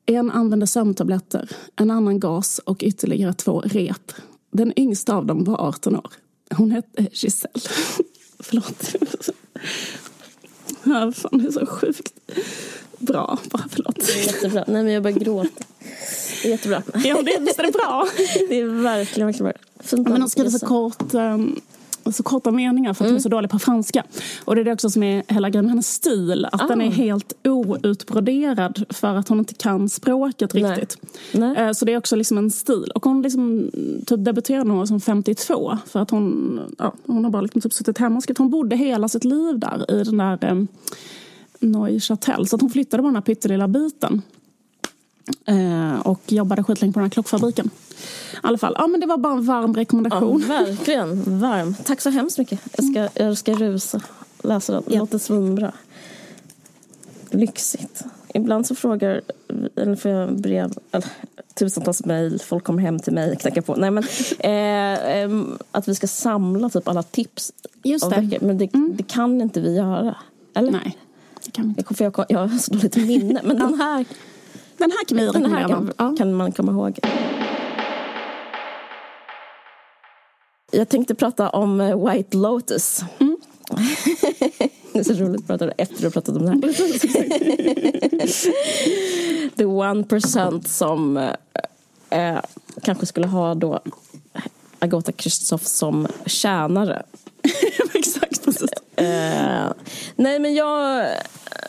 En 0.05 0.31
använde 0.31 0.67
sömntabletter, 0.67 1.49
en 1.75 1.91
annan 1.91 2.19
gas 2.19 2.59
och 2.59 2.83
ytterligare 2.83 3.33
två 3.33 3.61
rep. 3.61 4.11
Den 4.51 4.79
yngsta 4.79 5.15
av 5.15 5.25
dem 5.25 5.43
var 5.43 5.67
18 5.67 5.95
år. 5.95 6.11
Hon 6.55 6.71
hette 6.71 7.07
Giselle. 7.11 7.59
Förlåt. 8.39 8.95
Ja, 10.83 11.11
fan, 11.11 11.37
det 11.39 11.47
är 11.47 11.51
så 11.51 11.65
sjukt 11.65 12.13
bra. 12.99 13.39
Bara 13.51 13.63
förlåt. 13.69 14.15
Jättebra. 14.25 14.63
Nej, 14.67 14.83
men 14.83 14.93
jag 14.93 15.03
bara 15.03 15.11
gråter. 15.11 15.65
Det 16.41 16.47
är 16.47 16.51
jättebra. 16.51 16.81
Ja, 17.03 17.21
det, 17.21 17.37
visst 17.39 17.59
är 17.59 17.63
det 17.63 17.71
bra? 17.71 18.07
Det 18.49 18.59
är 18.59 18.65
verkligen, 18.83 19.27
verkligen 19.27 19.51
bra. 19.51 19.53
Fint 19.79 20.07
Men 20.09 20.19
de 20.19 20.29
skriver 20.29 20.49
så 20.49 20.65
kort. 20.65 21.13
Um, 21.13 21.59
så 22.11 22.23
korta 22.23 22.51
meningar 22.51 22.93
för 22.93 23.05
att 23.05 23.09
hon 23.09 23.15
är 23.17 23.21
så 23.21 23.29
dålig 23.29 23.49
på 23.51 23.59
franska. 23.59 24.03
Och 24.45 24.55
det 24.55 24.61
är 24.61 24.65
det 24.65 24.73
också 24.73 24.89
som 24.89 25.03
är 25.03 25.23
hela 25.27 25.49
grejen 25.49 25.65
med 25.65 25.71
hennes 25.71 25.93
stil. 25.93 26.47
Att 26.51 26.67
den 26.67 26.81
är 26.81 26.91
helt 26.91 27.33
outbroderad 27.43 28.85
för 28.89 29.15
att 29.15 29.27
hon 29.27 29.39
inte 29.39 29.53
kan 29.53 29.89
språket 29.89 30.53
Nej. 30.53 30.63
riktigt. 30.63 30.97
Nej. 31.31 31.57
Eh, 31.57 31.71
Så 31.71 31.85
det 31.85 31.93
är 31.93 31.97
också 31.97 32.15
liksom 32.15 32.37
en 32.37 32.51
stil. 32.51 32.91
Och 32.95 33.05
hon 33.05 33.21
liksom 33.21 33.71
typ 34.05 34.25
debuterade 34.25 34.63
när 34.63 34.75
hon 34.75 34.87
som 34.87 35.01
52. 35.01 35.77
För 35.87 35.99
att 35.99 36.11
hon, 36.11 36.59
ja, 36.77 36.93
hon 37.05 37.23
har 37.23 37.31
bara 37.31 37.41
liksom 37.41 37.61
typ 37.61 37.73
suttit 37.73 37.97
hemma 37.97 38.17
och 38.17 38.23
skrivit. 38.23 38.37
Hon 38.37 38.49
bodde 38.49 38.75
hela 38.75 39.09
sitt 39.09 39.23
liv 39.23 39.59
där 39.59 39.91
i 39.91 40.03
den 40.03 40.17
där 40.17 40.45
eh, 40.45 40.63
Neuchâtel. 41.59 42.47
Så 42.47 42.55
att 42.55 42.61
hon 42.61 42.69
flyttade 42.71 43.03
bara 43.03 43.07
den 43.07 43.15
här 43.15 43.21
pyttelilla 43.21 43.67
biten. 43.67 44.21
Eh, 45.45 45.99
och 45.99 46.21
jobbade 46.27 46.63
skitlänge 46.63 46.93
på 46.93 46.99
den 46.99 47.05
här 47.05 47.09
klockfabriken. 47.09 47.69
I 48.33 48.37
alla 48.41 48.57
fall, 48.57 48.75
ja 48.77 48.87
men 48.87 48.99
det 48.99 49.07
var 49.07 49.17
bara 49.17 49.33
en 49.33 49.45
varm 49.45 49.73
Ja, 49.75 49.81
rekommendation. 49.81 50.43
verkligen. 50.47 51.39
Varm. 51.39 51.75
Tack 51.83 52.01
så 52.01 52.09
hemskt 52.09 52.37
mycket. 52.37 52.59
Jag 52.77 52.85
ska, 52.85 53.23
jag 53.23 53.37
ska 53.37 53.53
rusa. 53.53 54.01
Läsa 54.43 54.73
den. 54.73 54.83
Ja. 54.87 54.99
låter 54.99 55.17
svinbra. 55.17 55.71
Lyxigt. 57.29 58.03
Ibland 58.33 58.67
så 58.67 58.75
frågar, 58.75 59.21
eller 59.75 59.95
får 59.95 60.11
jag 60.11 60.39
brev, 60.39 60.73
eller 60.91 61.07
tusentals 61.53 62.05
mejl, 62.05 62.41
folk 62.45 62.63
kommer 62.63 62.81
hem 62.81 62.99
till 62.99 63.13
mig 63.13 63.31
och 63.31 63.39
knackar 63.39 63.61
på. 63.61 63.75
Nej 63.75 63.91
men, 63.91 64.03
eh, 64.39 65.55
att 65.71 65.87
vi 65.87 65.95
ska 65.95 66.07
samla 66.07 66.69
typ 66.69 66.87
alla 66.87 67.03
tips. 67.03 67.53
Just 67.83 68.09
det. 68.09 68.15
Mm. 68.15 68.37
Men 68.41 68.57
det, 68.57 68.69
det 68.73 69.03
kan 69.03 69.41
inte 69.41 69.61
vi 69.61 69.75
göra. 69.75 70.15
Eller? 70.53 70.71
Nej, 70.71 70.97
kan 71.57 71.69
inte. 71.69 71.83
Jag, 71.89 71.97
för 71.97 72.03
jag, 72.03 72.25
jag 72.29 72.39
har 72.47 72.57
så 72.57 72.73
dåligt 72.73 72.95
minne. 72.95 73.41
Men 73.43 73.57
den 73.59 73.79
här, 73.79 74.05
Den 74.77 74.91
här 74.91 75.05
kan 75.05 75.17
vi 75.17 75.25
den 75.31 75.51
här 75.51 75.67
kan, 75.67 75.93
Ja. 75.97 76.15
kan 76.17 76.33
man 76.33 76.51
komma 76.51 76.71
ihåg. 76.71 76.99
Jag 80.71 80.89
tänkte 80.89 81.15
prata 81.15 81.49
om 81.49 81.81
eh, 81.81 82.09
White 82.09 82.37
Lotus. 82.37 83.01
Mm. 83.19 83.37
det 84.93 84.99
är 84.99 85.03
så 85.03 85.13
roligt 85.13 85.41
att 85.41 85.47
prata 85.47 85.71
efter 85.71 85.97
du 85.97 86.05
har 86.05 86.11
pratat 86.11 86.35
om 86.35 86.45
det 86.45 86.49
här. 86.51 86.61
The 89.57 89.65
one 89.65 90.03
percent 90.03 90.67
som 90.67 91.17
eh, 91.17 91.33
eh, 92.09 92.39
kanske 92.81 93.05
skulle 93.05 93.27
ha 93.27 93.55
då 93.55 93.79
Agota 94.79 95.11
Kristoff 95.11 95.65
som 95.65 96.07
tjänare. 96.25 97.03
Eh, 98.97 99.71
nej 100.15 100.39
men 100.39 100.53
jag... 100.53 101.05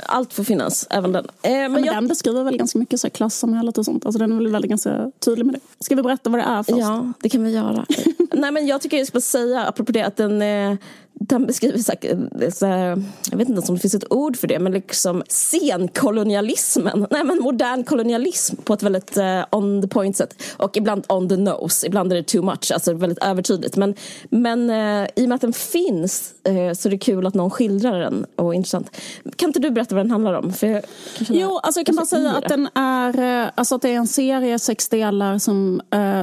Allt 0.07 0.33
får 0.33 0.45
finnas, 0.45 0.87
även 0.91 1.13
den. 1.13 1.27
Eh, 1.43 1.51
men 1.51 1.73
Men 1.73 1.85
jag, 1.85 1.95
den 1.95 2.09
beskriver 2.09 2.45
väl 2.45 2.57
ganska 2.57 2.79
mycket 2.79 3.01
så 3.01 3.07
här, 3.07 3.11
klassamhället 3.11 3.79
och 3.79 3.85
sånt. 3.85 4.07
Alltså 4.07 4.19
den 4.19 4.33
är 4.33 4.37
väl 4.37 4.49
väldigt 4.49 4.69
ganska 4.69 5.13
tydlig 5.19 5.47
med 5.47 5.55
det. 5.55 5.85
Ska 5.85 5.95
vi 5.95 6.03
berätta 6.03 6.31
vad 6.31 6.41
det 6.41 6.45
är 6.45 6.63
först? 6.63 6.79
Ja, 6.79 7.13
det 7.21 7.29
kan 7.29 7.43
vi 7.43 7.51
göra. 7.51 7.87
Nej, 8.33 8.53
men 8.53 8.67
jag 8.67 8.81
tycker 8.81 8.97
jag 8.97 9.07
ska 9.07 9.21
säga, 9.21 9.65
apropå 9.65 9.93
det, 9.93 10.03
att 10.03 10.17
den, 10.17 10.43
eh, 10.43 10.77
den 11.21 11.47
beskriver 11.47 11.79
så 11.79 11.93
här, 11.93 12.51
så 12.51 12.67
här, 12.67 13.03
jag 13.31 13.39
vet 13.39 13.49
inte 13.49 13.53
ens 13.53 13.69
om 13.69 13.75
det 13.75 13.81
finns 13.81 13.95
ett 13.95 14.13
ord 14.13 14.37
för 14.37 14.49
det, 14.49 14.59
men 14.59 14.73
liksom 14.73 15.23
senkolonialismen. 15.29 17.07
Nej, 17.11 17.25
men 17.25 17.39
modern 17.39 17.85
kolonialism 17.85 18.57
på 18.57 18.75
ett 18.75 18.83
väldigt 18.83 19.17
eh, 19.17 19.45
on 19.53 19.83
the 19.83 19.89
point 19.89 20.17
sätt. 20.17 20.43
Och 20.57 20.77
ibland 20.77 21.05
on 21.09 21.29
the 21.29 21.37
nose, 21.37 21.87
ibland 21.87 22.13
är 22.13 22.17
det 22.17 22.23
too 22.23 22.43
much, 22.43 22.73
alltså 22.73 22.93
väldigt 22.93 23.19
övertydligt. 23.19 23.77
Men, 23.77 23.95
men 24.31 24.71
eh, 24.71 25.09
i 25.17 25.25
och 25.25 25.29
med 25.29 25.35
att 25.35 25.41
den 25.41 25.53
finns 25.53 26.35
eh, 26.45 26.73
så 26.75 26.89
är 26.89 26.91
det 26.91 26.99
kul 26.99 27.27
att 27.27 27.35
någon 27.35 27.51
skildrar 27.51 28.01
den 28.01 28.27
och 28.37 28.55
intressant. 28.55 28.97
Kan 29.37 29.49
inte 29.49 29.59
du 29.59 29.71
berätta 29.71 29.95
vad 29.95 30.05
den 30.05 30.11
handlar 30.11 30.35
om? 30.35 30.53
För 30.53 30.67
jag, 30.67 30.83
Jo, 31.19 31.59
alltså 31.59 31.81
jag 31.81 31.87
kan 31.87 31.97
bara 31.97 32.07
säga 32.07 32.33
att 32.33 32.49
den 32.49 32.69
är, 32.75 33.51
alltså 33.55 33.75
att 33.75 33.83
det 33.83 33.89
är 33.89 33.97
en 33.97 34.07
serie, 34.07 34.59
sex 34.59 34.89
delar 34.89 35.39
som, 35.39 35.81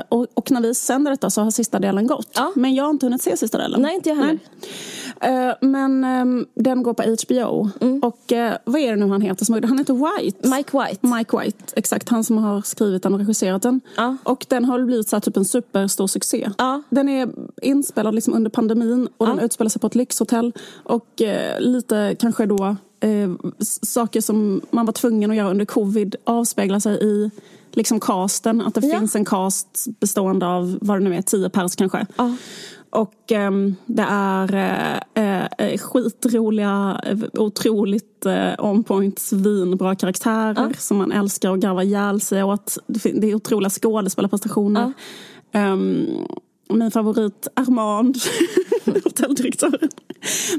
och, 0.10 0.28
och 0.34 0.52
när 0.52 0.62
vi 0.62 0.76
sänder 0.76 1.12
detta 1.12 1.30
så 1.30 1.42
har 1.42 1.52
sista 1.52 1.80
delen 1.80 2.08
gått. 2.08 2.30
Ja. 2.34 2.52
Men 2.56 2.76
jag 2.76 2.84
har 2.84 2.92
inte 2.92 3.06
hunnit 3.06 3.22
se 3.22 3.38
sista 3.38 3.58
delen. 3.58 3.82
Nej, 3.82 3.96
inte 3.96 4.10
jag 4.10 4.16
heller. 4.16 4.40
Nej. 4.62 4.70
Eh, 5.22 5.52
Men 5.62 6.04
ehm, 6.04 6.46
den 6.56 6.84
går 6.84 6.94
på 6.94 7.04
HBO. 7.04 7.70
Mm. 7.82 8.00
Och 8.04 8.32
eh, 8.34 8.54
vad 8.66 8.82
är 8.82 8.90
det 8.90 8.96
nu 8.96 9.08
han 9.08 9.22
heter? 9.22 9.46
som- 9.46 9.64
Han 9.64 9.78
heter 9.78 9.94
White. 9.94 10.48
Mike 10.50 10.78
White. 10.78 11.08
Mike 11.08 11.38
White, 11.38 11.64
exakt. 11.76 12.10
Han 12.10 12.24
som 12.24 12.38
har 12.38 12.62
skrivit 12.62 13.04
den 13.04 13.14
och 13.14 13.20
regisserat 13.20 13.62
den. 13.62 13.82
Ja. 13.98 14.18
Och 14.24 14.46
den 14.50 14.66
har 14.66 14.82
blivit 14.86 15.08
så 15.10 15.16
här, 15.16 15.22
typ 15.22 15.38
en 15.38 15.46
superstor 15.46 16.08
succé. 16.08 16.50
Ja. 16.58 16.82
Den 16.90 17.10
är 17.10 17.30
inspelad 17.62 18.16
liksom 18.16 18.34
under 18.34 18.50
pandemin 18.50 19.08
och 19.18 19.28
den 19.28 19.38
Ja. 19.38 19.44
utspelar 19.44 19.70
sig 19.70 19.82
på 19.82 19.88
ett 19.88 19.96
lyxhotell. 19.96 20.54
Och 20.84 21.22
eh, 21.22 21.60
lite 21.60 22.16
kanske 22.20 22.46
då 22.46 22.76
eh, 23.00 23.30
saker 23.84 24.22
som 24.22 24.62
man 24.72 24.86
var 24.86 24.94
tvungen 24.94 25.32
att 25.32 25.38
göra 25.38 25.50
under 25.50 25.66
covid 25.66 26.16
avspeglar 26.24 26.80
sig 26.80 27.04
i 27.04 27.32
liksom 27.72 28.00
casten. 28.00 28.62
Att 28.62 28.74
det 28.76 28.88
Ja. 28.88 29.00
finns 29.00 29.16
en 29.16 29.26
cast 29.26 29.86
bestående 30.00 30.48
av, 30.48 30.78
vad 30.82 31.00
det 31.00 31.04
nu 31.04 31.16
är, 31.16 31.22
tio 31.22 31.50
pers 31.50 31.76
kanske. 31.76 32.06
Ja. 32.18 32.36
Och 32.90 33.32
ehm, 33.32 33.76
det 33.86 34.06
är 34.10 34.56
eh, 35.14 35.46
eh, 35.46 35.78
skitroliga, 35.78 37.02
eh, 37.04 37.18
otroligt 37.34 38.26
eh, 38.26 38.66
on 38.66 38.84
point, 38.84 39.20
svinbra 39.20 39.96
karaktärer 39.96 40.76
som 40.78 40.98
man 40.98 41.12
älskar 41.12 41.50
och 41.50 41.60
garvar 41.60 41.82
ihjäl 41.82 42.22
sig 42.22 42.44
åt. 42.44 42.78
Det 42.88 43.32
är 43.32 43.36
otroliga 43.36 43.70
skådespelarprestationer. 43.70 44.94
Um, 45.54 46.28
min 46.70 46.92
favorit 46.92 47.48
Armand, 47.54 48.18
hotelldirektören. 49.04 49.90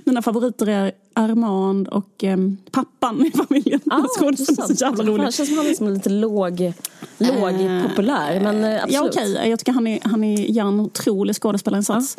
Mina 0.05 0.23
favoriter 0.23 0.69
är 0.69 0.93
Armand 1.15 1.89
och 1.89 2.25
ehm, 2.25 2.57
pappan 2.71 3.27
i 3.27 3.31
familjen. 3.31 3.81
Ah, 3.91 4.03
Skådespelaren 4.03 4.71
är 4.71 4.75
så 4.75 4.85
jävla 4.85 5.05
rolig. 5.05 5.27
Det 5.27 5.33
känns 5.33 5.49
som 5.49 5.59
han 5.59 5.67
är 5.67 5.75
som 5.75 5.89
lite 5.89 6.11
låg, 6.11 6.73
låg 7.19 7.61
Eh, 7.61 7.89
populär. 7.89 8.41
Men 8.41 8.65
eh, 8.65 8.83
absolut. 8.83 8.95
Ja, 8.95 9.23
okej. 9.23 9.51
Jag 9.51 9.59
tycker 9.59 9.73
han, 9.73 9.87
är, 9.87 10.01
han 10.05 10.25
är, 10.25 10.39
gör 10.39 10.69
en 10.69 10.81
otrolig 10.81 11.37
skådespelarinsats. 11.37 12.17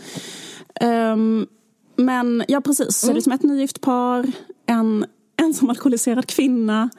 Ehm, 0.81 1.47
men 1.95 2.43
ja, 2.47 2.61
precis. 2.61 2.97
Så 2.97 3.07
det 3.07 3.13
är 3.13 3.15
liksom 3.15 3.33
ett 3.33 3.43
nygift 3.43 3.81
par, 3.81 4.25
en 4.65 5.05
ensam 5.41 5.69
alkoholiserad 5.69 6.27
kvinna, 6.27 6.89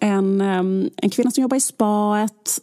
en, 0.00 0.40
ehm, 0.40 0.90
en 0.96 1.10
kvinna 1.10 1.30
som 1.30 1.42
jobbar 1.42 1.56
i 1.56 1.60
spaet 1.60 2.60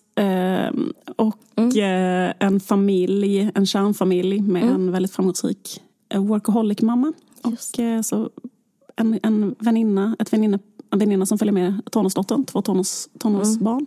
och 1.15 1.77
eh, 1.77 2.33
en 2.39 2.59
familj, 2.59 3.51
en 3.55 3.65
kärnfamilj 3.65 4.41
med 4.41 4.63
en 4.63 4.91
väldigt 4.91 5.11
framgångsrik 5.11 5.81
eh, 6.09 6.23
workaholic-mamma. 6.23 7.13
Och 7.41 7.79
eh, 7.79 8.01
så 8.01 8.29
en, 8.95 9.19
en 9.23 9.55
väninna, 9.59 10.15
ett 10.19 10.33
väninna, 10.33 10.59
en 10.91 10.99
väninna 10.99 11.25
som 11.25 11.37
följer 11.37 11.53
med 11.53 11.81
tonårsdottern, 11.91 12.45
två 12.45 12.61
tonårs, 12.61 13.07
tonårsbarn. 13.19 13.85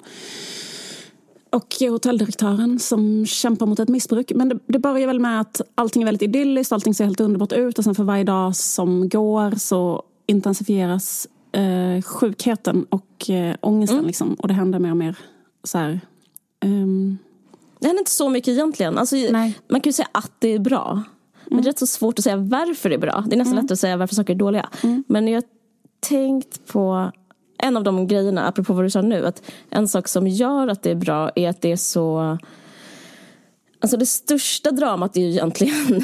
Och 1.51 1.75
hotelldirektören 1.81 2.79
som 2.79 3.27
kämpar 3.27 3.67
mot 3.67 3.79
ett 3.79 3.89
missbruk. 3.89 4.33
Men 4.35 4.49
det, 4.49 4.59
det 4.67 4.79
börjar 4.79 5.07
väl 5.07 5.21
med 5.21 5.41
att 5.41 5.61
allting 5.75 6.03
är 6.03 6.07
väldigt 6.07 6.23
idylliskt, 6.23 6.73
allting 6.73 6.95
ser 6.95 7.05
helt 7.05 7.21
underbart 7.21 7.53
ut 7.53 7.79
och 7.79 7.85
sen 7.85 7.95
för 7.95 8.05
varje 8.05 8.25
dag 8.25 8.57
som 8.57 9.09
går 9.09 9.59
så 9.59 10.03
intensifieras 10.27 11.29
eh, 11.53 12.03
sjukheten 12.03 12.87
och 12.89 13.31
eh, 13.31 13.57
ångesten. 13.61 14.05
Liksom. 14.05 14.35
Och 14.35 14.49
det 14.49 14.55
händer 14.55 14.79
mer 14.79 14.91
och 14.91 14.97
mer 14.97 15.17
så 15.65 15.79
här... 15.79 16.01
ehm, 16.63 17.19
Det 17.79 17.87
händer 17.87 18.01
inte 18.01 18.11
så 18.11 18.29
mycket 18.29 18.49
egentligen. 18.49 18.99
Alltså, 18.99 19.17
Nej. 19.17 19.59
Man 19.69 19.81
kan 19.81 19.89
ju 19.89 19.93
säga 19.93 20.09
att 20.13 20.33
det 20.39 20.49
är 20.49 20.59
bra. 20.59 21.03
Men 21.47 21.63
det 21.63 21.69
är 21.69 21.71
rätt 21.73 21.79
så 21.79 21.87
svårt 21.87 22.19
att 22.19 22.25
säga 22.25 22.37
varför 22.37 22.89
det 22.89 22.95
är 22.95 22.99
bra. 22.99 23.25
Det 23.27 23.35
är 23.35 23.39
nästan 23.39 23.57
lättare 23.57 23.73
att 23.73 23.79
säga 23.79 23.97
varför 23.97 24.15
saker 24.15 24.35
är 24.35 24.39
dåliga. 24.39 24.69
Men 25.07 25.29
jag 25.29 25.37
har 25.37 25.45
tänkt 26.01 26.67
på 26.67 27.11
en 27.59 27.77
av 27.77 27.85
de 27.85 28.07
grejerna, 28.07 28.47
apropå 28.47 28.73
vad 28.73 28.85
du 28.85 28.91
sa 28.91 29.03
nu, 29.03 29.27
att 29.27 29.43
en 29.71 29.89
sak 29.89 30.09
som 30.09 30.29
gör 30.29 30.69
att 30.69 30.83
det 30.83 30.91
är 30.91 30.95
bra 30.95 31.31
är 31.35 31.49
att 31.49 31.61
det 31.61 31.73
är 31.73 31.77
så 31.77 32.39
Alltså 33.83 33.97
det 33.97 34.07
största 34.07 34.71
dramat 34.71 35.17
är 35.17 35.21
ju 35.21 35.31
egentligen 35.31 35.75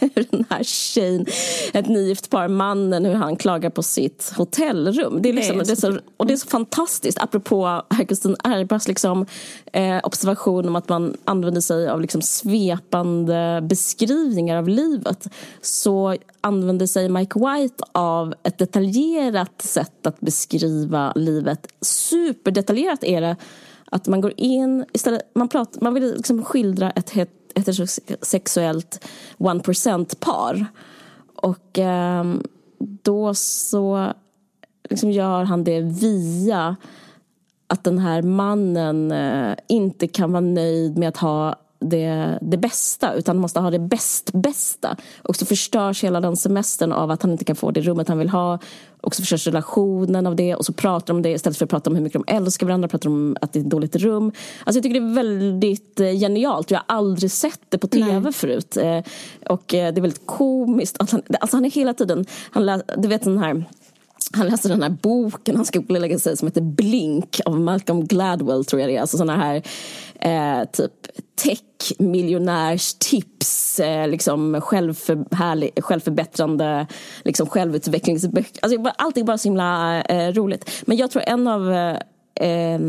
hur 0.00 0.26
den 0.30 0.44
här 0.50 0.62
tjejen, 0.62 1.26
ett 1.72 1.88
nygift 1.88 2.30
par, 2.30 2.48
mannen, 2.48 3.04
hur 3.04 3.14
han 3.14 3.36
klagar 3.36 3.70
på 3.70 3.82
sitt 3.82 4.32
hotellrum. 4.36 5.22
Det 5.22 5.28
är, 5.28 5.32
liksom, 5.32 5.58
Det 5.58 5.62
är 5.62 5.66
det 5.66 5.72
är 5.72 5.92
så, 5.92 5.98
och 6.16 6.26
det 6.26 6.32
är 6.32 6.36
så 6.36 6.48
fantastiskt, 6.48 7.18
apropå 7.18 7.82
Kristin 8.08 8.36
Erbas 8.44 8.88
liksom, 8.88 9.26
eh, 9.72 9.98
observation 10.02 10.68
om 10.68 10.76
att 10.76 10.88
man 10.88 11.16
använder 11.24 11.60
sig 11.60 11.88
av 11.88 12.00
liksom 12.00 12.22
svepande 12.22 13.60
beskrivningar 13.62 14.56
av 14.56 14.68
livet. 14.68 15.28
Så 15.60 16.16
använder 16.40 16.86
sig 16.86 17.08
Mike 17.08 17.38
White 17.38 17.84
av 17.92 18.34
ett 18.42 18.58
detaljerat 18.58 19.62
sätt 19.62 20.06
att 20.06 20.20
beskriva 20.20 21.12
livet. 21.16 21.66
Superdetaljerat 21.80 23.04
är 23.04 23.20
det 23.20 23.36
att 23.90 24.06
man 24.06 24.20
går 24.20 24.32
in, 24.36 24.84
istället, 24.92 25.30
man, 25.34 25.48
pratar, 25.48 25.80
man 25.80 25.94
vill 25.94 26.14
liksom 26.16 26.44
skildra 26.44 26.90
ett 26.90 27.10
heterosexuellt 27.10 29.08
one 29.38 29.60
percent 29.60 30.20
par. 30.20 30.66
Och 31.34 31.78
eh, 31.78 32.24
då 32.78 33.34
så 33.34 34.12
liksom 34.90 35.10
gör 35.10 35.44
han 35.44 35.64
det 35.64 35.80
via 35.80 36.76
att 37.66 37.84
den 37.84 37.98
här 37.98 38.22
mannen 38.22 39.12
eh, 39.12 39.56
inte 39.68 40.06
kan 40.06 40.32
vara 40.32 40.40
nöjd 40.40 40.98
med 40.98 41.08
att 41.08 41.16
ha 41.16 41.56
det, 41.80 42.38
det 42.42 42.56
bästa 42.56 43.14
utan 43.14 43.38
måste 43.38 43.60
ha 43.60 43.70
det 43.70 43.78
bäst-bästa. 43.78 44.96
Och 45.22 45.36
så 45.36 45.46
förstörs 45.46 46.04
hela 46.04 46.20
den 46.20 46.36
semestern 46.36 46.92
av 46.92 47.10
att 47.10 47.22
han 47.22 47.32
inte 47.32 47.44
kan 47.44 47.56
få 47.56 47.70
det 47.70 47.80
rummet 47.80 48.08
han 48.08 48.18
vill 48.18 48.28
ha. 48.28 48.58
Och 49.00 49.14
så 49.14 49.22
förstörs 49.22 49.46
relationen 49.46 50.26
av 50.26 50.36
det 50.36 50.54
och 50.54 50.66
så 50.66 50.72
pratar 50.72 51.06
de 51.06 51.16
om 51.16 51.22
det 51.22 51.30
istället 51.30 51.58
för 51.58 51.64
att 51.64 51.70
prata 51.70 51.90
om 51.90 51.96
hur 51.96 52.02
mycket 52.02 52.22
de 52.26 52.34
älskar 52.34 52.66
varandra, 52.66 52.88
pratar 52.88 53.10
om 53.10 53.36
att 53.40 53.52
det 53.52 53.58
är 53.58 53.60
ett 53.60 53.70
dåligt 53.70 53.96
rum. 53.96 54.32
Alltså 54.64 54.78
jag 54.78 54.82
tycker 54.82 55.00
det 55.00 55.06
är 55.06 55.14
väldigt 55.14 56.00
eh, 56.00 56.12
genialt. 56.12 56.70
Jag 56.70 56.78
har 56.78 56.96
aldrig 56.96 57.30
sett 57.30 57.60
det 57.68 57.78
på 57.78 57.86
tv 57.86 58.20
Nej. 58.20 58.32
förut. 58.32 58.76
Eh, 58.76 59.02
och 59.46 59.74
eh, 59.74 59.92
det 59.92 60.00
är 60.00 60.02
väldigt 60.02 60.26
komiskt. 60.26 60.96
Att 61.00 61.10
han, 61.10 61.22
alltså 61.40 61.56
han 61.56 61.64
är 61.64 61.70
hela 61.70 61.94
tiden, 61.94 62.26
han 62.50 62.66
lä, 62.66 62.82
du 62.96 63.08
vet 63.08 63.22
den 63.22 63.38
här 63.38 63.64
han 64.32 64.46
läste 64.46 64.68
den 64.68 64.82
här 64.82 64.90
boken 64.90 65.56
han 65.56 65.64
skulle 65.64 65.98
lägga 65.98 66.18
sig 66.18 66.36
som 66.36 66.48
heter 66.48 66.60
Blink 66.60 67.40
av 67.44 67.60
Malcolm 67.60 68.06
Gladwell 68.06 68.64
tror 68.64 68.80
jag 68.80 68.90
det 68.90 68.96
är. 68.96 69.00
Alltså 69.00 69.16
sådana 69.16 69.36
här 69.36 69.62
eh, 70.20 70.64
typ 70.72 70.92
tech-miljonärstips, 71.42 73.80
eh, 73.80 74.08
liksom 74.08 74.60
självför, 74.60 75.34
härlig, 75.34 75.84
självförbättrande 75.84 76.86
liksom 77.24 77.46
självutvecklingsböcker. 77.46 78.58
Alltså, 78.62 78.92
allting 78.98 79.24
bara 79.24 79.38
så 79.38 79.48
himla 79.48 80.02
eh, 80.02 80.32
roligt. 80.32 80.82
Men 80.86 80.96
jag 80.96 81.10
tror 81.10 81.22
en 81.26 81.46
av 81.46 81.72
eh, 82.34 82.80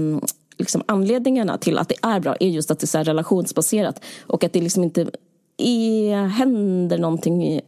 liksom 0.57 0.83
anledningarna 0.85 1.57
till 1.57 1.77
att 1.77 1.89
det 1.89 1.95
är 2.01 2.19
bra 2.19 2.35
är 2.39 2.49
just 2.49 2.71
att 2.71 2.79
det 2.79 2.85
är 2.85 2.87
så 2.87 3.03
relationsbaserat 3.03 4.03
och 4.27 4.43
att 4.43 4.53
det 4.53 4.61
liksom 4.61 4.83
inte 4.83 5.11
är, 5.57 6.27
händer 6.27 6.97
någonting 6.97 7.61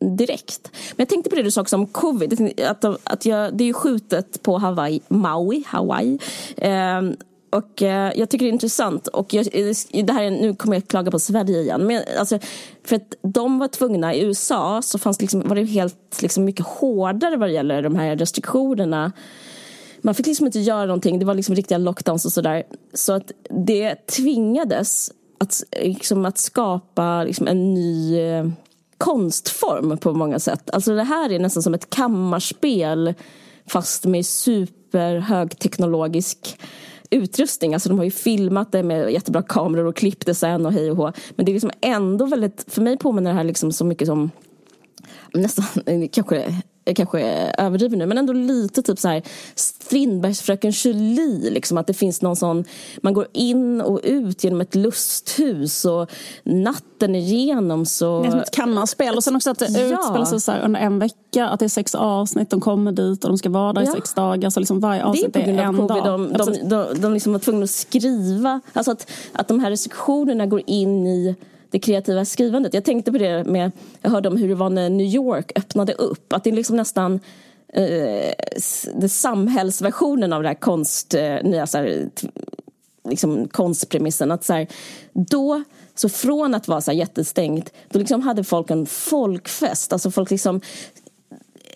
direkt. 0.00 0.70
Men 0.72 0.96
jag 0.96 1.08
tänkte 1.08 1.30
på 1.30 1.36
det 1.36 1.42
du 1.42 1.50
sa 1.50 1.60
också 1.60 1.76
om 1.76 1.86
covid. 1.86 2.52
Att, 2.66 2.84
att 3.04 3.26
jag, 3.26 3.56
det 3.56 3.64
är 3.64 3.66
ju 3.66 3.72
skjutet 3.72 4.42
på 4.42 4.58
Hawaii, 4.58 5.00
Maui, 5.08 5.64
Hawaii. 5.66 6.18
Eh, 6.56 7.02
och 7.50 7.82
eh, 7.82 8.12
jag 8.16 8.28
tycker 8.28 8.44
det 8.44 8.50
är 8.50 8.52
intressant. 8.52 9.06
Och 9.06 9.34
jag, 9.34 9.46
eh, 9.52 10.04
det 10.04 10.12
här, 10.12 10.30
nu 10.30 10.54
kommer 10.54 10.76
jag 10.76 10.88
klaga 10.88 11.10
på 11.10 11.18
Sverige 11.18 11.60
igen. 11.60 11.86
Men, 11.86 12.02
alltså, 12.18 12.38
för 12.84 12.96
att 12.96 13.14
de 13.22 13.58
var 13.58 13.68
tvungna, 13.68 14.14
i 14.14 14.20
USA 14.24 14.82
så 14.82 14.98
fanns 14.98 15.20
liksom, 15.20 15.42
var 15.48 15.56
det 15.56 15.64
helt 15.64 16.22
liksom, 16.22 16.44
mycket 16.44 16.66
hårdare 16.66 17.36
vad 17.36 17.48
det 17.48 17.52
gäller 17.52 17.82
de 17.82 17.96
här 17.96 18.16
restriktionerna. 18.16 19.12
Man 20.02 20.14
fick 20.14 20.26
liksom 20.26 20.46
inte 20.46 20.60
göra 20.60 20.86
någonting, 20.86 21.18
det 21.18 21.24
var 21.24 21.34
liksom 21.34 21.54
riktiga 21.54 21.78
lockdowns 21.78 22.24
och 22.24 22.32
sådär. 22.32 22.62
Så 22.94 23.12
att 23.12 23.32
det 23.50 24.06
tvingades 24.06 25.12
att, 25.38 25.62
liksom, 25.82 26.24
att 26.24 26.38
skapa 26.38 27.24
liksom, 27.24 27.48
en 27.48 27.74
ny 27.74 28.18
eh, 28.20 28.46
konstform 29.00 29.98
på 29.98 30.14
många 30.14 30.38
sätt. 30.38 30.70
Alltså 30.70 30.94
det 30.94 31.04
här 31.04 31.32
är 31.32 31.38
nästan 31.38 31.62
som 31.62 31.74
ett 31.74 31.90
kammarspel 31.90 33.14
fast 33.66 34.04
med 34.04 34.26
superhögteknologisk 34.26 36.58
utrustning. 37.10 37.74
Alltså 37.74 37.88
de 37.88 37.98
har 37.98 38.04
ju 38.04 38.10
filmat 38.10 38.72
det 38.72 38.82
med 38.82 39.12
jättebra 39.12 39.42
kameror 39.42 39.84
och 39.84 39.96
klippt 39.96 40.26
det 40.26 40.34
sen 40.34 40.66
och 40.66 40.72
hej 40.72 40.90
och 40.90 40.96
hå. 40.96 41.12
Men 41.36 41.46
det 41.46 41.52
är 41.52 41.54
liksom 41.54 41.70
ändå 41.80 42.26
väldigt, 42.26 42.64
för 42.68 42.82
mig 42.82 42.98
påminner 42.98 43.30
det 43.30 43.36
här 43.36 43.44
liksom 43.44 43.72
så 43.72 43.84
mycket 43.84 44.08
som 44.08 44.30
nästan, 45.34 45.64
kanske 46.12 46.62
jag 46.90 46.96
kanske 46.96 47.20
överdriver 47.58 47.96
nu, 47.96 48.06
men 48.06 48.18
ändå 48.18 48.32
lite 48.32 48.82
typ 48.82 48.98
så 48.98 49.08
här 49.08 49.22
Strindbergs 49.54 50.40
Fröken 50.40 50.70
Julie, 50.70 51.50
liksom 51.50 51.78
att 51.78 51.86
det 51.86 51.94
finns 51.94 52.22
någon 52.22 52.36
sån, 52.36 52.64
man 53.02 53.14
går 53.14 53.26
in 53.32 53.80
och 53.80 54.00
ut 54.02 54.44
genom 54.44 54.60
ett 54.60 54.74
lusthus 54.74 55.84
och 55.84 56.10
natten 56.42 57.14
igenom 57.14 57.86
så... 57.86 58.22
Det 58.22 58.28
är 58.28 58.30
som 58.30 58.40
ett 58.40 58.50
kammarspel 58.50 59.16
och 59.16 59.24
sen 59.24 59.36
också 59.36 59.50
att 59.50 59.58
det 59.58 59.68
ja. 59.68 59.80
utspelar 59.80 60.24
sig 60.24 60.40
så 60.40 60.52
under 60.52 60.80
en 60.80 60.98
vecka, 60.98 61.48
att 61.48 61.60
det 61.60 61.66
är 61.66 61.68
sex 61.68 61.94
avsnitt, 61.94 62.50
de 62.50 62.60
kommer 62.60 62.92
dit 62.92 63.24
och 63.24 63.30
de 63.30 63.38
ska 63.38 63.50
vara 63.50 63.72
där 63.72 63.82
ja. 63.82 63.88
i 63.88 63.92
sex 63.92 64.14
dagar, 64.14 64.50
så 64.50 64.60
liksom 64.60 64.80
varje 64.80 65.04
avsnitt 65.04 65.36
är, 65.36 65.40
är 65.40 65.48
en 65.48 65.76
COVID. 65.76 65.88
dag. 65.88 66.04
De, 66.04 66.32
de, 66.32 66.68
de, 66.68 67.00
de 67.00 67.12
liksom 67.12 67.32
var 67.32 67.40
tvungna 67.40 67.64
att 67.64 67.70
skriva, 67.70 68.60
alltså 68.72 68.92
att, 68.92 69.10
att 69.32 69.48
de 69.48 69.60
här 69.60 69.70
restriktionerna 69.70 70.46
går 70.46 70.62
in 70.66 71.06
i 71.06 71.36
det 71.70 71.78
kreativa 71.78 72.24
skrivandet. 72.24 72.74
Jag 72.74 72.84
tänkte 72.84 73.12
på 73.12 73.18
det 73.18 73.44
med, 73.44 73.70
jag 74.02 74.10
hörde 74.10 74.28
om 74.28 74.36
hur 74.36 74.48
det 74.48 74.54
var 74.54 74.70
när 74.70 74.90
New 74.90 75.06
York 75.06 75.52
öppnade 75.58 75.92
upp. 75.92 76.32
Att 76.32 76.44
det 76.44 76.50
är 76.50 76.54
liksom 76.54 76.76
nästan 76.76 77.20
eh, 77.72 78.32
det 78.94 79.08
samhällsversionen 79.08 80.32
av 80.32 80.42
det 80.42 80.48
här 80.48 80.54
konst, 80.54 81.14
eh, 81.14 81.42
nya 81.42 81.66
så 81.66 81.78
här, 81.78 82.10
liksom 83.08 83.48
konstpremissen. 83.48 84.30
Att 84.30 84.44
så 84.44 84.52
här, 84.52 84.66
då, 85.12 85.62
så 85.94 86.08
från 86.08 86.54
att 86.54 86.68
vara 86.68 86.80
så 86.80 86.90
här 86.90 86.98
jättestängt, 86.98 87.72
då 87.90 87.98
liksom 87.98 88.22
hade 88.22 88.44
folk 88.44 88.70
en 88.70 88.86
folkfest. 88.86 89.92
Alltså 89.92 90.10
folk 90.10 90.30
liksom 90.30 90.60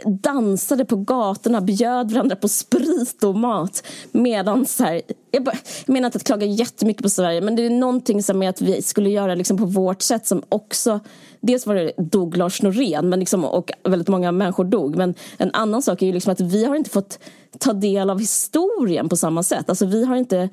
dansade 0.07 0.85
på 0.85 0.97
gatorna, 0.97 1.61
bjöd 1.61 2.13
varandra 2.13 2.37
på 2.37 2.49
sprit 2.49 3.25
och 3.25 3.35
mat. 3.35 3.87
Medan 4.13 4.67
så 4.67 4.85
här, 4.85 5.03
jag, 5.31 5.45
bara, 5.45 5.57
jag 5.87 5.93
menar 5.93 6.07
inte 6.07 6.17
att 6.17 6.25
klaga 6.25 6.47
jättemycket 6.47 7.03
på 7.03 7.11
Sverige 7.11 7.41
men 7.41 7.57
det 7.57 7.67
är 7.67 7.71
någonting 7.71 8.23
som 8.23 8.43
är 8.43 8.49
att 8.49 8.61
vi 8.61 8.83
skulle 8.83 9.11
göra 9.11 9.35
liksom 9.35 9.59
på 9.59 9.65
vårt 9.65 10.03
sätt 10.03 10.27
som 10.27 10.43
också 10.49 11.01
Dels 11.47 11.67
var 11.67 11.75
det 11.75 11.93
dog 11.97 12.37
Lars 12.37 12.63
Norén 12.63 13.09
men 13.09 13.21
liksom, 13.21 13.45
och 13.45 13.71
väldigt 13.85 14.09
många 14.09 14.33
människor 14.33 14.65
dog. 14.65 14.97
Men 14.97 15.15
en 15.37 15.51
annan 15.53 15.83
sak 15.83 16.03
är 16.03 16.07
ju 16.07 16.13
liksom 16.13 16.33
att 16.33 16.41
vi 16.41 16.65
har 16.65 16.77
inte 16.77 16.91
fått 16.91 17.19
ta 17.59 17.73
del 17.73 18.11
av 18.11 18.19
historien 18.19 19.09
på 19.09 19.17
samma 19.17 19.43
sätt. 19.43 19.69
Alltså 19.69 19.87
vi 19.87 20.05
har, 20.05 20.17
inte, 20.17 20.49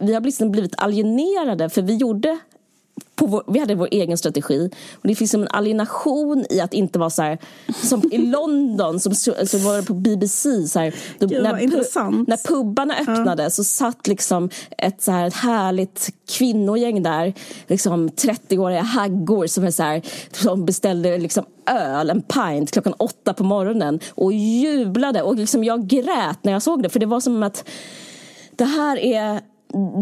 vi 0.00 0.14
har 0.14 0.20
liksom 0.20 0.50
blivit 0.50 0.74
alienerade 0.76 1.68
för 1.68 1.82
vi 1.82 1.96
gjorde 1.96 2.38
vår, 3.26 3.42
vi 3.46 3.58
hade 3.58 3.74
vår 3.74 3.88
egen 3.90 4.18
strategi. 4.18 4.70
Och 4.94 5.08
det 5.08 5.14
finns 5.14 5.34
en 5.34 5.48
alienation 5.48 6.46
i 6.50 6.60
att 6.60 6.74
inte 6.74 6.98
vara 6.98 7.10
så 7.10 7.22
här, 7.22 7.38
som 7.82 8.12
i 8.12 8.18
London, 8.30 9.00
som, 9.00 9.14
som 9.14 9.64
var 9.64 9.82
på 9.82 9.94
BBC. 9.94 10.68
Så 10.68 10.78
här, 10.78 10.94
då, 11.18 11.26
Gud, 11.26 11.42
när, 11.42 11.52
pu, 11.52 12.24
när 12.26 12.48
pubbarna 12.48 12.94
öppnade 12.98 13.42
ja. 13.42 13.50
så 13.50 13.64
satt 13.64 14.06
liksom 14.06 14.50
ett, 14.78 15.02
så 15.02 15.12
här, 15.12 15.26
ett 15.26 15.34
härligt 15.34 16.08
kvinnogäng 16.28 17.02
där. 17.02 17.34
Liksom 17.66 18.08
30-åriga 18.08 18.82
haggor 18.82 19.46
som, 19.46 19.64
är 19.64 19.70
så 19.70 19.82
här, 19.82 20.02
som 20.32 20.66
beställde 20.66 21.18
liksom 21.18 21.44
öl, 21.66 22.10
en 22.10 22.22
pint, 22.22 22.70
klockan 22.70 22.94
åtta 22.98 23.34
på 23.34 23.44
morgonen 23.44 24.00
och 24.10 24.32
jublade. 24.32 25.22
Och 25.22 25.36
liksom 25.36 25.64
jag 25.64 25.86
grät 25.86 26.38
när 26.42 26.52
jag 26.52 26.62
såg 26.62 26.82
det, 26.82 26.88
för 26.88 27.00
det 27.00 27.06
var 27.06 27.20
som 27.20 27.42
att 27.42 27.68
det 28.56 28.64
här 28.64 28.98
är 28.98 29.40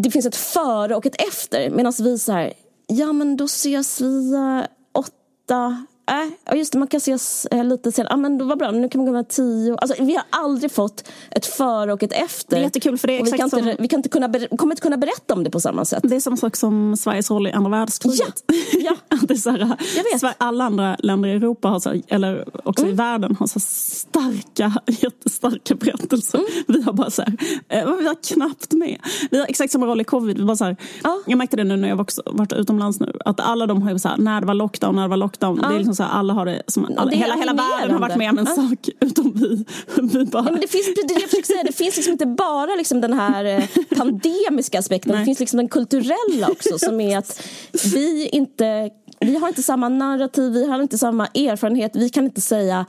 det 0.03 0.11
finns 0.11 0.27
ett 0.27 0.37
före 0.37 0.95
och 0.95 1.07
ett 1.07 1.23
efter. 1.29 1.71
Medan 1.71 1.93
vi 1.99 2.19
så 2.19 2.33
här, 2.33 2.53
ja 2.87 3.13
men 3.13 3.37
då 3.37 3.45
ses 3.45 4.01
vi 4.01 4.35
eh, 4.35 4.67
åtta 4.93 5.87
Äh, 6.07 6.57
just 6.57 6.73
det, 6.73 6.79
man 6.79 6.89
kan 6.89 6.99
ses 6.99 7.47
eh, 7.47 7.65
lite 7.65 7.93
senare. 7.93 8.15
Ah, 8.15 8.17
men 8.17 8.49
vad 8.49 8.59
bra, 8.59 8.71
nu 8.71 8.89
kan 8.89 8.99
man 8.99 9.07
gå 9.07 9.13
med 9.13 9.29
tio. 9.29 9.77
Alltså, 9.77 10.05
vi 10.05 10.15
har 10.15 10.25
aldrig 10.31 10.73
fått 10.73 11.09
ett 11.31 11.47
före 11.47 11.93
och 11.93 12.03
ett 12.03 12.13
efter. 12.13 12.57
Det 12.57 12.63
är 12.63 12.65
jättekul 12.65 12.99
för 12.99 13.09
det 13.09 13.13
är 13.13 13.23
exakt 13.23 13.35
vi, 13.35 13.39
kan 13.39 13.51
som... 13.51 13.59
inte, 13.59 13.77
vi 13.83 13.89
kan 13.89 13.99
inte 13.99 14.09
kunna, 14.09 14.29
kommer 14.57 14.73
inte 14.73 14.83
kunna 14.83 14.97
berätta 14.97 15.35
om 15.35 15.45
det 15.45 15.51
på 15.51 15.61
samma 15.61 15.85
sätt. 15.85 16.01
Det 16.03 16.17
är 16.17 16.21
samma 16.21 16.37
sak 16.37 16.57
som 16.57 16.97
Sveriges 16.97 17.31
roll 17.31 17.47
i 17.47 17.53
andra 17.53 17.71
världskriget. 17.71 18.45
Ja. 18.73 18.97
ja. 19.11 19.17
det 19.23 19.35
är 19.35 19.39
så 19.39 19.51
här, 19.51 19.77
Jag 19.97 20.21
vet. 20.21 20.37
alla 20.39 20.65
andra 20.65 20.97
länder 20.99 21.29
i 21.29 21.33
Europa, 21.33 21.69
har 21.69 21.81
så, 21.81 21.95
eller 22.09 22.45
också 22.69 22.85
mm. 22.85 22.95
i 22.95 22.97
världen, 22.97 23.37
har 23.41 23.47
så 23.47 23.61
starka, 23.61 24.73
jättestarka 24.87 25.75
berättelser. 25.75 26.39
Mm. 26.39 26.51
Vi 26.67 26.83
har 26.83 26.93
bara 26.93 27.11
så 27.11 27.23
här, 27.23 27.37
eh, 27.69 27.97
vi 27.99 28.07
har 28.07 28.35
knappt 28.35 28.73
med. 28.73 28.99
Vi 29.31 29.39
har 29.39 29.47
exakt 29.47 29.73
samma 29.73 29.87
roll 29.87 30.01
i 30.01 30.05
covid. 30.05 30.39
Vi 30.39 30.45
bara 30.45 30.57
så 30.57 30.65
här, 30.65 30.77
ja. 31.03 31.21
Jag 31.27 31.39
märkte 31.39 31.57
det 31.57 31.65
nu 31.65 31.77
när 31.77 31.89
jag 31.89 32.01
också 32.01 32.23
varit 32.27 32.53
utomlands 32.53 33.01
nu, 33.01 33.13
att 33.25 33.41
alla 33.41 33.67
de 33.67 33.83
har 33.83 33.91
ju 33.91 33.99
så 33.99 34.09
här, 34.09 34.17
när 34.17 34.41
det 34.41 34.47
var 34.47 34.55
lockdown, 34.55 34.95
när 34.95 35.03
det 35.03 35.09
var 35.09 35.17
lockdown. 35.17 35.61
Ja. 35.63 35.69
Det 35.69 35.75
är 35.75 35.79
liksom 35.79 35.94
så 35.97 36.03
här, 36.03 36.11
alla 36.11 36.33
har 36.33 36.47
det 36.47 36.63
som 36.67 36.85
alla, 36.85 37.11
det 37.11 37.17
hela, 37.17 37.35
hela 37.35 37.53
världen 37.53 37.91
har 37.91 38.01
varit 38.01 38.17
med 38.17 38.31
om 38.31 38.39
en 38.39 38.47
ja. 38.49 38.55
sak 38.55 38.89
utom 39.01 39.33
vi. 39.35 39.65
vi 40.03 40.25
bara... 40.25 40.45
ja, 40.45 40.51
men 40.51 40.61
det, 40.61 40.69
finns, 40.69 40.87
det, 40.87 41.13
jag 41.13 41.23
försöker 41.23 41.47
säga, 41.47 41.63
det 41.63 41.73
finns 41.73 41.97
liksom 41.97 42.13
inte 42.13 42.27
bara 42.27 42.75
liksom 42.75 43.01
den 43.01 43.13
här 43.13 43.45
eh, 43.45 43.65
pandemiska 43.97 44.79
aspekten, 44.79 45.13
Nej. 45.13 45.21
det 45.21 45.25
finns 45.25 45.41
liksom 45.41 45.57
den 45.57 45.69
kulturella 45.69 46.49
också 46.51 46.79
som 46.79 47.01
är 47.01 47.19
att 47.19 47.49
vi 47.95 48.29
inte 48.29 48.91
vi 49.21 49.37
har 49.37 49.49
inte 49.49 49.63
samma 49.63 49.89
narrativ, 49.89 50.53
vi 50.53 50.67
har 50.67 50.83
inte 50.83 50.99
samma 50.99 51.27
erfarenhet, 51.27 51.97
vi 51.97 52.09
kan 52.09 52.25
inte 52.25 52.41
säga 52.41 52.87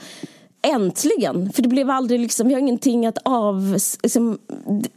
äntligen. 0.65 1.53
För 1.53 1.61
det 1.61 1.69
blev 1.69 1.89
aldrig 1.89 2.19
liksom, 2.19 2.47
vi 2.47 2.53
har 2.53 2.61
ingenting 2.61 3.05
att 3.05 3.17
av... 3.23 3.77
Liksom, 4.03 4.37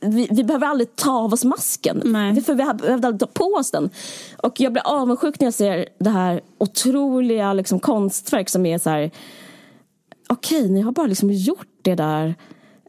vi, 0.01 0.29
vi, 0.31 0.45
behöver 0.45 0.67
aldrig 0.67 0.97
ta 0.97 1.13
av 1.13 1.33
oss 1.33 1.45
masken. 1.45 2.03
Nej. 2.05 2.41
För 2.41 2.55
vi 2.55 2.65
behövde 2.65 3.07
aldrig 3.07 3.21
ta 3.21 3.27
på 3.27 3.45
oss 3.45 3.71
den. 3.71 3.91
Och 4.37 4.61
jag 4.61 4.73
blir 4.73 4.87
avundsjuk 4.87 5.41
när 5.41 5.47
jag 5.47 5.55
ser 5.55 5.89
det 5.99 6.11
här 6.11 6.41
otroliga 6.59 7.53
liksom, 7.53 7.81
konstverk 7.81 8.49
som 8.49 8.67
är 8.67 8.79
så 8.79 8.91
här... 8.91 9.11
Okej, 10.29 10.59
okay, 10.59 10.73
ni 10.73 10.81
har 10.81 10.93
bara 10.93 11.07
liksom 11.07 11.31
gjort 11.31 11.69
det 11.83 11.95
där. 11.95 12.35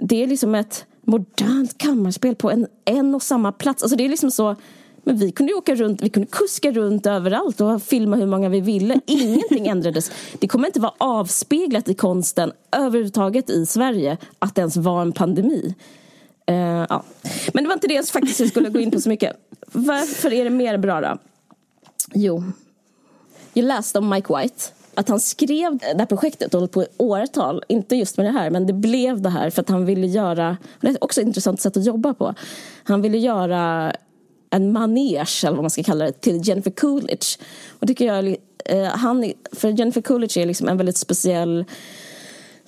Det 0.01 0.23
är 0.23 0.27
liksom 0.27 0.55
ett 0.55 0.85
modernt 1.01 1.77
kammarspel 1.77 2.35
på 2.35 2.51
en, 2.51 2.67
en 2.85 3.15
och 3.15 3.23
samma 3.23 3.51
plats. 3.51 3.83
Alltså 3.83 3.97
det 3.97 4.05
är 4.05 4.09
liksom 4.09 4.31
så 4.31 4.55
men 5.03 5.17
vi 5.17 5.31
kunde 5.31 5.53
åka 5.53 5.75
runt, 5.75 6.01
vi 6.01 6.09
kunde 6.09 6.27
kuska 6.31 6.71
runt 6.71 7.05
överallt 7.05 7.61
och 7.61 7.83
filma 7.83 8.15
hur 8.15 8.25
många 8.25 8.49
vi 8.49 8.61
ville. 8.61 8.99
Ingenting 9.05 9.67
ändrades. 9.67 10.11
Det 10.39 10.47
kommer 10.47 10.67
inte 10.67 10.79
vara 10.79 10.93
avspeglat 10.97 11.89
i 11.89 11.93
konsten 11.93 12.51
överhuvudtaget 12.71 13.49
i 13.49 13.65
Sverige 13.65 14.17
att 14.39 14.55
det 14.55 14.61
ens 14.61 14.77
var 14.77 15.01
en 15.01 15.11
pandemi. 15.11 15.75
Uh, 16.51 16.55
ja. 16.89 17.03
Men 17.53 17.63
det 17.63 17.67
var 17.67 17.73
inte 17.73 17.87
det 17.87 17.93
jag 17.93 18.07
faktiskt 18.07 18.49
skulle 18.49 18.69
gå 18.69 18.79
in 18.79 18.91
på 18.91 19.01
så 19.01 19.09
mycket. 19.09 19.35
Varför 19.71 20.33
är 20.33 20.43
det 20.43 20.49
mer 20.49 20.77
bra 20.77 21.01
då? 21.01 21.17
Jo, 22.13 22.43
jag 23.53 23.65
läste 23.65 23.99
om 23.99 24.09
Mike 24.09 24.37
White 24.37 24.63
att 24.99 25.09
han 25.09 25.19
skrev 25.19 25.77
det 25.77 25.99
här 25.99 26.05
projektet 26.05 26.53
och 26.53 26.71
på 26.71 26.85
åratal, 26.97 27.63
inte 27.67 27.95
just 27.95 28.17
med 28.17 28.25
det 28.25 28.31
här, 28.31 28.49
men 28.49 28.67
det 28.67 28.73
blev 28.73 29.21
det 29.21 29.29
här 29.29 29.49
för 29.49 29.61
att 29.61 29.69
han 29.69 29.85
ville 29.85 30.07
göra, 30.07 30.57
det 30.81 30.87
är 30.87 31.03
också 31.03 31.21
ett 31.21 31.27
intressant 31.27 31.61
sätt 31.61 31.77
att 31.77 31.85
jobba 31.85 32.13
på. 32.13 32.33
Han 32.83 33.01
ville 33.01 33.17
göra 33.17 33.93
en 34.49 34.71
manege, 34.71 35.43
eller 35.43 35.55
vad 35.55 35.63
man 35.63 35.69
ska 35.69 35.83
kalla 35.83 36.05
det, 36.05 36.11
till 36.11 36.47
Jennifer 36.47 36.71
Coolidge. 36.71 37.39
Och 37.79 37.87
tycker 37.87 38.05
jag, 38.05 38.35
eh, 38.65 38.83
han, 38.83 39.33
för 39.51 39.69
Jennifer 39.69 40.01
Coolidge 40.01 40.37
är 40.37 40.45
liksom 40.45 40.67
en 40.67 40.77
väldigt 40.77 40.97
speciell 40.97 41.65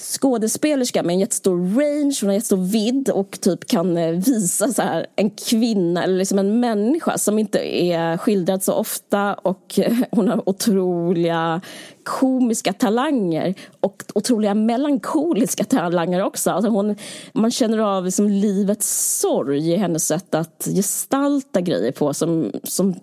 skådespelerska 0.02 1.04
med 1.04 1.14
en 1.14 1.20
jättestor 1.20 1.58
range, 1.58 2.18
hon 2.22 2.30
har 2.30 2.34
jättestor 2.34 2.72
vidd 2.72 3.10
och 3.10 3.42
typ 3.42 3.68
kan 3.68 3.98
eh, 3.98 4.12
visa 4.12 4.68
så 4.68 4.82
här 4.82 5.08
en 5.16 5.30
kvinna 5.30 6.04
eller 6.04 6.18
liksom 6.18 6.40
en 6.40 6.60
människa 6.60 7.18
som 7.18 7.40
inte 7.40 7.84
är 7.84 8.18
skildrad 8.18 8.64
så 8.64 8.74
ofta 8.74 9.34
och 9.34 9.80
hon 10.12 10.28
har 10.28 10.50
otroliga 10.50 11.62
komiska 12.04 12.74
talanger 12.74 13.56
och 13.80 14.04
otroliga 14.14 14.54
melankoliska 14.54 15.64
talanger 15.64 16.24
också. 16.24 16.52
Alltså 16.52 16.72
hon, 16.72 16.96
man 17.34 17.52
känner 17.52 17.78
av 17.78 18.06
liksom 18.06 18.30
livets 18.30 19.20
sorg 19.20 19.72
i 19.72 19.76
hennes 19.76 20.08
sätt 20.08 20.36
att 20.36 20.68
gestalta 20.76 21.62
grejer 21.62 21.92
på 21.92 22.14
som, 22.14 22.52
som 22.64 22.96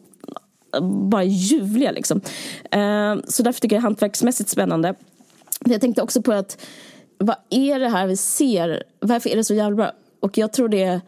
bara 0.83 1.25
ljuvliga. 1.25 1.91
Liksom. 1.91 2.21
Eh, 2.71 3.17
så 3.29 3.43
därför 3.43 3.61
tycker 3.61 3.77
jag 3.77 3.83
hantverksmässigt 3.83 4.51
spännande. 4.51 4.95
Jag 5.65 5.81
tänkte 5.81 6.03
också 6.03 6.23
på 6.23 6.33
att 6.33 6.59
vad 7.19 7.37
är 7.51 7.79
det 7.79 7.89
här 7.89 8.07
vi 8.07 8.17
ser? 8.17 8.83
Varför 9.01 9.31
är 9.31 9.37
det 9.37 9.45
så 9.45 9.55
jävla 9.55 9.77
bra? 9.77 9.93
Och 10.21 10.39
jag 10.39 10.53
tror 10.53 10.69
det 10.69 11.01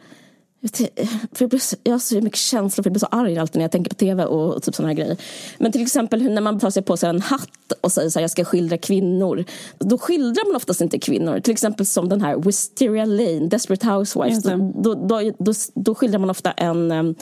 för 1.31 1.43
jag, 1.43 1.49
blir 1.49 1.59
så, 1.59 1.75
jag 1.83 1.91
har 1.91 1.99
så 1.99 2.21
mycket 2.21 2.39
känslor 2.39 2.83
för 2.83 2.89
jag 2.89 2.93
blir 2.93 2.99
så 2.99 3.05
arg 3.05 3.37
alltid 3.37 3.55
när 3.55 3.63
jag 3.63 3.71
tänker 3.71 3.89
på 3.89 3.95
tv 3.95 4.25
och, 4.25 4.55
och 4.55 4.63
typ 4.63 4.75
sådana 4.75 4.89
här 4.89 4.95
grejer. 4.95 5.17
Men 5.57 5.71
till 5.71 5.81
exempel 5.81 6.23
när 6.23 6.41
man 6.41 6.59
tar 6.59 6.69
sig 6.69 6.83
på 6.83 6.97
sig 6.97 7.09
en 7.09 7.21
hatt 7.21 7.71
och 7.81 7.91
säger 7.91 8.09
så 8.09 8.19
här, 8.19 8.23
jag 8.23 8.31
ska 8.31 8.45
skildra 8.45 8.77
kvinnor. 8.77 9.45
Då 9.79 9.97
skildrar 9.97 10.47
man 10.47 10.55
oftast 10.55 10.81
inte 10.81 10.99
kvinnor. 10.99 11.39
Till 11.39 11.51
exempel 11.51 11.85
som 11.85 12.09
den 12.09 12.21
här 12.21 12.37
Wisteria 12.37 13.05
Lane, 13.05 13.47
Desperate 13.47 13.87
Housewives. 13.87 14.43
Då, 14.43 14.71
då, 14.75 14.93
då, 14.93 15.31
då, 15.39 15.53
då 15.73 15.95
skildrar 15.95 16.19
man 16.19 16.29
ofta 16.29 16.51
en 16.51 16.91
um, 16.91 17.15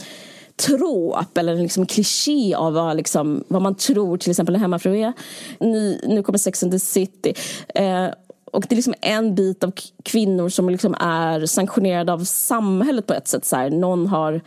tråp 0.55 1.37
eller 1.37 1.55
liksom 1.55 1.85
kliché 1.85 2.55
av 2.55 2.73
vad, 2.73 2.97
liksom, 2.97 3.43
vad 3.47 3.61
man 3.61 3.75
tror 3.75 4.17
till 4.17 4.29
exempel 4.29 4.55
en 4.55 4.61
hemmafru 4.61 4.97
är. 4.97 5.13
Nu, 5.59 6.01
nu 6.07 6.23
kommer 6.23 6.37
Sex 6.39 6.63
and 6.63 6.71
the 6.71 6.79
City. 6.79 7.33
Eh, 7.75 8.07
och 8.51 8.65
det 8.69 8.73
är 8.73 8.75
liksom 8.75 8.93
en 9.01 9.35
bit 9.35 9.63
av 9.63 9.73
kvinnor 10.03 10.49
som 10.49 10.69
liksom 10.69 10.95
är 10.99 11.45
sanktionerade 11.45 12.13
av 12.13 12.23
samhället 12.23 13.07
på 13.07 13.13
ett 13.13 13.27
sätt. 13.27 13.45
Så 13.45 13.55
här, 13.55 13.69
någon 13.69 14.07
har 14.07 14.41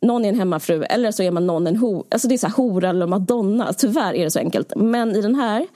någon 0.00 0.24
är 0.24 0.28
en 0.28 0.38
hemmafru 0.38 0.82
eller 0.82 1.12
så 1.12 1.22
är 1.22 1.30
man 1.30 1.46
någon 1.46 1.66
en 1.66 1.76
ho, 1.76 2.04
alltså 2.10 2.28
det 2.28 2.34
är 2.34 2.38
så 2.38 2.46
här, 2.46 2.54
hora 2.54 2.88
eller 2.88 3.06
madonna. 3.06 3.72
Tyvärr 3.72 4.14
är 4.14 4.24
det 4.24 4.30
så 4.30 4.38
enkelt. 4.38 4.72
Men 4.76 5.16
i 5.16 5.20
den 5.20 5.34
här 5.34 5.66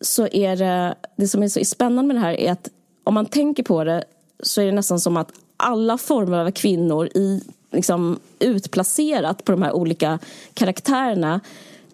så 0.00 0.26
är 0.26 0.56
det, 0.56 0.94
det 1.16 1.28
som 1.28 1.42
är 1.42 1.48
så 1.48 1.64
spännande 1.64 2.14
med 2.14 2.16
det 2.16 2.26
här 2.26 2.40
är 2.40 2.52
att 2.52 2.68
om 3.04 3.14
man 3.14 3.26
tänker 3.26 3.62
på 3.62 3.84
det 3.84 4.04
så 4.42 4.60
är 4.60 4.66
det 4.66 4.72
nästan 4.72 5.00
som 5.00 5.16
att 5.16 5.32
alla 5.56 5.98
former 5.98 6.38
av 6.38 6.50
kvinnor 6.50 7.06
i, 7.06 7.42
liksom, 7.72 8.18
utplacerat 8.38 9.44
på 9.44 9.52
de 9.52 9.62
här 9.62 9.72
olika 9.72 10.18
karaktärerna 10.54 11.40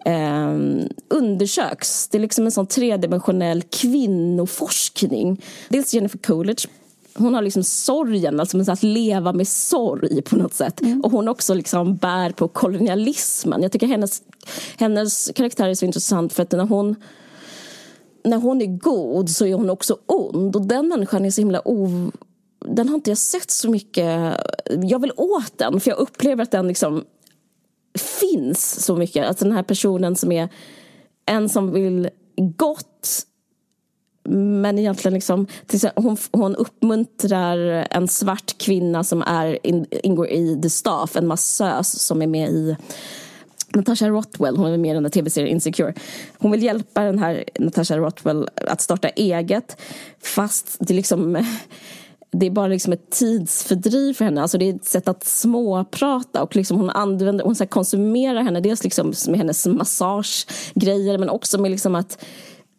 eh, 0.05 0.57
undersöks. 1.09 2.07
Det 2.07 2.17
är 2.17 2.21
liksom 2.21 2.45
en 2.45 2.51
sån 2.51 2.67
tredimensionell 2.67 3.61
kvinnoforskning. 3.61 5.41
Dels 5.69 5.93
Jennifer 5.93 6.17
Coolidge 6.17 6.67
hon 7.15 7.33
har 7.33 7.41
liksom 7.41 7.63
sorgen, 7.63 8.39
alltså 8.39 8.71
att 8.71 8.83
leva 8.83 9.33
med 9.33 9.47
sorg 9.47 10.21
på 10.21 10.35
något 10.35 10.53
sätt. 10.53 10.81
Mm. 10.81 11.01
Och 11.01 11.11
hon 11.11 11.27
också 11.27 11.53
liksom 11.53 11.95
bär 11.95 12.29
på 12.29 12.47
kolonialismen. 12.47 13.61
Jag 13.61 13.71
tycker 13.71 13.87
hennes, 13.87 14.21
hennes 14.77 15.31
karaktär 15.35 15.69
är 15.69 15.73
så 15.73 15.85
intressant 15.85 16.33
för 16.33 16.43
att 16.43 16.51
när 16.51 16.65
hon 16.65 16.95
när 18.23 18.37
hon 18.37 18.61
är 18.61 18.65
god 18.65 19.29
så 19.29 19.45
är 19.45 19.53
hon 19.53 19.69
också 19.69 19.97
ond. 20.05 20.55
Och 20.55 20.65
den 20.65 20.87
människan 20.87 21.25
är 21.25 21.31
så 21.31 21.41
himla 21.41 21.61
o... 21.67 22.11
Den 22.65 22.89
har 22.89 22.95
inte 22.95 23.11
jag 23.11 23.17
sett 23.17 23.51
så 23.51 23.69
mycket. 23.69 24.37
Jag 24.83 25.01
vill 25.01 25.11
åt 25.17 25.57
den, 25.57 25.79
för 25.79 25.91
jag 25.91 25.99
upplever 25.99 26.43
att 26.43 26.51
den 26.51 26.67
liksom 26.67 27.03
finns 27.95 28.85
så 28.85 28.95
mycket. 28.95 29.27
Alltså 29.27 29.45
den 29.45 29.53
här 29.53 29.63
personen 29.63 30.15
som 30.15 30.31
är 30.31 30.49
en 31.25 31.49
som 31.49 31.71
vill 31.71 32.09
gott 32.35 33.25
men 34.29 34.79
egentligen 34.79 35.13
liksom, 35.13 35.47
hon, 35.95 36.17
hon 36.31 36.55
uppmuntrar 36.55 37.87
en 37.91 38.07
svart 38.07 38.57
kvinna 38.57 39.03
som 39.03 39.21
är, 39.21 39.67
in, 39.67 39.85
ingår 39.89 40.27
i 40.27 40.59
The 40.61 40.69
Staff, 40.69 41.15
en 41.15 41.27
massös 41.27 41.99
som 41.99 42.21
är 42.21 42.27
med 42.27 42.49
i 42.49 42.75
Natasha 43.75 44.09
Rothwell, 44.09 44.57
hon 44.57 44.71
är 44.71 44.77
med 44.77 44.91
i 44.91 44.93
den 44.93 45.03
där 45.03 45.09
tv-serien 45.09 45.51
Insecure. 45.51 45.93
Hon 46.37 46.51
vill 46.51 46.63
hjälpa 46.63 47.03
den 47.03 47.19
här 47.19 47.43
Natasha 47.59 47.97
Rothwell 47.97 48.49
att 48.55 48.81
starta 48.81 49.09
eget 49.09 49.81
fast 50.21 50.77
det 50.79 50.93
liksom 50.93 51.45
det 52.33 52.45
är 52.45 52.51
bara 52.51 52.67
liksom 52.67 52.93
ett 52.93 53.09
tidsfördriv 53.09 54.13
för 54.13 54.25
henne. 54.25 54.41
Alltså 54.41 54.57
det 54.57 54.69
är 54.69 54.75
ett 54.75 54.85
sätt 54.85 55.07
att 55.07 55.23
småprata 55.23 56.43
och 56.43 56.55
liksom 56.55 56.77
hon, 56.77 56.89
använder, 56.89 57.45
hon 57.45 57.55
så 57.55 57.67
konsumerar 57.67 58.43
henne 58.43 58.59
dels 58.59 58.83
liksom 58.83 59.13
med 59.27 59.37
hennes 59.37 59.67
massagegrejer 59.67 61.17
men 61.17 61.29
också 61.29 61.61
med 61.61 61.71
liksom 61.71 61.95
att 61.95 62.25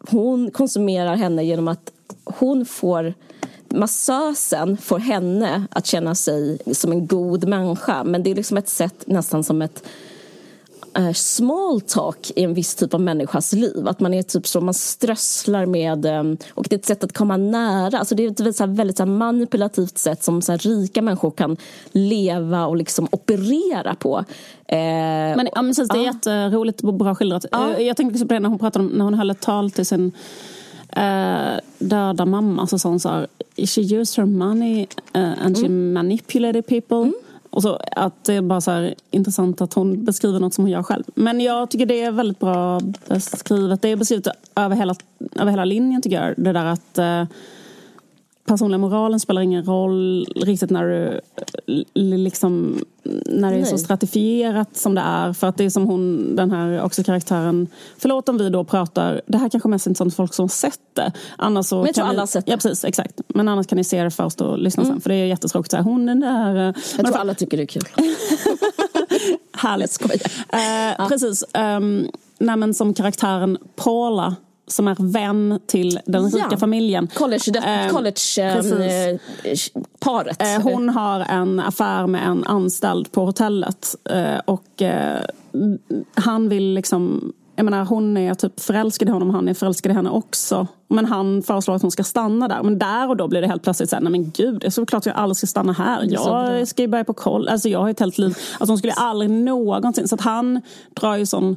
hon 0.09 0.51
konsumerar 0.51 1.15
henne 1.15 1.43
genom 1.43 1.67
att 1.67 1.91
hon 2.23 2.65
får 2.65 3.13
massösen 3.69 4.77
får 4.77 4.99
henne 4.99 5.67
att 5.71 5.85
känna 5.85 6.15
sig 6.15 6.57
som 6.71 6.91
en 6.91 7.07
god 7.07 7.47
människa 7.47 8.03
men 8.03 8.23
det 8.23 8.31
är 8.31 8.35
liksom 8.35 8.57
ett 8.57 8.69
sätt 8.69 9.03
nästan 9.07 9.43
som 9.43 9.61
ett 9.61 9.83
Eh, 10.97 11.13
small 11.13 11.81
talk 11.81 12.31
i 12.35 12.43
en 12.43 12.53
viss 12.53 12.75
typ 12.75 12.93
av 12.93 13.01
människas 13.01 13.53
liv. 13.53 13.87
Att 13.87 13.99
man 13.99 14.13
är 14.13 14.23
typ 14.23 14.47
så, 14.47 14.61
man 14.61 14.73
strösslar 14.73 15.65
med, 15.65 16.05
ehm, 16.05 16.37
och 16.53 16.65
det 16.69 16.75
är 16.75 16.79
ett 16.79 16.85
sätt 16.85 17.03
att 17.03 17.13
komma 17.13 17.37
nära. 17.37 17.99
Alltså 17.99 18.15
det 18.15 18.25
är 18.25 18.31
ett 18.31 18.39
väldigt, 18.39 18.55
så 18.55 18.65
väldigt 18.65 18.97
så 18.97 19.05
manipulativt 19.05 19.97
sätt 19.97 20.23
som 20.23 20.41
så 20.41 20.55
rika 20.55 21.01
människor 21.01 21.31
kan 21.31 21.57
leva 21.91 22.65
och 22.65 22.75
liksom 22.75 23.07
operera 23.11 23.95
på. 23.95 24.17
Eh, 24.67 24.77
men, 24.77 25.49
ja, 25.55 25.61
men 25.61 25.73
det 25.73 25.81
är 25.81 25.95
ja. 25.95 26.03
jätteroligt 26.03 26.81
och 26.81 26.93
bra 26.93 27.15
skildrat. 27.15 27.45
Ja. 27.51 27.73
Eh, 27.73 27.87
jag 27.87 27.97
tänkte 27.97 28.13
liksom 28.13 28.27
på 28.27 28.33
det 28.33 28.39
när 28.39 28.49
hon 28.49 28.59
pratade 28.59 28.85
om, 28.85 28.91
när 28.91 29.05
hon 29.05 29.13
höll 29.13 29.29
ett 29.29 29.41
tal 29.41 29.71
till 29.71 29.85
sin 29.85 30.11
eh, 30.89 31.59
döda 31.79 32.25
mamma 32.25 32.67
så 32.67 32.79
sa 32.79 32.89
hon 32.89 32.99
så 32.99 33.09
här, 33.09 33.27
she 33.55 33.81
used 33.81 34.17
her 34.17 34.25
money 34.25 34.87
uh, 35.15 35.45
and 35.45 35.57
she 35.57 35.65
mm. 35.65 35.93
manipulated 35.93 36.67
people. 36.67 36.97
Mm. 36.97 37.13
Och 37.55 37.61
så 37.61 37.79
att 37.91 38.23
det 38.23 38.33
är 38.33 38.41
bara 38.41 38.61
så 38.61 38.71
här, 38.71 38.95
intressant 39.11 39.61
att 39.61 39.73
hon 39.73 40.05
beskriver 40.05 40.39
något 40.39 40.53
som 40.53 40.63
hon 40.63 40.71
gör 40.71 40.83
själv. 40.83 41.03
Men 41.15 41.41
jag 41.41 41.69
tycker 41.69 41.85
det 41.85 42.01
är 42.01 42.11
väldigt 42.11 42.39
bra 42.39 42.81
beskrivet. 43.07 43.81
Det 43.81 43.89
är 43.89 43.95
beskrivet 43.95 44.27
över 44.55 44.75
hela, 44.75 44.95
över 45.35 45.51
hela 45.51 45.65
linjen 45.65 46.01
tycker 46.01 46.21
jag. 46.21 46.33
Det 46.37 46.53
där 46.53 46.65
att 46.65 46.97
eh, 46.97 47.23
personliga 48.45 48.77
moralen 48.77 49.19
spelar 49.19 49.41
ingen 49.41 49.65
roll 49.65 50.27
riktigt 50.35 50.69
när 50.69 50.87
du 50.87 51.21
liksom 51.93 52.79
när 53.25 53.51
det 53.51 53.57
är 53.57 53.61
Nej. 53.61 53.65
så 53.65 53.77
stratifierat 53.77 54.77
som 54.77 54.95
det 54.95 55.01
är. 55.01 55.33
För 55.33 55.47
att 55.47 55.57
det 55.57 55.63
är 55.65 55.69
som 55.69 55.85
hon, 55.85 56.35
den 56.35 56.51
här 56.51 56.81
också 56.81 57.03
karaktären, 57.03 57.67
förlåt 57.97 58.29
om 58.29 58.37
vi 58.37 58.49
då 58.49 58.63
pratar, 58.63 59.21
det 59.27 59.37
här 59.37 59.49
kanske 59.49 59.69
mest 59.69 59.87
intressant 59.87 60.13
för 60.13 60.23
folk 60.23 60.33
som 60.33 60.43
har 60.43 60.49
sett 60.49 60.79
det. 60.93 61.11
Annars 61.37 61.65
så 61.65 61.75
Men 61.75 61.85
jag 61.85 61.95
tror 61.95 62.05
alla 62.05 62.21
har 62.21 62.27
sett 62.27 62.45
det. 62.45 62.51
Ja 62.51 62.57
precis, 62.57 62.85
exakt. 62.85 63.21
Men 63.27 63.47
annars 63.47 63.67
kan 63.67 63.77
ni 63.77 63.83
se 63.83 64.03
det 64.03 64.11
först 64.11 64.41
och 64.41 64.59
lyssna 64.59 64.83
mm. 64.83 64.95
sen. 64.95 65.01
För 65.01 65.09
det 65.09 65.15
är 65.15 65.25
jättetråkigt 65.25 65.71
så 65.71 65.77
här, 65.77 65.83
hon 65.83 66.05
den 66.05 66.19
där... 66.19 66.55
Jag 66.55 66.75
tror 66.75 67.11
för... 67.11 67.19
alla 67.19 67.33
tycker 67.33 67.57
det 67.57 67.63
är 67.63 67.67
kul. 67.67 67.83
Härligt. 69.53 69.99
Jag 70.01 70.11
eh, 70.11 70.95
ja. 70.97 71.07
Precis. 71.09 71.43
Um, 71.53 72.07
nej, 72.39 72.55
men 72.55 72.73
som 72.73 72.93
karaktären 72.93 73.57
Paula 73.75 74.35
som 74.67 74.87
är 74.87 74.95
vän 74.99 75.59
till 75.67 75.99
den 76.05 76.25
rika 76.25 76.47
ja. 76.51 76.57
familjen. 76.57 77.07
College-paret. 77.07 77.91
College, 79.99 80.35
eh, 80.39 80.55
eh, 80.55 80.61
hon 80.61 80.89
har 80.89 81.19
en 81.19 81.59
affär 81.59 82.07
med 82.07 82.27
en 82.27 82.43
anställd 82.43 83.11
på 83.11 83.25
hotellet. 83.25 83.95
Eh, 84.09 84.39
och 84.45 84.81
eh, 84.81 85.21
han 86.13 86.49
vill 86.49 86.73
liksom 86.73 87.33
jag 87.55 87.65
menar, 87.65 87.85
hon 87.85 88.17
är 88.17 88.33
typ 88.33 88.59
förälskad 88.59 89.09
i 89.09 89.11
honom, 89.11 89.29
han 89.29 89.47
är 89.47 89.53
förälskad 89.53 89.91
i 89.91 89.95
henne 89.95 90.09
också. 90.09 90.67
Men 90.87 91.05
han 91.05 91.43
föreslår 91.43 91.75
att 91.75 91.81
hon 91.81 91.91
ska 91.91 92.03
stanna 92.03 92.47
där. 92.47 92.63
Men 92.63 92.79
där 92.79 93.09
och 93.09 93.17
då 93.17 93.27
blir 93.27 93.41
det 93.41 93.47
helt 93.47 93.63
plötsligt 93.63 93.89
så 93.89 93.95
här, 93.95 94.03
nej 94.03 94.11
men 94.11 94.31
gud, 94.31 94.61
det 94.61 94.67
är 94.67 94.71
såklart 94.71 95.05
jag 95.05 95.15
aldrig 95.15 95.37
ska 95.37 95.47
stanna 95.47 95.73
här. 95.73 96.07
Jag 96.09 96.67
ska 96.67 96.81
ju 96.81 96.87
börja 96.87 97.03
på 97.03 97.13
koll, 97.13 97.47
alltså 97.49 97.69
jag 97.69 97.79
har 97.79 97.89
ett 97.89 97.99
helt 97.99 98.17
liv. 98.17 98.37
Alltså 98.59 98.71
hon 98.71 98.77
skulle 98.77 98.93
aldrig 98.93 99.29
någonsin, 99.29 100.07
så 100.07 100.15
att 100.15 100.21
han 100.21 100.61
drar 100.93 101.15
ju 101.15 101.25
sån 101.25 101.55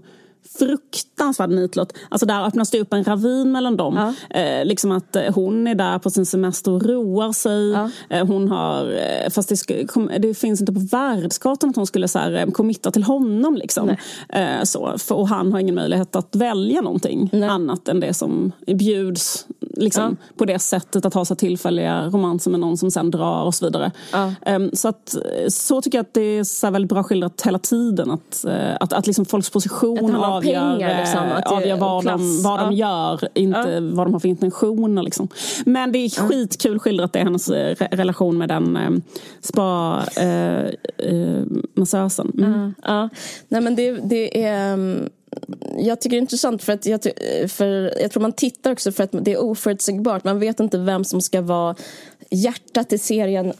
fruktansvärd 0.58 1.50
nitlott. 1.50 1.92
Alltså 2.08 2.26
där 2.26 2.46
öppnas 2.46 2.70
det 2.70 2.80
upp 2.80 2.92
en 2.92 3.04
ravin 3.04 3.52
mellan 3.52 3.76
dem. 3.76 4.14
Ja. 4.30 4.40
Eh, 4.40 4.64
liksom 4.64 4.92
att 4.92 5.16
eh, 5.16 5.34
hon 5.34 5.66
är 5.66 5.74
där 5.74 5.98
på 5.98 6.10
sin 6.10 6.26
semester 6.26 6.70
och 6.70 6.82
roar 6.82 7.32
sig. 7.32 7.70
Ja. 7.70 7.90
Eh, 8.10 8.26
hon 8.26 8.48
har, 8.48 8.90
eh, 8.90 9.30
fast 9.30 9.48
det, 9.48 10.18
det, 10.18 10.34
finns 10.34 10.60
inte 10.60 10.72
på 10.72 10.80
världskartan 10.80 11.70
att 11.70 11.76
hon 11.76 11.86
skulle 11.86 12.08
så 12.08 12.18
här, 12.18 12.32
eh, 12.32 12.46
committa 12.46 12.90
till 12.90 13.02
honom. 13.02 13.56
Liksom. 13.56 13.96
så, 14.62 14.98
för, 14.98 15.14
och 15.14 15.28
han 15.28 15.52
har 15.52 15.60
ingen 15.60 15.74
möjlighet 15.74 16.16
att 16.16 16.36
välja 16.36 16.80
någonting 16.80 17.30
Nej. 17.32 17.48
annat 17.48 17.88
än 17.88 18.00
det 18.00 18.14
som 18.14 18.52
bjuds 18.66 19.46
liksom, 19.78 20.16
på 20.36 20.44
det 20.44 20.58
sättet 20.58 21.04
att 21.04 21.14
ha 21.14 21.24
så 21.24 21.34
tillfälliga 21.34 22.06
romanser 22.06 22.50
med 22.50 22.60
någon 22.60 22.78
som 22.78 22.90
sen 22.90 23.10
drar 23.10 23.44
och 23.44 23.54
så 23.54 23.64
vidare. 23.64 23.90
Ja. 24.12 24.32
Ehm, 24.46 24.70
så, 24.72 24.88
att, 24.88 25.16
så 25.48 25.82
tycker 25.82 25.98
jag 25.98 26.02
att 26.02 26.14
det 26.14 26.20
är 26.20 26.44
så 26.44 26.70
väldigt 26.70 26.88
bra 26.88 27.02
skildrat 27.02 27.42
hela 27.44 27.58
tiden. 27.58 28.10
Att, 28.10 28.44
eh, 28.44 28.76
att, 28.80 28.92
att 28.92 29.06
liksom 29.06 29.24
folks 29.24 29.50
position 29.50 30.14
avgör, 30.38 30.70
pengar, 30.78 30.98
liksom, 31.00 31.24
eh, 31.26 31.36
att 31.36 31.52
avgör 31.52 31.76
vad, 31.76 32.04
de, 32.04 32.42
vad 32.42 32.60
de 32.60 32.72
Ja. 32.76 33.18
gör, 33.20 33.28
inte 33.34 33.80
vad 33.80 34.06
de 34.06 34.12
har 34.12 34.20
för 34.20 34.28
intentioner. 34.28 35.02
Liksom. 35.02 35.28
Men 35.66 35.92
det 35.92 35.98
är 35.98 36.10
skitkul 36.28 36.78
skildrat, 36.78 37.12
det 37.12 37.18
hennes 37.18 37.48
eh, 37.48 37.74
re- 37.74 37.96
relation 37.96 38.38
med 38.38 38.48
den 38.48 38.76
eh, 38.76 38.90
spa-massösen. 41.76 42.32
Eh, 42.38 42.44
mm. 42.46 42.74
Ja, 42.82 43.08
nej 43.48 43.60
men 43.60 43.74
det, 43.76 43.90
det 43.92 44.44
är... 44.44 44.72
um, 44.74 45.08
Jag 45.78 46.00
tycker 46.00 46.16
det 46.16 46.18
är 46.18 46.20
intressant 46.20 46.62
för 46.62 46.72
att 46.72 46.86
jag, 46.86 47.00
för 47.48 48.00
jag 48.02 48.10
tror 48.10 48.20
man 48.20 48.32
tittar 48.32 48.72
också 48.72 48.92
för 48.92 49.04
att 49.04 49.10
det 49.12 49.32
är 49.32 49.42
oförutsägbart. 49.42 50.24
Man 50.24 50.38
vet 50.38 50.60
inte 50.60 50.78
vem 50.78 51.04
som 51.04 51.20
ska 51.22 51.40
vara 51.42 51.74
hjärtat 52.30 52.92
i 52.92 52.98
serien 52.98 53.52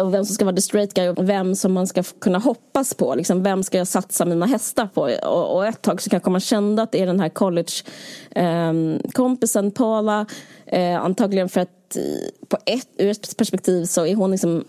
och 0.00 0.14
vem 0.14 0.24
som 0.24 0.34
ska 0.34 0.44
vara 0.44 0.56
the 0.56 0.62
straight 0.62 0.94
guy 0.94 1.08
och 1.08 1.28
vem 1.28 1.54
som 1.54 1.72
man 1.72 1.86
ska 1.86 2.02
kunna 2.02 2.38
hoppas 2.38 2.94
på. 2.94 3.14
Liksom, 3.14 3.42
vem 3.42 3.62
ska 3.62 3.78
jag 3.78 3.86
satsa 3.86 4.24
mina 4.24 4.46
hästar 4.46 4.86
på? 4.86 5.00
Och, 5.22 5.56
och 5.56 5.66
ett 5.66 5.82
tag 5.82 6.02
så 6.02 6.10
kanske 6.10 6.30
man 6.30 6.40
kände 6.40 6.82
att 6.82 6.92
det 6.92 7.02
är 7.02 7.06
den 7.06 7.20
här 7.20 7.28
college-kompisen 7.28 9.64
ehm, 9.64 9.70
Paula. 9.70 10.26
Eh, 10.66 11.04
antagligen 11.04 11.48
för 11.48 11.60
att 11.60 11.96
eh, 11.96 12.02
på 12.48 12.58
ett, 12.66 12.88
ur 12.96 13.10
ett 13.10 13.36
perspektiv 13.36 13.84
så 13.84 14.06
är 14.06 14.14
hon 14.14 14.30
liksom 14.30 14.64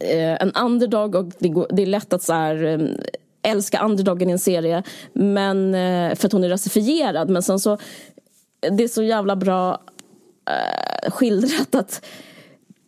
eh, 0.00 0.42
en 0.42 0.52
underdog 0.52 1.14
och 1.14 1.32
det, 1.38 1.48
går, 1.48 1.66
det 1.70 1.82
är 1.82 1.86
lätt 1.86 2.12
att 2.12 2.22
så 2.22 2.32
här, 2.32 2.64
eh, 2.64 2.80
älska 3.42 3.84
underdogen 3.84 4.28
i 4.28 4.32
en 4.32 4.38
serie 4.38 4.82
men, 5.12 5.74
eh, 5.74 6.14
för 6.14 6.26
att 6.26 6.32
hon 6.32 6.44
är 6.44 6.48
rasifierad. 6.48 7.30
Men 7.30 7.42
sen 7.42 7.60
så, 7.60 7.78
det 8.60 8.84
är 8.84 8.88
så 8.88 9.02
jävla 9.02 9.36
bra 9.36 9.80
Eh, 10.50 11.10
skildrat 11.10 11.74
att 11.74 12.04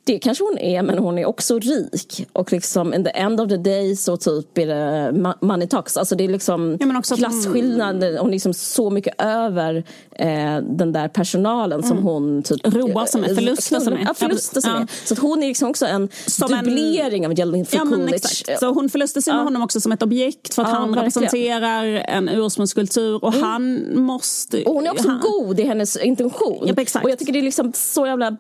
det 0.07 0.19
kanske 0.19 0.45
hon 0.45 0.59
är, 0.59 0.83
men 0.83 0.99
hon 0.99 1.19
är 1.19 1.25
också 1.27 1.59
rik. 1.59 2.27
Och 2.33 2.53
liksom 2.53 2.95
in 2.95 3.05
the 3.05 3.11
end 3.11 3.41
of 3.41 3.49
the 3.49 3.57
day 3.57 3.97
så 3.97 4.17
typ 4.17 4.59
är 4.59 4.67
det 4.67 5.13
money 5.41 5.69
talks. 5.69 5.97
Alltså 5.97 6.15
det 6.17 6.25
är 6.25 6.29
liksom 6.29 6.79
Ja, 6.81 7.03
klasskillnaden. 7.17 8.19
Hon 8.19 8.29
är 8.29 8.33
liksom 8.33 8.55
så 8.55 8.91
mycket 8.91 9.15
över 9.23 9.85
eh, 10.13 10.57
den 10.63 10.93
där 10.93 11.09
personalen 11.09 11.83
som 11.83 11.99
hon 11.99 12.43
typ... 12.43 12.67
Roar 12.75 13.07
sig 13.07 13.21
med, 13.21 13.35
förlustar 13.35 13.81
sig 13.81 13.93
med. 13.93 14.05
Ja, 14.09 14.15
förlustar 14.15 14.61
sig 14.61 14.71
Ja. 14.71 14.79
med. 14.79 14.89
Så 15.05 15.15
hon 15.21 15.43
är 15.43 15.49
liksom 15.49 15.71
också 15.71 15.87
en 15.87 16.09
Som 16.27 16.53
en- 16.55 16.65
dubblering 16.65 17.27
av 17.27 17.39
Jellifer 17.39 17.77
Ja, 17.77 17.85
men 17.85 17.99
Coolidge. 17.99 18.15
exakt. 18.17 18.61
Så 18.61 18.67
hon 18.67 18.89
förlustar 18.91 19.21
sig 19.21 19.33
med 19.33 19.41
Ja. 19.41 19.45
honom 19.45 19.63
också 19.63 19.81
som 19.81 19.93
ett 19.93 20.03
objekt 20.03 20.55
för 20.55 20.63
att 20.63 20.69
han 20.69 20.93
verkligen. 20.93 20.99
Mm. 20.99 21.05
representerar 21.05 21.85
en 22.09 22.29
ursprungskultur 22.29 23.25
och 23.25 23.33
han 23.33 23.85
måste... 24.01 24.63
Och 24.65 24.75
hon 24.75 24.87
är 24.87 24.91
också 24.91 25.09
han, 25.09 25.21
god 25.21 25.61
i 25.61 25.63
hennes 25.63 25.97
intention. 25.97 26.65
Ja, 26.67 26.75
exakt. 26.77 27.05
Och 27.05 27.11
jag 27.11 27.19
tycker 27.19 27.33
det 27.33 27.39
är 27.39 27.43
liksom 27.43 27.73
så 27.75 28.07
jävla 28.07 28.37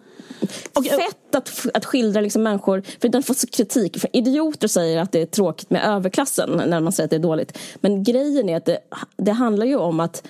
fett 0.74 1.34
att, 1.34 1.66
att 1.74 1.84
skildra 1.84 2.20
liksom 2.20 2.42
människor, 2.42 2.82
för 3.00 3.08
den 3.08 3.22
får 3.22 3.34
så 3.34 3.46
kritik. 3.46 4.00
För 4.00 4.16
idioter 4.16 4.68
säger 4.68 5.00
att 5.00 5.12
det 5.12 5.22
är 5.22 5.26
tråkigt 5.26 5.70
med 5.70 5.84
överklassen 5.84 6.62
när 6.66 6.80
man 6.80 6.92
säger 6.92 7.04
att 7.06 7.10
det 7.10 7.16
är 7.16 7.20
dåligt. 7.20 7.58
Men 7.76 8.02
grejen 8.02 8.48
är 8.48 8.56
att 8.56 8.64
det, 8.64 8.78
det 9.16 9.32
handlar 9.32 9.66
ju 9.66 9.76
om 9.76 10.00
att 10.00 10.26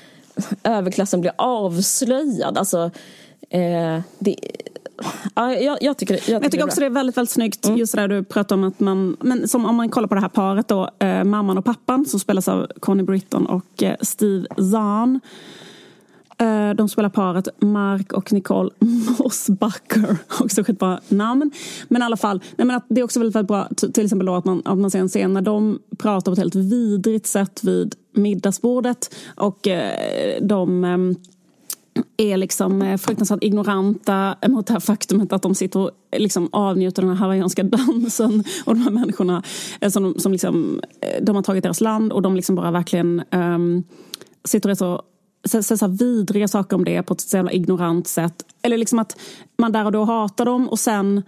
överklassen 0.64 1.20
blir 1.20 1.32
avslöjad. 1.38 2.58
Alltså, 2.58 2.90
eh, 3.50 4.00
det, 4.18 4.36
ja, 5.34 5.54
jag, 5.54 5.78
jag 5.80 5.96
tycker, 5.96 6.14
jag 6.14 6.20
tycker, 6.22 6.32
jag 6.32 6.50
tycker 6.52 6.64
också 6.64 6.80
det 6.80 6.86
är 6.86 6.90
väldigt, 6.90 7.16
väldigt 7.16 7.32
snyggt, 7.32 7.66
Mm. 7.66 7.78
just 7.78 7.94
det 7.94 8.00
där 8.00 8.08
du 8.08 8.24
pratar 8.24 8.56
om 8.56 8.64
att 8.64 8.80
man, 8.80 9.16
men 9.20 9.48
som 9.48 9.66
om 9.66 9.76
man 9.76 9.88
kollar 9.88 10.08
på 10.08 10.14
det 10.14 10.20
här 10.20 10.28
paret 10.28 10.68
då, 10.68 10.90
eh, 10.98 11.24
mamman 11.24 11.58
och 11.58 11.64
pappan 11.64 12.06
som 12.06 12.20
spelas 12.20 12.48
av 12.48 12.66
Connie 12.80 13.02
Britton 13.02 13.46
och 13.46 13.82
eh, 13.82 13.94
Steve 14.00 14.46
Zahn. 14.72 15.20
Eh, 16.38 16.74
de 16.74 16.88
spelar 16.88 17.08
paret 17.08 17.48
Mark 17.58 18.12
och 18.12 18.32
Nicole 18.32 18.70
Mossbacher, 19.18 20.16
också 20.40 20.64
skitbra 20.64 21.00
namn. 21.08 21.50
Men 21.88 22.02
i 22.02 22.04
alla 22.04 22.16
fall, 22.16 22.42
nej 22.56 22.66
men 22.66 22.76
att 22.76 22.84
det 22.88 23.00
är 23.00 23.04
också 23.04 23.20
väldigt, 23.20 23.36
väldigt 23.36 23.48
bra, 23.48 23.68
till 23.92 24.04
exempel 24.04 24.26
då 24.26 24.34
att 24.34 24.44
man, 24.44 24.62
att 24.64 24.78
man 24.78 24.90
ser 24.90 24.98
en 24.98 25.08
scen 25.08 25.32
när 25.32 25.42
de 25.42 25.78
pratar 25.98 26.24
på 26.24 26.32
ett 26.32 26.38
helt 26.38 26.54
vidrigt 26.54 27.26
sätt 27.26 27.64
vid 27.64 27.94
middagsbordet 28.12 29.14
och 29.36 29.68
eh, 29.68 30.42
de 30.42 30.84
eh, 30.84 30.98
är 32.16 32.36
liksom 32.36 32.82
eh, 32.82 32.96
fruktansvärt 32.96 33.44
ignoranta 33.44 34.36
mot 34.48 34.66
det 34.66 34.72
här 34.72 34.80
faktumet 34.80 35.32
att 35.32 35.42
de 35.42 35.54
sitter 35.54 35.80
och 35.80 35.90
liksom 36.16 36.48
avnjuter 36.52 37.02
den 37.02 37.10
här 37.10 37.16
hawaiianska 37.16 37.62
dansen 37.62 38.44
och 38.64 38.74
de 38.74 38.82
här 38.82 38.90
människorna 38.90 39.42
eh, 39.80 39.90
som, 39.90 40.14
som 40.18 40.32
liksom, 40.32 40.80
eh, 41.00 41.24
de 41.24 41.36
har 41.36 41.42
tagit 41.42 41.62
deras 41.62 41.80
land 41.80 42.12
och 42.12 42.22
de 42.22 42.36
liksom 42.36 42.54
bara 42.54 42.70
verkligen 42.70 43.22
um, 43.32 43.84
sitter 44.44 44.68
och 44.68 44.70
är 44.70 44.74
så 44.74 45.02
så, 45.46 45.62
så 45.62 45.86
här 45.86 45.92
vidriga 45.92 46.48
saker 46.48 46.76
om 46.76 46.84
det 46.84 47.02
på 47.02 47.14
ett 47.14 47.20
så 47.20 47.36
jävla 47.36 47.52
ignorant 47.52 48.08
sätt. 48.08 48.34
Eller 48.62 48.78
liksom 48.78 48.98
att 48.98 49.18
man 49.58 49.72
där 49.72 49.84
och 49.84 49.92
då 49.92 50.04
hatar 50.04 50.44
dem 50.44 50.68
och 50.68 50.78
sen 50.78 51.22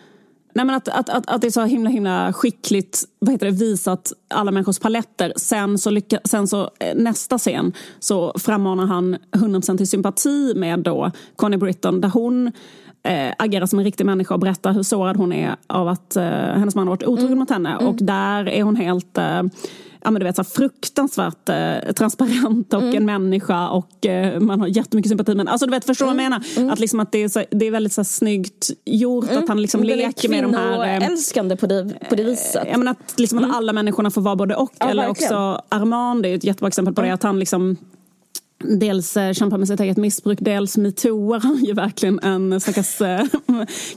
Nej, 0.55 0.65
men 0.65 0.75
att, 0.75 0.89
att, 0.89 1.09
att, 1.09 1.31
att 1.31 1.41
det 1.41 1.47
är 1.47 1.51
så 1.51 1.65
himla 1.65 1.91
himla 1.91 2.33
skickligt 2.33 3.05
vad 3.19 3.33
heter 3.33 3.47
det, 3.47 3.53
visat 3.53 4.13
alla 4.29 4.51
människors 4.51 4.79
paletter. 4.79 5.33
Sen 5.37 5.79
så, 5.79 5.91
lycka, 5.91 6.19
sen 6.25 6.49
så 6.49 6.63
eh, 6.81 6.97
nästa 6.97 7.39
scen 7.39 7.73
så 7.99 8.33
frammanar 8.39 8.87
han 8.87 9.17
100% 9.33 9.77
till 9.77 9.89
sympati 9.89 10.53
med 10.57 10.79
då 10.79 11.11
Connie 11.37 11.57
Britton 11.57 12.01
där 12.01 12.09
hon 12.09 12.47
eh, 13.03 13.33
agerar 13.39 13.67
som 13.67 13.79
en 13.79 13.85
riktig 13.85 14.05
människa 14.07 14.35
och 14.35 14.41
berättar 14.41 14.73
hur 14.73 14.83
sårad 14.83 15.17
hon 15.17 15.33
är 15.33 15.57
av 15.67 15.89
att 15.89 16.17
eh, 16.17 16.25
hennes 16.25 16.75
man 16.75 16.87
har 16.87 16.93
varit 16.93 17.07
otrogen 17.07 17.39
mot 17.39 17.51
henne. 17.51 17.77
Och 17.77 17.97
där 17.97 18.49
är 18.49 18.63
hon 18.63 18.77
helt 18.77 19.19
eh, 19.19 19.43
ja, 20.05 20.11
men 20.11 20.21
du 20.21 20.27
vet, 20.27 20.37
så 20.37 20.45
fruktansvärt 20.45 21.49
eh, 21.49 21.93
transparent 21.93 22.75
och 22.75 22.83
en 22.83 23.05
människa 23.05 23.69
och 23.69 24.07
eh, 24.07 24.41
man 24.41 24.61
har 24.61 24.69
jättemycket 24.69 25.09
sympati. 25.09 25.35
Men 25.35 25.49
alltså, 25.49 25.67
du 25.67 25.71
vet, 25.71 25.85
förstår 25.85 26.07
du 26.07 26.15
vad 26.15 26.25
jag 26.25 26.31
menar? 26.31 26.73
Att, 26.73 26.79
liksom, 26.79 27.01
att 27.01 27.13
det, 27.13 27.23
är 27.23 27.29
så, 27.29 27.45
det 27.51 27.67
är 27.67 27.71
väldigt 27.71 27.93
så 27.93 28.01
här, 28.01 28.05
snyggt 28.05 28.71
gjort 28.85 29.31
att 29.31 29.49
han 29.49 29.63
liksom 29.63 29.85
leker 29.85 30.29
med 30.29 30.45
de 30.45 30.55
här... 30.55 30.85
eh, 30.85 31.07
älskande 31.07 31.57
på 31.57 31.67
det, 31.67 31.93
på 32.09 32.15
det 32.15 32.23
viset. 32.23 32.67
Ja, 32.71 32.79
men 32.79 32.89
att, 32.89 33.15
liksom, 33.17 33.39
att 33.39 33.57
alla 33.57 33.73
människorna 33.73 34.11
får 34.11 34.21
vara 34.21 34.37
både 34.37 34.55
och. 34.55 34.73
Ja, 34.79 34.89
eller 34.89 35.07
verkligen. 35.07 35.33
också 35.33 35.63
Armand 35.69 36.27
är 36.27 36.35
ett 36.35 36.45
jättebra 36.45 36.69
exempel 36.69 36.95
på 36.95 37.03
det. 37.03 37.11
Att 37.11 37.23
han 37.23 37.39
liksom 37.39 37.77
Dels 38.65 39.17
eh, 39.17 39.33
kämpar 39.33 39.59
med 39.59 39.69
sitt 39.69 39.81
eget 39.81 39.97
missbruk, 39.97 40.39
dels 40.41 40.77
metooar 40.77 41.41
han 41.41 41.65
ju 41.65 41.73
verkligen 41.73 42.19
en 42.19 42.61
stackars 42.61 43.01
eh, 43.01 43.25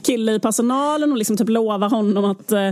kille 0.02 0.32
i 0.32 0.38
personalen 0.38 1.12
och 1.12 1.18
liksom 1.18 1.36
typ 1.36 1.48
lovar 1.48 1.90
honom 1.90 2.24
att 2.24 2.52
eh, 2.52 2.70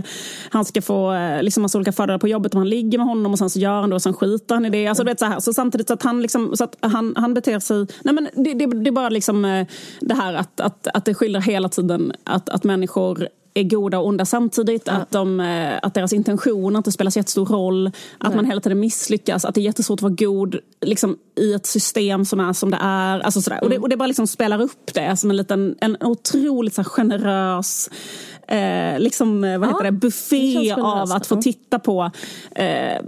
han 0.49 0.65
ska 0.65 0.81
få 0.81 1.15
liksom 1.41 1.61
massa 1.61 1.77
olika 1.77 1.91
fördelar 1.91 2.19
på 2.19 2.27
jobbet 2.27 2.53
om 2.53 2.57
han 2.57 2.69
ligger 2.69 2.97
med 2.97 3.07
honom 3.07 3.31
och 3.31 3.37
sen 3.37 3.49
så 3.49 3.59
gör 3.59 3.81
han 3.81 3.89
det 3.89 3.95
och 3.95 4.01
sen 4.01 4.13
skiter 4.13 4.55
han 4.55 4.65
i 4.65 4.69
det. 4.69 4.87
Alltså, 4.87 5.03
du 5.03 5.11
vet, 5.11 5.19
så, 5.19 5.25
här. 5.25 5.39
så 5.39 5.53
samtidigt 5.53 5.87
så 5.87 5.93
att 5.93 6.03
han, 6.03 6.21
liksom, 6.21 6.57
så 6.57 6.63
att 6.63 6.77
han, 6.81 7.13
han 7.17 7.33
beter 7.33 7.59
sig... 7.59 7.87
Nej, 8.03 8.13
men 8.13 8.29
det, 8.35 8.53
det, 8.53 8.65
det 8.65 8.89
är 8.89 8.91
bara 8.91 9.09
liksom 9.09 9.65
det 9.99 10.13
här 10.13 10.33
att, 10.33 10.59
att, 10.59 10.87
att 10.93 11.05
det 11.05 11.13
skildrar 11.13 11.41
hela 11.41 11.69
tiden 11.69 12.13
att, 12.23 12.49
att 12.49 12.63
människor 12.63 13.27
är 13.53 13.63
goda 13.63 13.99
och 13.99 14.07
onda 14.07 14.25
samtidigt. 14.25 14.87
Att, 14.87 15.11
de, 15.11 15.39
eh, 15.39 15.79
att 15.81 15.93
deras 15.93 16.13
intentioner 16.13 16.77
inte 16.77 16.91
spelar 16.91 17.11
så 17.11 17.19
jättestor 17.19 17.45
roll. 17.45 17.91
Att 18.17 18.35
man 18.35 18.45
hela 18.45 18.61
tiden 18.61 18.79
misslyckas. 18.79 19.45
Att 19.45 19.55
det 19.55 19.61
är 19.61 19.63
jättesvårt 19.63 19.97
att 19.97 20.01
vara 20.01 20.13
god 20.13 20.55
liksom, 20.81 21.17
i 21.35 21.53
ett 21.53 21.65
system 21.65 22.25
som 22.25 22.39
är 22.39 22.53
som 22.53 22.71
det 22.71 22.77
är. 22.81 23.19
Alltså, 23.19 23.41
sådär. 23.41 23.63
Och, 23.63 23.69
det, 23.69 23.79
och 23.79 23.89
det 23.89 23.97
bara 23.97 24.07
liksom 24.07 24.27
spelar 24.27 24.61
upp 24.61 24.93
det 24.93 25.17
som 25.17 25.29
en 25.29 25.37
liten, 25.37 25.75
en 25.81 25.97
otroligt 25.99 26.73
så 26.73 26.81
här, 26.81 26.89
generös 26.89 27.89
eh, 28.51 28.99
liksom, 28.99 29.43
eh, 29.43 29.57
vad 29.59 29.69
Ja, 29.69 29.71
heter 29.73 29.83
det, 29.83 29.89
det 29.91 29.97
buffé 29.97 30.53
generöst. 30.53 31.11
av 31.11 31.11
att 31.17 31.27
få 31.27 31.35
Ja. 31.35 31.41
titta 31.41 31.79
på. 31.79 32.11
Eh, 32.55 33.01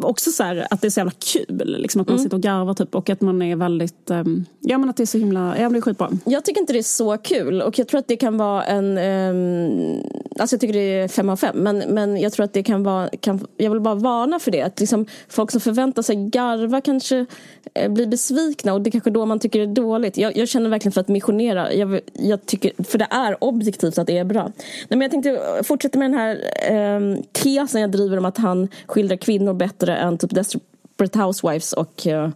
också 0.00 0.30
så 0.30 0.42
här, 0.42 0.66
att 0.70 0.80
det 0.80 0.88
är 0.88 0.90
så 0.90 1.00
jävla 1.00 1.12
kul. 1.32 1.76
Liksom, 1.80 2.00
att 2.00 2.08
man 2.08 2.18
sitter 2.18 2.36
och 2.36 2.42
garvar 2.42 2.74
typ, 2.74 2.94
och 2.94 3.10
att 3.10 3.20
man 3.20 3.42
är 3.42 3.56
väldigt... 3.56 4.10
Eh, 4.10 4.22
ja 4.60 4.78
men 4.78 4.88
att 4.90 4.96
det 4.96 5.02
är 5.04 5.06
så 5.06 5.18
himla... 5.18 5.54
Ja, 5.58 5.68
det 5.68 5.76
är 5.76 5.80
skitbra. 5.80 6.10
Jag 6.24 6.44
tycker 6.44 6.60
inte 6.60 6.72
det 6.72 6.78
är 6.78 6.82
så 6.82 7.16
kul 7.18 7.62
och 7.62 7.78
jag 7.78 7.88
tror 7.88 7.98
att 7.98 8.08
det 8.08 8.16
kan 8.16 8.36
vara 8.38 8.64
en... 8.64 8.98
ehm, 8.98 10.00
alltså 10.38 10.54
jag 10.54 10.60
tycker 10.60 10.72
det 10.74 10.80
är 11.00 11.08
fem 11.08 11.28
av 11.28 11.36
fem 11.36 11.56
men, 11.56 11.78
men 11.78 12.20
jag 12.20 12.32
tror 12.32 12.44
att 12.44 12.52
det 12.52 12.62
kan 12.62 12.82
vara... 12.82 13.08
Kan, 13.20 13.46
jag 13.56 13.70
vill 13.70 13.80
bara 13.80 13.94
varna 13.94 14.38
för 14.38 14.50
det. 14.50 14.62
Att 14.62 14.80
liksom, 14.80 15.06
folk 15.28 15.50
som 15.50 15.60
förväntar 15.60 16.02
sig 16.02 16.16
garva 16.16 16.80
kanske 16.80 17.26
eh, 17.74 17.92
blir 17.92 18.06
besvikna 18.06 18.72
och 18.74 18.80
det 18.80 18.88
är 18.88 18.92
kanske 18.92 19.10
då 19.10 19.26
man 19.26 19.38
tycker 19.38 19.58
det 19.58 19.64
är 19.64 19.74
dåligt. 19.74 20.16
Jag, 20.16 20.36
jag 20.36 20.48
känner 20.48 20.70
verkligen 20.70 20.92
för 20.92 21.00
att 21.00 21.08
missionera. 21.08 21.72
Jag, 21.74 22.00
jag 22.12 22.46
tycker, 22.46 22.84
för 22.84 22.98
det 22.98 23.06
är 23.10 23.44
objektivt 23.44 23.98
att 23.98 24.06
det 24.06 24.18
är 24.18 24.24
bra. 24.24 24.52
Nej, 24.88 24.98
men 24.98 25.00
jag 25.00 25.10
tänkte 25.10 25.62
fortsätta 25.64 25.98
med 25.98 26.10
den 26.10 26.18
här 26.18 26.40
eh, 26.70 27.18
tesen 27.32 27.80
jag 27.80 27.90
driver 27.90 28.16
om 28.16 28.24
att 28.24 28.38
han 28.38 28.68
skildrar 28.86 29.16
kvinnor 29.16 29.54
bättre 29.54 29.96
än 29.96 30.18
typ 30.18 30.30
Desperate 30.30 31.18
Housewives 31.18 31.72
och 31.72 32.06
eh, 32.06 32.28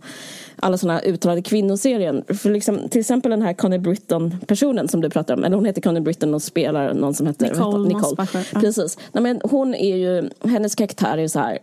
alla 0.61 0.78
sådana 0.78 1.01
uttalade 1.01 1.42
kvinnoserier. 1.42 2.34
För 2.34 2.51
liksom, 2.51 2.88
till 2.88 3.01
exempel 3.01 3.30
den 3.30 3.42
här 3.42 3.53
Connie 3.53 3.78
Britton-personen 3.78 4.88
som 4.88 5.01
du 5.01 5.11
pratar 5.11 5.34
om. 5.34 5.44
Eller 5.44 5.57
hon 5.57 5.64
heter 5.64 5.82
Connie 5.82 6.01
Britton 6.01 6.34
och 6.34 6.42
spelar 6.42 6.94
någon 6.94 7.14
som 7.14 7.26
heter 7.26 7.46
Nicole 7.46 7.88
Nicole. 7.88 8.26
Ja. 8.32 8.61
Precis. 8.61 8.99
Nej, 9.12 9.22
men 9.22 9.40
hon 9.44 9.74
är 9.74 9.96
ju, 9.96 10.30
hennes 10.44 10.74
karaktär 10.74 11.12
är 11.12 11.22
ju 11.22 11.28
så 11.28 11.38
här 11.38 11.59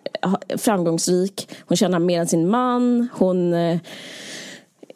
framgångsrik. 0.58 1.50
Hon 1.66 1.78
tjänar 1.78 2.00
mer 2.00 2.20
än 2.20 2.28
sin 2.28 2.50
man. 2.50 3.08
Hon 3.14 3.54
eh, 3.54 3.78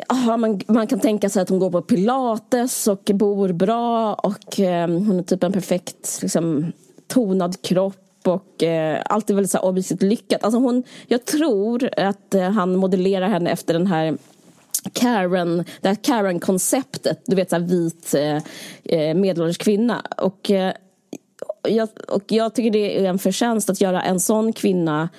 Ja, 0.07 0.37
man, 0.37 0.61
man 0.67 0.87
kan 0.87 0.99
tänka 0.99 1.29
sig 1.29 1.41
att 1.41 1.49
hon 1.49 1.59
går 1.59 1.71
på 1.71 1.81
pilates 1.81 2.87
och 2.87 3.11
bor 3.13 3.51
bra 3.53 4.13
och 4.13 4.59
eh, 4.59 4.87
hon 4.87 5.19
är 5.19 5.23
typ 5.23 5.43
en 5.43 5.51
perfekt 5.51 6.19
liksom, 6.21 6.71
tonad 7.07 7.61
kropp 7.61 8.27
och 8.27 8.63
eh, 8.63 9.01
allt 9.05 9.29
är 9.29 9.33
väldigt 9.33 9.51
så 9.51 9.57
här, 9.57 9.65
objektivt 9.65 10.01
lyckat. 10.01 10.43
Alltså 10.43 10.59
hon, 10.59 10.83
jag 11.07 11.25
tror 11.25 11.89
att 11.97 12.35
eh, 12.35 12.49
han 12.49 12.75
modellerar 12.75 13.27
henne 13.27 13.49
efter 13.49 13.73
den 13.73 13.87
här 13.87 14.17
Karen, 14.93 15.65
det 15.81 15.87
här 15.87 15.95
Karen-konceptet, 15.95 17.21
du 17.25 17.35
vet 17.35 17.49
så 17.49 17.55
här 17.55 17.63
vit 17.63 18.13
eh, 18.13 18.37
eh 18.83 19.15
medelålders 19.15 19.57
kvinna. 19.57 20.01
Och, 20.17 20.51
eh, 20.51 20.73
jag, 21.63 21.89
och 22.07 22.23
jag 22.27 22.55
tycker 22.55 22.71
det 22.71 22.99
är 22.99 23.09
en 23.09 23.19
förtjänst 23.19 23.69
att 23.69 23.81
göra 23.81 24.01
en 24.01 24.19
sån 24.19 24.53
kvinna 24.53 25.09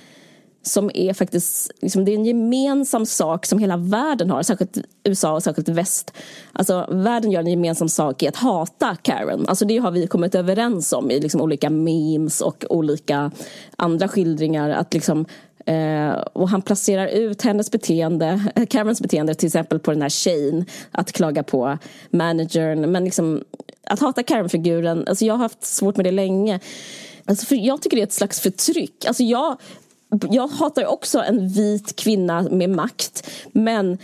som 0.63 0.91
är 0.95 1.13
faktiskt, 1.13 1.71
liksom, 1.81 2.05
det 2.05 2.13
är 2.13 2.15
en 2.15 2.25
gemensam 2.25 3.07
sak 3.07 3.47
som 3.47 3.59
hela 3.59 3.77
världen 3.77 4.31
har, 4.31 4.43
särskilt 4.43 4.79
USA 5.05 5.33
och 5.33 5.43
särskilt 5.43 5.69
väst. 5.69 6.13
Alltså 6.53 6.87
världen 6.91 7.31
gör 7.31 7.41
en 7.41 7.47
gemensam 7.47 7.89
sak 7.89 8.23
i 8.23 8.29
att 8.29 8.37
hata 8.37 8.97
Karen. 9.03 9.49
Alltså 9.49 9.65
det 9.65 9.79
har 9.79 9.91
vi 9.91 10.07
kommit 10.07 10.35
överens 10.35 10.93
om 10.93 11.11
i 11.11 11.21
liksom, 11.21 11.41
olika 11.41 11.71
memes 11.71 12.41
och 12.41 12.65
olika 12.69 13.31
andra 13.77 14.09
skildringar. 14.09 14.71
Att 14.71 14.95
liksom, 14.95 15.27
eh, 15.67 16.11
och 16.11 16.49
han 16.49 16.63
placerar 16.63 17.07
ut 17.07 17.43
hennes 17.43 17.71
beteende, 17.71 18.41
eh, 18.55 18.67
Karens 18.67 19.01
beteende 19.01 19.35
till 19.35 19.47
exempel 19.47 19.79
på 19.79 19.91
den 19.91 20.03
här 20.03 20.09
tjejen, 20.09 20.65
att 20.91 21.13
klaga 21.13 21.43
på 21.43 21.79
managern. 22.11 22.93
Men 22.93 23.05
liksom, 23.05 23.45
att 23.85 24.01
hata 24.01 24.23
Karen-figuren, 24.23 25.05
alltså 25.09 25.25
jag 25.25 25.35
har 25.35 25.39
haft 25.39 25.65
svårt 25.65 25.97
med 25.97 26.07
det 26.07 26.11
länge. 26.11 26.61
Alltså 27.25 27.47
för 27.47 27.57
jag 27.57 27.83
tycker 27.83 27.97
det 27.97 28.03
är 28.03 28.07
ett 28.07 28.13
slags 28.13 28.41
förtryck. 28.41 29.05
Alltså 29.05 29.23
jag, 29.23 29.57
jag 30.31 30.49
hatar 30.49 30.87
också 30.87 31.19
en 31.19 31.49
vit 31.49 31.97
kvinna 31.97 32.43
med 32.43 32.71
makt. 32.71 33.31
Men 33.53 33.99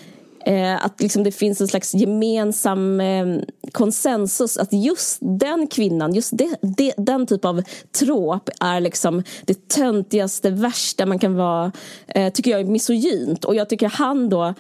eh, 0.47 0.85
att 0.85 1.03
liksom 1.03 1.23
det 1.25 1.33
finns 1.33 1.61
en 1.61 1.69
slags 1.69 1.95
gemensam 1.95 3.01
eh, 3.01 3.27
konsensus 3.73 4.59
att 4.59 4.73
just 4.73 5.19
den 5.21 5.67
kvinnan, 5.67 6.15
just 6.15 6.39
det, 6.39 6.57
det, 6.63 6.95
den 6.97 7.27
typ 7.27 7.45
av 7.45 7.63
tråp 7.99 8.51
är 8.61 8.81
liksom 8.81 9.23
det 9.45 9.69
töntigaste, 9.69 10.51
värsta 10.51 11.07
man 11.07 11.19
kan 11.19 11.37
vara, 11.37 11.73
eh, 12.07 12.33
tycker 12.33 12.51
jag 12.51 12.61
är 12.61 12.65
misogynt. 12.65 13.45
Och 13.45 13.55
jag 13.55 13.69
tycker 13.69 13.89
han 13.89 14.29
då 14.29 14.55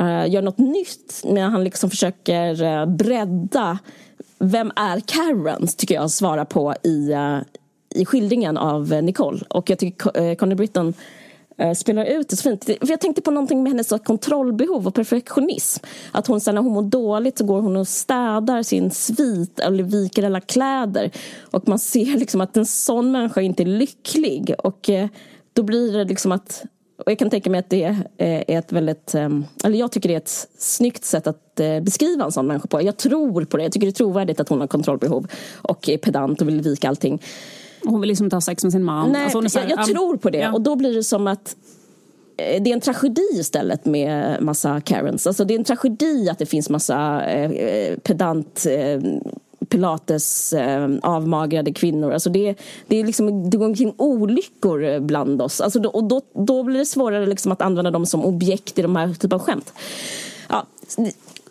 eh, 0.00 0.30
gör 0.30 0.42
något 0.42 0.58
nytt 0.58 1.20
när 1.24 1.48
han 1.48 1.64
liksom 1.64 1.90
försöker 1.90 2.62
eh, 2.62 2.86
bredda 2.86 3.78
vem 4.38 4.72
är 4.76 5.00
Karen, 5.00 5.66
tycker 5.66 5.94
jag 5.94 6.10
svara 6.10 6.44
på 6.44 6.74
i, 6.82 7.12
eh, 7.12 7.38
i 7.94 8.04
skildringen 8.04 8.56
av 8.56 8.92
eh, 8.92 9.02
Nicole. 9.02 9.40
Och 9.48 9.70
jag 9.70 9.78
tycker 9.78 10.20
eh, 10.20 10.34
Connie 10.34 10.54
Britton 10.54 10.94
eh, 11.58 11.72
spelar 11.72 12.04
ut 12.04 12.28
det 12.28 12.36
så 12.36 12.42
fint. 12.42 12.64
För 12.64 12.90
jag 12.90 13.00
tänkte 13.00 13.22
på 13.22 13.30
någonting 13.30 13.62
med 13.62 13.72
hennes 13.72 13.92
kontrollbehov 14.04 14.86
och 14.86 14.94
perfektionism. 14.94 15.84
Att 16.12 16.26
hon 16.26 16.40
sen 16.40 16.54
när 16.54 16.62
hon 16.62 16.72
mår 16.72 16.82
dåligt 16.82 17.38
så 17.38 17.44
går 17.44 17.60
hon 17.60 17.76
och 17.76 17.88
städar 17.88 18.62
sin 18.62 18.90
svit 18.90 19.60
eller 19.60 19.82
viker 19.82 20.22
alla 20.22 20.40
kläder. 20.40 21.10
Och 21.50 21.68
man 21.68 21.78
ser 21.78 22.18
liksom 22.18 22.40
att 22.40 22.56
en 22.56 22.66
sån 22.66 23.12
människa 23.12 23.40
inte 23.40 23.62
är 23.62 23.66
lycklig. 23.66 24.54
Och 24.58 24.90
då 25.52 25.62
blir 25.62 25.92
det 25.92 26.04
liksom 26.04 26.32
att 26.32 26.64
och 27.04 27.10
jag 27.10 27.18
kan 27.18 27.30
tänka 27.30 27.50
mig 27.50 27.60
att 27.60 27.70
det 27.70 27.96
är 28.18 28.44
ett 28.58 28.72
väldigt, 28.72 29.14
ehm, 29.14 29.44
eller 29.64 29.78
jag 29.78 29.92
tycker 29.92 30.08
det 30.08 30.14
är 30.14 30.18
ett 30.18 30.48
snyggt 30.58 31.04
sätt 31.04 31.26
att 31.26 31.54
beskriva 31.82 32.24
en 32.24 32.32
sån 32.32 32.46
människa 32.46 32.68
på. 32.68 32.82
Jag 32.82 32.96
tror 32.96 33.44
på 33.44 33.56
det, 33.56 33.62
jag 33.62 33.72
tycker 33.72 33.86
det 33.86 33.90
är 33.90 33.92
trovärdigt 33.92 34.40
att 34.40 34.48
hon 34.48 34.60
har 34.60 34.66
kontrollbehov 34.66 35.26
och 35.62 35.88
är 35.88 35.98
pedant 35.98 36.40
och 36.40 36.48
vill 36.48 36.60
vika 36.60 36.88
allting. 36.88 37.22
Hon 37.84 38.00
vill 38.00 38.08
liksom 38.08 38.26
inte 38.26 38.36
ha 38.36 38.40
sex 38.40 38.64
med 38.64 38.72
sin 38.72 38.84
man. 38.84 39.12
Nej, 39.12 39.24
alltså 39.24 39.58
här, 39.58 39.68
jag, 39.68 39.78
jag, 39.78 39.86
tror 39.86 40.16
på 40.16 40.30
det 40.30 40.38
ja. 40.38 40.52
och 40.52 40.60
då 40.60 40.76
blir 40.76 40.94
det 40.94 41.04
som 41.04 41.26
att 41.26 41.56
det 42.36 42.70
är 42.70 42.72
en 42.72 42.80
tragedi 42.80 43.28
istället 43.32 43.84
med 43.84 44.42
massa 44.42 44.80
Karens. 44.80 45.26
Alltså 45.26 45.44
det 45.44 45.54
är 45.54 45.58
en 45.58 45.64
tragedi 45.64 46.28
att 46.30 46.38
det 46.38 46.46
finns 46.46 46.70
massa 46.70 47.24
eh, 47.24 47.98
pedant 47.98 48.66
eh, 48.66 49.00
pilates 49.68 50.52
eh, 50.52 50.88
avmagrade 51.02 51.72
kvinnor. 51.72 52.12
Alltså 52.12 52.30
det, 52.30 52.54
det, 52.86 52.96
är 52.96 53.04
liksom, 53.04 53.50
det 53.50 53.56
går 53.56 53.66
omkring 53.66 53.94
olyckor 53.96 55.00
bland 55.00 55.42
oss. 55.42 55.60
Alltså 55.60 55.78
då, 55.78 55.90
och 55.90 56.04
då, 56.04 56.20
då 56.34 56.62
blir 56.62 56.78
det 56.78 56.86
svårare 56.86 57.26
liksom 57.26 57.52
att 57.52 57.62
använda 57.62 57.90
dem 57.90 58.06
som 58.06 58.24
objekt 58.24 58.78
i 58.78 58.82
de 58.82 58.96
här 58.96 59.14
typen 59.14 59.32
av 59.32 59.40
skämt. 59.40 59.72
Ja, 60.48 60.66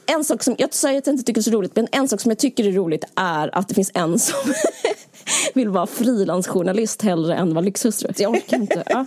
en 0.05 0.23
sak 0.23 0.43
som, 0.43 0.55
jag 0.57 0.73
säger 0.73 0.97
att 0.97 1.07
jag 1.07 1.13
inte 1.13 1.23
tycker 1.23 1.41
är 1.41 1.43
så 1.43 1.51
roligt, 1.51 1.75
men 1.75 1.88
en 1.91 2.07
sak 2.07 2.21
som 2.21 2.32
jag 2.32 2.39
tycker 2.39 2.67
är 2.67 2.71
roligt 2.71 3.03
är 3.15 3.57
att 3.57 3.67
det 3.67 3.75
finns 3.75 3.91
en 3.93 4.19
som 4.19 4.53
vill 5.53 5.69
vara 5.69 5.88
frilansjournalist 5.88 7.01
hellre 7.01 7.36
än 7.36 7.53
vara 7.53 7.65
lyxhustru. 7.65 8.13
Jag 8.17 8.32
orkar 8.32 8.57
inte. 8.57 8.84
Ja. 8.86 9.05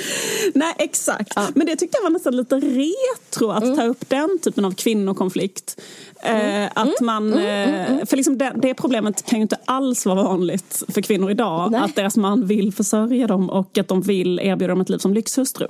Nej, 0.54 0.74
exakt. 0.78 1.32
Ja. 1.36 1.48
Men 1.54 1.66
det 1.66 1.76
tyckte 1.76 1.96
jag 1.98 2.02
var 2.02 2.10
nästan 2.10 2.36
lite 2.36 2.56
retro 2.56 3.50
att 3.50 3.62
mm. 3.62 3.76
ta 3.76 3.84
upp 3.84 4.08
den 4.08 4.38
typen 4.42 4.64
av 4.64 4.74
kvinnokonflikt. 4.74 5.80
Mm. 6.22 6.62
Eh, 6.62 6.70
att 6.74 7.00
mm. 7.00 7.06
man, 7.06 7.32
mm, 7.32 7.44
mm, 7.44 7.94
mm. 7.94 8.06
för 8.06 8.16
liksom 8.16 8.38
det, 8.38 8.52
det, 8.56 8.74
problemet 8.74 9.26
kan 9.26 9.38
ju 9.38 9.42
inte 9.42 9.56
alls 9.64 10.06
vara 10.06 10.22
vanligt 10.22 10.82
för 10.88 11.00
kvinnor 11.00 11.30
idag. 11.30 11.70
Nej. 11.70 11.80
Att 11.80 11.96
deras 11.96 12.16
man 12.16 12.46
vill 12.46 12.72
försörja 12.72 13.26
dem 13.26 13.50
och 13.50 13.78
att 13.78 13.88
de 13.88 14.00
vill 14.02 14.40
erbjuda 14.40 14.72
dem 14.72 14.80
ett 14.80 14.88
liv 14.88 14.98
som 14.98 15.14
lyxhustru. 15.14 15.66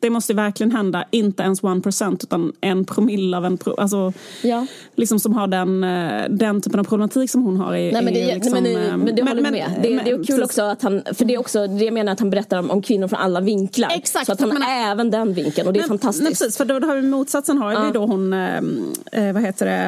Det 0.00 0.10
måste 0.10 0.34
verkligen 0.34 0.70
hända, 0.70 1.04
inte 1.10 1.42
ens 1.42 1.62
one 1.62 1.80
procent 1.80 2.22
utan 2.22 2.52
en 2.60 2.84
promille 2.84 3.36
av 3.36 3.44
en 3.44 3.58
pro, 3.58 3.74
alltså, 3.74 4.12
ja. 4.42 4.66
liksom 4.94 5.20
som 5.20 5.34
har 5.34 5.46
den, 5.46 5.84
eh, 5.84 6.24
den 6.30 6.60
typen 6.60 6.80
av 6.80 6.84
problematik 6.84 7.30
som 7.30 7.42
hon 7.42 7.56
har. 7.56 7.74
I, 7.76 7.92
nej, 7.92 8.04
men 8.04 8.14
det, 8.14 8.34
liksom, 8.34 8.52
men, 8.52 8.64
det, 8.64 8.96
men 8.96 9.14
det 9.14 9.22
håller 9.22 9.42
men, 9.42 9.52
med. 9.52 9.70
Det, 9.82 9.90
men, 9.90 10.04
det 10.04 10.10
är 10.10 10.16
kul 10.16 10.26
precis. 10.26 10.44
också 10.44 10.62
att 10.62 10.82
han, 10.82 11.02
för 11.14 11.24
det 11.24 11.34
är 11.34 11.38
också 11.38 11.66
det 11.66 11.84
jag 11.84 11.94
menar 11.94 12.12
att 12.12 12.20
han 12.20 12.30
berättar 12.30 12.58
om, 12.58 12.70
om 12.70 12.82
kvinnor 12.82 13.08
från 13.08 13.18
alla 13.18 13.40
vinklar. 13.40 13.90
Exakt. 13.94 14.26
Så 14.26 14.32
att 14.32 14.40
han 14.40 14.62
har 14.62 14.90
även 14.92 15.10
den 15.10 15.34
vinkeln 15.34 15.66
och 15.66 15.72
det 15.72 15.78
är 15.78 15.80
men, 15.80 15.88
fantastiskt. 15.88 16.22
Nej, 16.22 16.32
precis, 16.32 16.56
för 16.56 16.64
då, 16.64 16.78
då 16.78 16.86
har 16.86 16.96
vi 16.96 17.02
motsatsen 17.02 17.58
har 17.58 17.72
ja. 17.72 17.84
vi 17.86 17.92
då 17.92 18.06
hon, 18.06 18.32
eh, 18.32 19.32
vad 19.32 19.42
heter 19.42 19.66
det, 19.66 19.87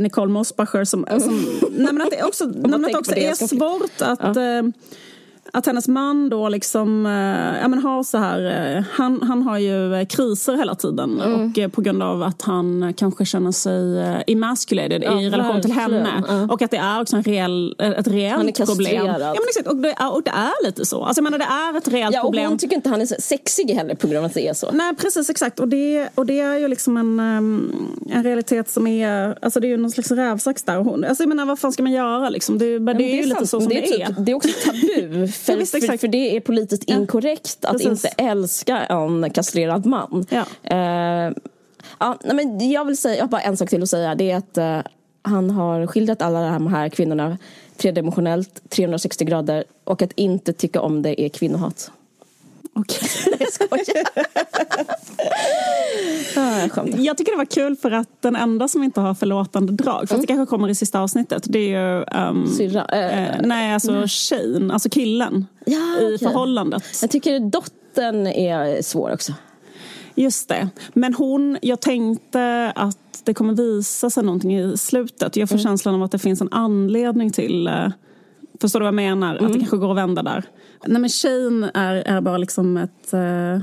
Nicole 0.00 0.32
Mosbacher 0.32 0.84
som, 0.84 1.06
som 1.20 1.60
men 1.70 2.00
att 2.00 2.10
det 2.10 2.22
också, 2.22 2.44
att 2.44 2.96
också 2.96 3.14
är 3.16 3.34
svårt 3.34 4.00
att 4.00 4.36
ja. 4.36 4.62
Eh, 5.56 5.58
att 5.58 5.66
hennes 5.66 5.88
man 5.88 6.28
då 6.28 6.48
liksom, 6.48 7.06
eh, 7.06 7.60
ja 7.62 7.68
men 7.68 7.78
har 7.78 8.02
så 8.02 8.18
här, 8.18 8.76
eh, 8.76 8.84
han, 8.90 9.22
han 9.22 9.42
har 9.42 9.58
ju 9.58 9.94
eh, 9.94 10.06
kriser 10.06 10.56
hela 10.56 10.74
tiden 10.74 11.20
mm. 11.20 11.52
och 11.66 11.72
på 11.72 11.80
grund 11.80 12.02
av 12.02 12.22
att 12.22 12.42
han 12.42 12.94
kanske 12.96 13.24
känner 13.24 13.52
sig 13.52 14.22
emasculated 14.26 15.02
ja, 15.02 15.20
i 15.20 15.30
relation 15.30 15.62
till 15.62 15.72
henne. 15.72 16.24
Ja. 16.28 16.48
Och 16.52 16.62
att 16.62 16.70
det 16.70 16.76
är 16.76 17.00
också 17.00 17.16
en 17.16 17.22
reell, 17.22 17.74
ett 17.78 18.08
reellt 18.08 18.66
problem. 18.66 19.06
Ja, 19.06 19.34
men 19.38 19.48
exakt, 19.48 19.68
och, 19.68 19.76
det 19.76 19.94
är, 19.98 20.12
och 20.12 20.22
det 20.22 20.30
är 20.30 20.66
lite 20.66 20.86
så. 20.86 21.04
Alltså 21.04 21.22
jag 21.22 21.24
menar 21.24 21.38
det 21.38 21.44
är 21.44 21.78
ett 21.78 21.88
reellt 21.88 22.14
ja, 22.14 22.20
och 22.20 22.26
problem. 22.26 22.48
hon 22.48 22.58
tycker 22.58 22.76
inte 22.76 22.88
han 22.88 23.00
är 23.00 23.06
sexig 23.06 23.70
heller 23.70 23.94
på 23.94 24.06
grund 24.06 24.18
av 24.18 24.24
att 24.24 24.34
det 24.34 24.48
är 24.48 24.54
så. 24.54 24.70
Nej 24.72 24.94
precis 24.96 25.30
exakt 25.30 25.60
och 25.60 25.68
det, 25.68 26.08
och 26.14 26.26
det 26.26 26.40
är 26.40 26.58
ju 26.58 26.68
liksom 26.68 26.96
en, 26.96 27.20
en 28.10 28.22
realitet 28.24 28.70
som 28.70 28.86
är, 28.86 29.38
alltså 29.42 29.60
det 29.60 29.66
är 29.66 29.70
ju 29.70 29.76
någon 29.76 29.90
slags 29.90 30.10
rävsax 30.10 30.62
där. 30.62 30.76
Hon, 30.76 31.04
alltså 31.04 31.22
jag 31.22 31.28
menar 31.28 31.46
vad 31.46 31.58
fan 31.58 31.72
ska 31.72 31.82
man 31.82 31.92
göra 31.92 32.28
liksom? 32.28 32.58
Det, 32.58 32.78
det, 32.78 32.94
det 32.94 33.04
är, 33.04 33.14
är 33.14 33.22
ju 33.22 33.26
lite 33.26 33.46
så 33.46 33.60
som 33.60 33.68
det, 33.68 33.80
det 33.80 34.02
är. 34.02 34.14
Det 34.18 34.32
är 34.32 34.34
också 34.34 34.48
tabu 34.64 35.28
för, 35.46 35.56
visst, 35.56 35.86
för, 35.86 35.96
för, 35.96 36.08
det 36.08 36.36
är 36.36 36.40
politiskt 36.40 36.84
ja. 36.86 36.94
inkorrekt 36.96 37.64
att 37.64 37.72
Precis. 37.72 38.04
inte 38.04 38.08
älska 38.08 38.78
en 38.78 39.30
kastrerad 39.30 39.86
man. 39.86 40.26
Ja. 40.28 40.44
Uh, 40.72 41.34
ja, 41.98 42.18
men 42.24 42.70
jag, 42.70 42.84
vill 42.84 42.96
säga, 42.96 43.14
jag 43.14 43.22
har 43.22 43.28
bara 43.28 43.40
en 43.40 43.56
sak 43.56 43.70
till 43.70 43.82
att 43.82 43.90
säga. 43.90 44.14
Det 44.14 44.30
är 44.30 44.36
att 44.36 44.58
uh, 44.58 44.92
han 45.22 45.50
har 45.50 45.86
skildrat 45.86 46.22
alla 46.22 46.50
de 46.50 46.66
här 46.66 46.88
kvinnorna 46.88 47.38
tredimensionellt, 47.76 48.70
360 48.70 49.24
grader 49.24 49.64
och 49.84 50.02
att 50.02 50.12
inte 50.12 50.52
tycka 50.52 50.80
om 50.80 51.02
det 51.02 51.20
är 51.22 51.28
kvinnohat. 51.28 51.90
Okej. 52.76 53.08
Nej, 53.26 53.36
jag 53.40 53.52
skojar. 53.52 54.04
ah, 56.36 56.68
jag, 56.98 57.18
tycker 57.18 57.32
det 57.32 57.38
var 57.38 57.44
kul 57.44 57.76
för 57.76 57.90
att 57.90 58.22
den 58.22 58.36
enda 58.36 58.68
som 58.68 58.82
inte 58.82 59.00
har 59.00 59.14
förlåtande 59.14 59.72
drag, 59.72 60.00
fast 60.00 60.12
mm. 60.12 60.20
det 60.20 60.26
kanske 60.26 60.46
kommer 60.50 60.68
i 60.68 60.74
sista 60.74 61.00
avsnittet, 61.00 61.44
det 61.46 61.58
är 61.58 61.98
ju... 61.98 62.04
Um, 62.28 62.46
Syrra? 62.46 62.84
Äh, 62.84 63.36
nej, 63.44 63.74
alltså 63.74 63.92
nej. 63.92 64.08
tjejen, 64.08 64.70
alltså 64.70 64.88
killen 64.88 65.46
ja, 65.64 65.98
i 66.00 66.14
okay. 66.14 66.18
förhållandet. 66.18 66.84
Jag 67.02 67.10
tycker 67.10 67.40
dottern 67.40 68.26
är 68.26 68.82
svår 68.82 69.12
också. 69.12 69.32
Just 70.14 70.48
det. 70.48 70.68
Men 70.92 71.14
hon, 71.14 71.58
jag 71.62 71.80
tänkte 71.80 72.72
att 72.74 73.22
det 73.24 73.34
kommer 73.34 73.54
visa 73.54 74.10
sig 74.10 74.24
någonting 74.24 74.58
i 74.58 74.76
slutet. 74.76 75.36
Jag 75.36 75.48
får 75.48 75.56
mm. 75.56 75.62
känslan 75.62 75.94
av 75.94 76.02
att 76.02 76.10
det 76.10 76.18
finns 76.18 76.40
en 76.40 76.52
anledning 76.52 77.32
till 77.32 77.68
uh, 77.68 77.88
Förstår 78.60 78.80
du 78.80 78.84
vad 78.84 78.86
jag 78.86 78.94
menar? 78.94 79.30
Mm. 79.30 79.34
Att 79.34 79.52
det 79.52 79.56
mm. 79.56 79.60
kanske 79.60 79.76
går 79.76 79.90
att 79.90 79.96
vända 79.96 80.22
där. 80.22 80.44
Nej 80.86 81.00
men 81.00 81.10
Shane 81.10 81.70
är, 81.74 81.94
är 81.94 82.20
bara 82.20 82.38
liksom 82.38 82.76
ett 82.76 83.14
uh, 83.14 83.60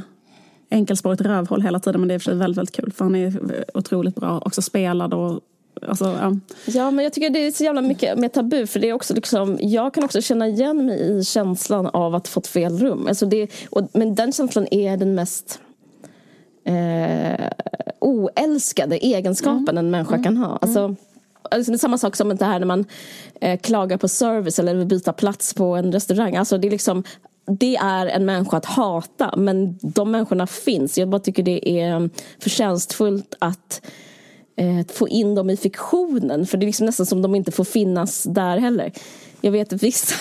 enkelspårigt 0.70 1.22
rövhål 1.22 1.62
hela 1.62 1.80
tiden 1.80 2.02
men 2.02 2.08
det 2.08 2.14
är 2.14 2.20
för 2.20 2.24
sig 2.24 2.36
väldigt, 2.36 2.58
väldigt 2.58 2.76
kul 2.76 2.92
för 2.92 3.06
han 3.06 3.16
är 3.16 3.66
otroligt 3.74 4.16
bra 4.16 4.40
också 4.46 4.62
spelad 4.62 5.14
och 5.14 5.42
Alltså, 5.88 6.06
ja. 6.06 6.36
ja, 6.66 6.92
men 6.92 7.04
jag 7.04 7.14
tycker 7.14 7.30
det 7.30 7.40
är 7.40 7.52
så 7.52 7.64
jävla 7.64 7.82
mycket 7.82 8.20
med 8.20 8.34
tabu. 8.34 8.68
För 8.68 8.80
det 8.80 8.90
är 8.90 8.94
också 8.94 9.14
liksom, 9.14 9.58
jag 9.62 9.94
kan 9.94 10.04
också 10.04 10.22
känna 10.22 10.48
igen 10.48 10.86
mig 10.86 11.20
i 11.20 11.24
känslan 11.24 11.88
av 11.88 12.16
att 12.16 12.28
fått 12.28 12.48
fel 12.48 12.78
rum. 12.78 13.08
Alltså 13.08 13.26
det, 13.26 13.52
och, 13.70 13.90
men 13.94 14.16
den 14.16 14.32
känslan 14.32 14.68
är 14.72 14.98
den 14.98 15.16
mest 15.16 15.60
eh, 16.66 17.50
oälskade 18.00 18.98
egenskapen 18.98 19.70
mm. 19.70 19.78
en 19.78 19.92
människa 19.92 20.16
mm. 20.16 20.24
kan 20.24 20.38
ha. 20.38 20.58
Alltså, 20.62 20.80
mm 20.80 20.96
alltså 21.54 21.72
det 21.72 21.76
är 21.76 21.80
samma 21.80 21.98
sak 21.98 22.16
som 22.16 22.36
det 22.36 22.46
här 22.46 22.60
när 22.60 22.66
man 22.66 22.86
eh, 23.42 23.60
klagar 23.60 23.98
på 23.98 24.08
service 24.08 24.60
eller 24.60 24.76
vill 24.76 24.88
byta 24.88 25.14
plats 25.14 25.54
på 25.54 25.76
en 25.76 25.92
restaurang. 25.92 26.36
Alltså 26.36 26.58
det 26.58 26.68
är 26.68 26.72
liksom 26.72 27.04
det 27.60 27.76
är 27.76 28.06
en 28.06 28.26
människa 28.26 28.58
att 28.58 28.66
hata 28.66 29.36
men 29.38 29.78
de 29.82 30.12
människorna 30.12 30.48
finns. 30.48 30.98
Jag 30.98 31.10
bara 31.10 31.20
tycker 31.20 31.44
det 31.44 31.70
är 31.70 31.96
mm, 31.96 32.10
förtjänstfullt 32.40 33.36
att 33.40 33.82
eh, 34.56 34.94
få 34.94 35.08
in 35.08 35.36
dem 35.36 35.50
i 35.50 35.58
fiktionen 35.58 36.46
för 36.46 36.58
det 36.58 36.64
är 36.64 36.68
liksom 36.68 36.86
nästan 36.86 37.06
som 37.06 37.22
de 37.22 37.36
inte 37.36 37.52
får 37.52 37.64
finnas 37.64 38.24
där 38.24 38.58
heller. 38.58 38.92
Jag 39.42 39.52
vet 39.52 39.74
att 39.74 39.84
vissa 39.84 40.16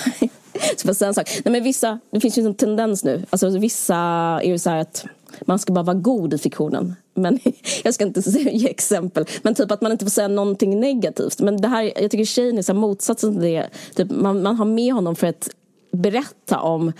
så 0.94 1.04
en 1.04 1.14
sak. 1.14 1.30
Nej, 1.44 1.52
men 1.52 1.62
vissa, 1.62 2.00
det 2.10 2.20
finns 2.20 2.38
ju 2.38 2.46
en 2.46 2.54
tendens 2.54 3.04
nu. 3.04 3.24
Alltså, 3.30 3.58
vissa 3.58 3.96
är 4.42 4.48
ju 4.48 4.58
så 4.58 4.70
här 4.70 4.78
att 4.78 5.06
man 5.46 5.58
ska 5.58 5.72
bara 5.72 5.84
vara 5.84 5.96
god 5.96 6.34
i 6.34 6.38
fiktionen 6.38 6.94
men 7.14 7.38
jag 7.84 7.94
ska 7.94 8.04
inte 8.04 8.20
ge 8.30 8.70
exempel. 8.70 9.24
Men 9.42 9.54
typ 9.54 9.70
att 9.70 9.80
man 9.80 9.92
inte 9.92 10.04
får 10.04 10.10
säga 10.10 10.28
någonting 10.28 10.80
negativt. 10.80 11.40
Men 11.40 11.60
det 11.60 11.68
här, 11.68 11.92
jag 12.02 12.10
tycker 12.10 12.24
tjejen 12.24 12.58
är 12.58 12.62
så 12.62 12.74
motsatsen 12.74 13.32
till 13.32 13.42
det. 13.42 13.70
Typ 13.94 14.10
man, 14.10 14.42
man 14.42 14.56
har 14.56 14.64
med 14.64 14.94
honom 14.94 15.16
för 15.16 15.26
att 15.26 15.48
berätta 15.92 16.60
om 16.60 16.92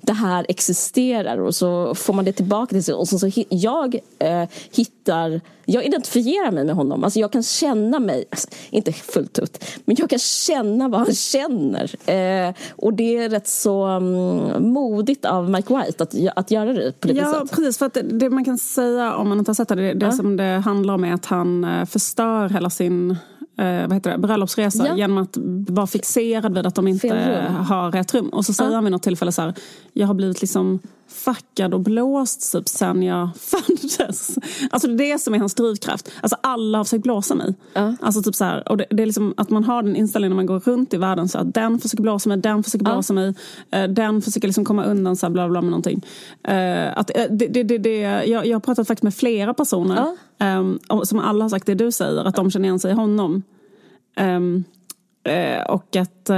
det 0.00 0.12
här 0.12 0.46
existerar 0.48 1.38
och 1.38 1.54
så 1.54 1.94
får 1.94 2.12
man 2.12 2.24
det 2.24 2.32
tillbaka 2.32 2.70
till 2.70 2.84
sig. 2.84 2.94
Och 2.94 3.08
så, 3.08 3.18
så 3.18 3.30
jag 3.48 3.98
eh, 4.18 4.48
hittar, 4.72 5.40
jag 5.64 5.84
identifierar 5.84 6.50
mig 6.50 6.64
med 6.64 6.74
honom. 6.74 7.04
Alltså 7.04 7.20
jag 7.20 7.32
kan 7.32 7.42
känna 7.42 7.98
mig, 7.98 8.24
alltså, 8.30 8.48
inte 8.70 8.92
fullt 8.92 9.38
ut, 9.38 9.64
men 9.84 9.96
jag 9.98 10.10
kan 10.10 10.18
känna 10.18 10.88
vad 10.88 11.00
han 11.00 11.14
känner. 11.14 12.10
Eh, 12.10 12.54
och 12.70 12.94
det 12.94 13.16
är 13.16 13.28
rätt 13.28 13.48
så 13.48 13.86
um, 13.86 14.72
modigt 14.72 15.24
av 15.24 15.50
Mike 15.50 15.74
White 15.76 16.02
att, 16.02 16.14
att 16.36 16.50
göra 16.50 16.72
det 16.72 17.00
på 17.00 17.08
det 17.08 17.14
ja, 17.14 17.24
viset. 17.24 17.40
Ja, 17.50 17.56
precis. 17.56 17.78
För 17.78 17.86
att 17.86 17.94
det, 17.94 18.02
det, 18.02 18.30
man 18.30 18.44
kan 18.44 18.58
säga 18.58 19.14
om 19.14 19.28
man 19.28 19.38
inte 19.38 19.48
har 19.48 19.54
sett 19.54 19.68
det, 19.68 19.74
det, 19.74 19.94
det 19.94 20.06
ja. 20.06 20.12
som 20.12 20.36
det 20.36 20.62
handlar 20.64 20.94
om 20.94 21.04
är 21.04 21.14
att 21.14 21.26
han 21.26 21.64
eh, 21.64 21.84
förstör 21.84 22.48
hela 22.48 22.70
sin 22.70 23.16
eh, 23.60 23.86
vad 23.88 23.92
heter 23.92 24.10
det, 24.10 24.18
bröllopsresa 24.18 24.86
ja. 24.86 24.96
genom 24.96 25.18
att 25.18 25.36
vara 25.68 25.86
fixerad 25.86 26.54
vid 26.54 26.66
att 26.66 26.74
de 26.74 26.88
inte 26.88 27.08
har 27.68 27.90
rätt 27.92 28.14
rum. 28.14 28.28
Och 28.28 28.44
så 28.44 28.52
säger 28.52 28.70
ja. 28.70 28.74
han 28.74 28.84
vid 28.84 28.92
något 28.92 29.02
tillfälle 29.02 29.32
så 29.32 29.42
här, 29.42 29.54
jag 29.92 30.06
har 30.06 30.14
blivit 30.14 30.40
liksom 30.40 30.80
fuckad 31.10 31.74
och 31.74 31.80
blåst 31.80 32.52
typ 32.52 32.68
sen 32.68 33.02
jag 33.02 33.28
föddes. 33.36 34.38
Alltså 34.70 34.88
det 34.88 35.04
är 35.04 35.12
det 35.12 35.18
som 35.18 35.34
är 35.34 35.38
hans 35.38 35.54
drivkraft. 35.54 36.10
Alltså 36.20 36.36
alla 36.40 36.78
har 36.78 36.84
försökt 36.84 37.02
blåsa 37.02 37.34
mig. 37.34 37.54
Ja. 37.72 37.94
Alltså 38.00 38.22
typ 38.22 38.34
så 38.34 38.44
här, 38.44 38.68
och 38.68 38.76
det, 38.76 38.86
det, 38.90 39.02
är 39.02 39.06
liksom 39.06 39.34
att 39.36 39.50
man 39.50 39.64
har 39.64 39.82
den 39.82 39.96
inställningen 39.96 40.30
när 40.30 40.36
man 40.36 40.46
går 40.46 40.60
runt 40.60 40.94
i 40.94 40.96
världen 40.96 41.28
så 41.28 41.38
att 41.38 41.54
den 41.54 41.78
försöker 41.78 42.02
blåsa 42.02 42.28
mig, 42.28 42.38
den 42.38 42.62
försöker 42.62 42.84
blåsa 42.84 43.12
mig, 43.12 43.28
uh, 43.76 43.84
den 43.88 44.22
försöker 44.22 44.48
liksom 44.48 44.64
komma 44.64 44.84
undan 44.84 45.16
så 45.16 45.26
här 45.26 45.32
bla 45.32 45.48
bla 45.48 45.60
med 45.60 45.70
någonting. 45.70 46.06
Uh, 46.48 46.98
att, 46.98 47.10
uh, 47.18 47.24
det, 47.30 47.46
det, 47.46 47.78
det, 47.78 48.00
jag, 48.00 48.46
jag 48.46 48.54
har 48.54 48.60
pratat 48.60 48.86
faktiskt 48.86 49.02
med 49.02 49.14
flera 49.14 49.54
personer 49.54 50.16
um, 50.38 50.80
som 51.04 51.18
alla 51.18 51.44
har 51.44 51.48
sagt 51.48 51.66
det 51.66 51.74
du 51.74 51.92
säger, 51.92 52.24
att 52.24 52.36
de 52.36 52.50
känner 52.50 52.64
igen 52.64 52.78
sig 52.78 52.90
i 52.90 52.94
honom. 52.94 53.42
Um, 54.20 54.64
och 55.68 55.96
att 55.96 56.30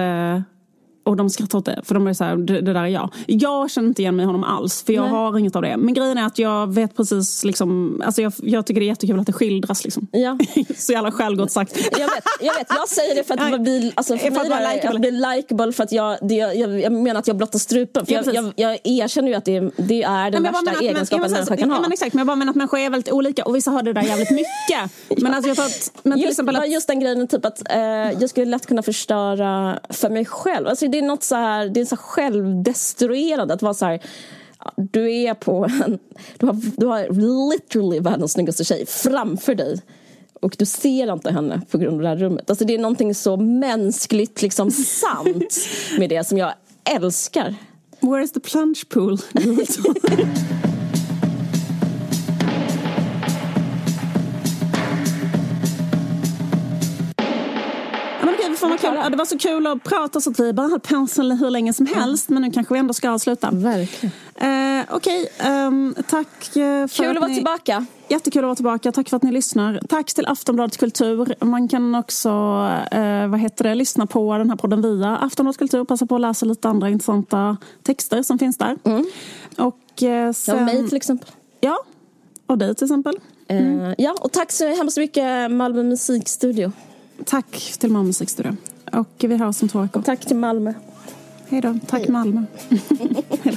och 1.05 1.17
de 1.17 1.31
skrattar 1.31 1.59
åt 1.59 1.65
det, 1.65 1.81
för 1.85 1.95
de 1.95 2.07
är 2.07 2.13
så 2.13 2.25
här, 2.25 2.37
det, 2.37 2.61
det, 2.61 2.73
där 2.73 2.83
är 2.83 2.87
jag. 2.87 3.15
Jag 3.27 3.71
känner 3.71 3.89
inte 3.89 4.03
igen 4.03 4.17
mig 4.17 4.23
i 4.23 4.27
honom 4.27 4.45
alls, 4.45 4.83
för 4.83 4.93
jag 4.93 5.03
Nej. 5.03 5.13
har 5.13 5.39
inget 5.39 5.57
av 5.57 5.63
det. 5.63 5.77
Men 5.77 5.95
grejen 5.95 6.19
är 6.19 6.27
att 6.27 6.39
jag 6.39 6.75
vet 6.75 6.97
precis, 6.97 7.45
liksom, 7.45 8.03
alltså 8.05 8.23
jag, 8.23 8.33
jag 8.37 8.67
tycker 8.67 8.81
det 8.81 8.87
är 8.87 8.89
jättekul 8.89 9.21
att 9.21 9.27
det 9.27 9.33
skildras. 9.33 9.85
Liksom. 9.85 10.07
Ja. 10.11 10.39
så 10.77 10.93
jävla 10.93 11.11
självgott 11.11 11.51
sagt. 11.51 11.77
jag, 11.91 11.99
vet, 11.99 12.25
jag 12.41 12.55
vet, 12.55 12.67
jag 12.69 12.89
säger 12.89 13.15
det 13.15 13.25
för 13.25 13.55
att 13.55 13.61
bli, 13.61 13.93
alltså 13.95 14.17
för, 14.17 14.31
för 14.31 14.49
mig 14.49 14.81
att, 14.81 14.95
att 14.95 15.01
bli 15.01 15.11
likeable, 15.11 15.73
för 15.73 15.85
att 15.85 15.93
jag, 15.93 16.19
det, 16.23 16.35
jag, 16.35 16.81
jag 16.81 16.93
menar 16.93 17.21
att 17.21 17.27
jag 17.27 17.37
blottar 17.37 17.59
strupen. 17.59 18.07
För 18.07 18.13
ja, 18.13 18.23
jag, 18.27 18.35
jag, 18.35 18.53
jag, 18.57 18.79
erkänner 18.85 19.29
ju 19.29 19.35
att 19.35 19.45
det, 19.45 19.61
det 19.77 20.03
är 20.03 20.31
den 20.31 20.43
Nej, 20.43 20.53
värsta 20.53 20.81
egenskapen 20.81 21.25
en 21.25 21.31
människa 21.31 21.57
kan 21.57 21.71
ha. 21.71 21.81
Men 21.81 21.93
exakt, 21.93 22.15
men 22.15 22.19
jag 22.19 22.27
bara 22.27 22.37
menar 22.37 22.51
att 22.51 22.57
människor 22.57 22.79
är 22.79 22.91
väldigt 22.91 23.13
olika 23.13 23.45
och 23.45 23.57
vissa 23.57 23.71
har 23.71 23.83
det 23.83 23.93
där 23.93 24.03
jävligt 24.03 24.31
mycket. 24.41 25.23
men 25.23 25.35
alltså 25.35 25.49
jag 25.49 25.57
tar, 25.57 25.71
men 26.03 26.19
just, 26.19 26.31
exempel 26.31 26.57
att, 26.57 26.71
just 26.71 26.87
den 26.87 27.01
grejen, 27.01 27.29
typ 27.29 27.45
att 27.45 27.71
eh, 27.71 27.79
jag 28.21 28.31
skulle 28.31 28.47
lätt 28.47 28.67
kunna 28.67 28.83
förstöra 28.83 29.79
för 29.89 30.11
mig 30.11 30.25
själv. 30.25 30.69
Alltså, 30.69 30.87
det 30.93 30.99
är 30.99 31.03
något 31.03 31.23
så 31.23 31.35
här, 31.35 31.69
det 31.69 31.81
är 31.81 31.85
så 31.85 31.97
självdestruerande 31.97 33.55
att 33.55 33.63
vara 33.63 33.75
så 33.75 33.85
här 33.85 34.03
du 34.77 35.13
är 35.13 35.35
på 35.35 35.65
en, 35.65 35.99
du 36.39 36.47
har, 36.47 36.57
du 36.77 36.87
har 36.87 37.01
literally 37.53 38.01
världens 38.01 38.33
snyggaste 38.33 38.65
tjej 38.65 38.87
framför 38.87 39.55
dig 39.55 39.81
och 40.41 40.57
du 40.59 40.67
ser 40.67 41.13
inte 41.13 41.31
henne 41.31 41.61
på 41.71 41.79
grund 41.79 41.95
av 41.95 42.03
det 42.03 42.09
här 42.09 42.17
rummet. 42.17 42.51
Alltså 42.51 42.65
det 42.65 42.75
är 42.75 42.79
någonting 42.79 43.15
så 43.15 43.37
mänskligt 43.37 44.43
liksom 44.43 44.71
sant 44.71 45.57
med 45.99 46.11
det 46.11 46.27
som 46.27 46.39
jag 46.39 46.53
älskar. 46.85 47.55
Where 48.01 48.23
is 48.23 48.33
the 48.33 48.41
plunge 48.41 48.83
pool? 48.89 49.19
fan 58.63 58.71
vad 58.71 58.81
kul. 58.81 59.11
Det 59.11 59.17
var 59.17 59.25
så 59.25 59.39
kul 59.39 59.67
att 59.67 59.85
prata 59.85 60.21
så 60.21 60.31
att 60.31 60.41
vi 60.41 60.53
bara 60.53 60.69
höll 60.69 60.81
på 60.81 60.95
hur 60.95 61.51
länge 61.51 61.73
som 61.73 61.87
helst. 61.87 62.29
Men 62.29 62.43
nu 62.43 62.51
kanske 62.51 62.75
vi 62.75 62.81
ändå 62.81 62.95
ska 62.95 63.11
avsluta. 63.11 63.51
Verkligen. 63.51 64.13
Eh, 64.35 64.85
Okej, 64.91 65.27
okay, 65.37 65.51
um, 65.51 65.95
ehm, 65.97 66.05
tack 66.09 66.57
eh, 66.57 66.87
för 66.87 67.03
Kul 67.03 67.11
att, 67.11 67.17
vara 67.17 67.29
ni... 67.29 67.35
tillbaka. 67.35 67.87
Jättekul 68.09 68.41
att 68.41 68.45
vara 68.45 68.55
tillbaka. 68.55 68.93
Tack 68.93 69.09
för 69.09 69.17
att 69.17 69.23
ni 69.23 69.33
lyssnar. 69.33 69.81
Tack 69.89 70.15
till 70.15 70.27
Aftonbladet 70.27 70.77
Kultur. 70.77 71.45
Man 71.45 71.69
kan 71.69 71.95
också 71.95 72.29
eh, 72.91 73.27
vad 73.29 73.41
heter 73.41 73.65
det, 73.65 73.75
lyssna 73.75 74.07
på 74.07 74.39
den 74.39 74.51
här 74.51 74.57
podden 74.57 74.83
via 74.83 75.17
Aftonbladet 75.17 75.59
Kultur. 75.59 75.85
Passa 75.85 76.07
på 76.07 76.15
att 76.15 76.21
läsa 76.21 76.47
lite 76.47 76.69
andra 76.69 76.89
intressanta 76.91 77.57
texter 77.83 78.23
som 78.23 78.39
finns 78.39 78.59
där. 78.59 78.77
Mm. 78.85 79.07
Och 79.57 80.03
eh, 80.03 80.33
sen... 80.33 80.59
Ja, 80.59 80.65
mig 80.65 80.89
till 80.89 80.97
exempel. 80.97 81.29
Ja, 81.61 81.79
och 82.47 82.59
dig 82.59 82.75
till 82.75 82.85
exempel. 82.85 83.19
Eh, 83.49 83.57
mm. 83.57 83.95
Ja, 83.99 84.15
och 84.21 84.33
tack 84.33 84.53
så 84.53 84.67
hemskt 84.67 84.99
mycket 84.99 85.51
Malmö 85.51 85.83
musikstudio. 85.83 86.73
Tack 87.27 87.75
till 87.79 87.91
Malmö 87.91 88.07
musikstudio. 88.07 88.57
Och 88.93 89.09
vi 89.19 89.37
hörs 89.37 89.63
om 89.63 89.69
två 89.69 89.81
veckor. 89.81 90.03
Tack 90.03 90.21
till 90.27 90.37
Malmö. 90.37 90.75
Hej 91.49 91.61
då. 91.61 91.79
Tack 91.87 92.01
Hej. 92.01 92.11
Malmö. 92.11 92.43
Hej 92.69 92.81
då. 93.45 93.57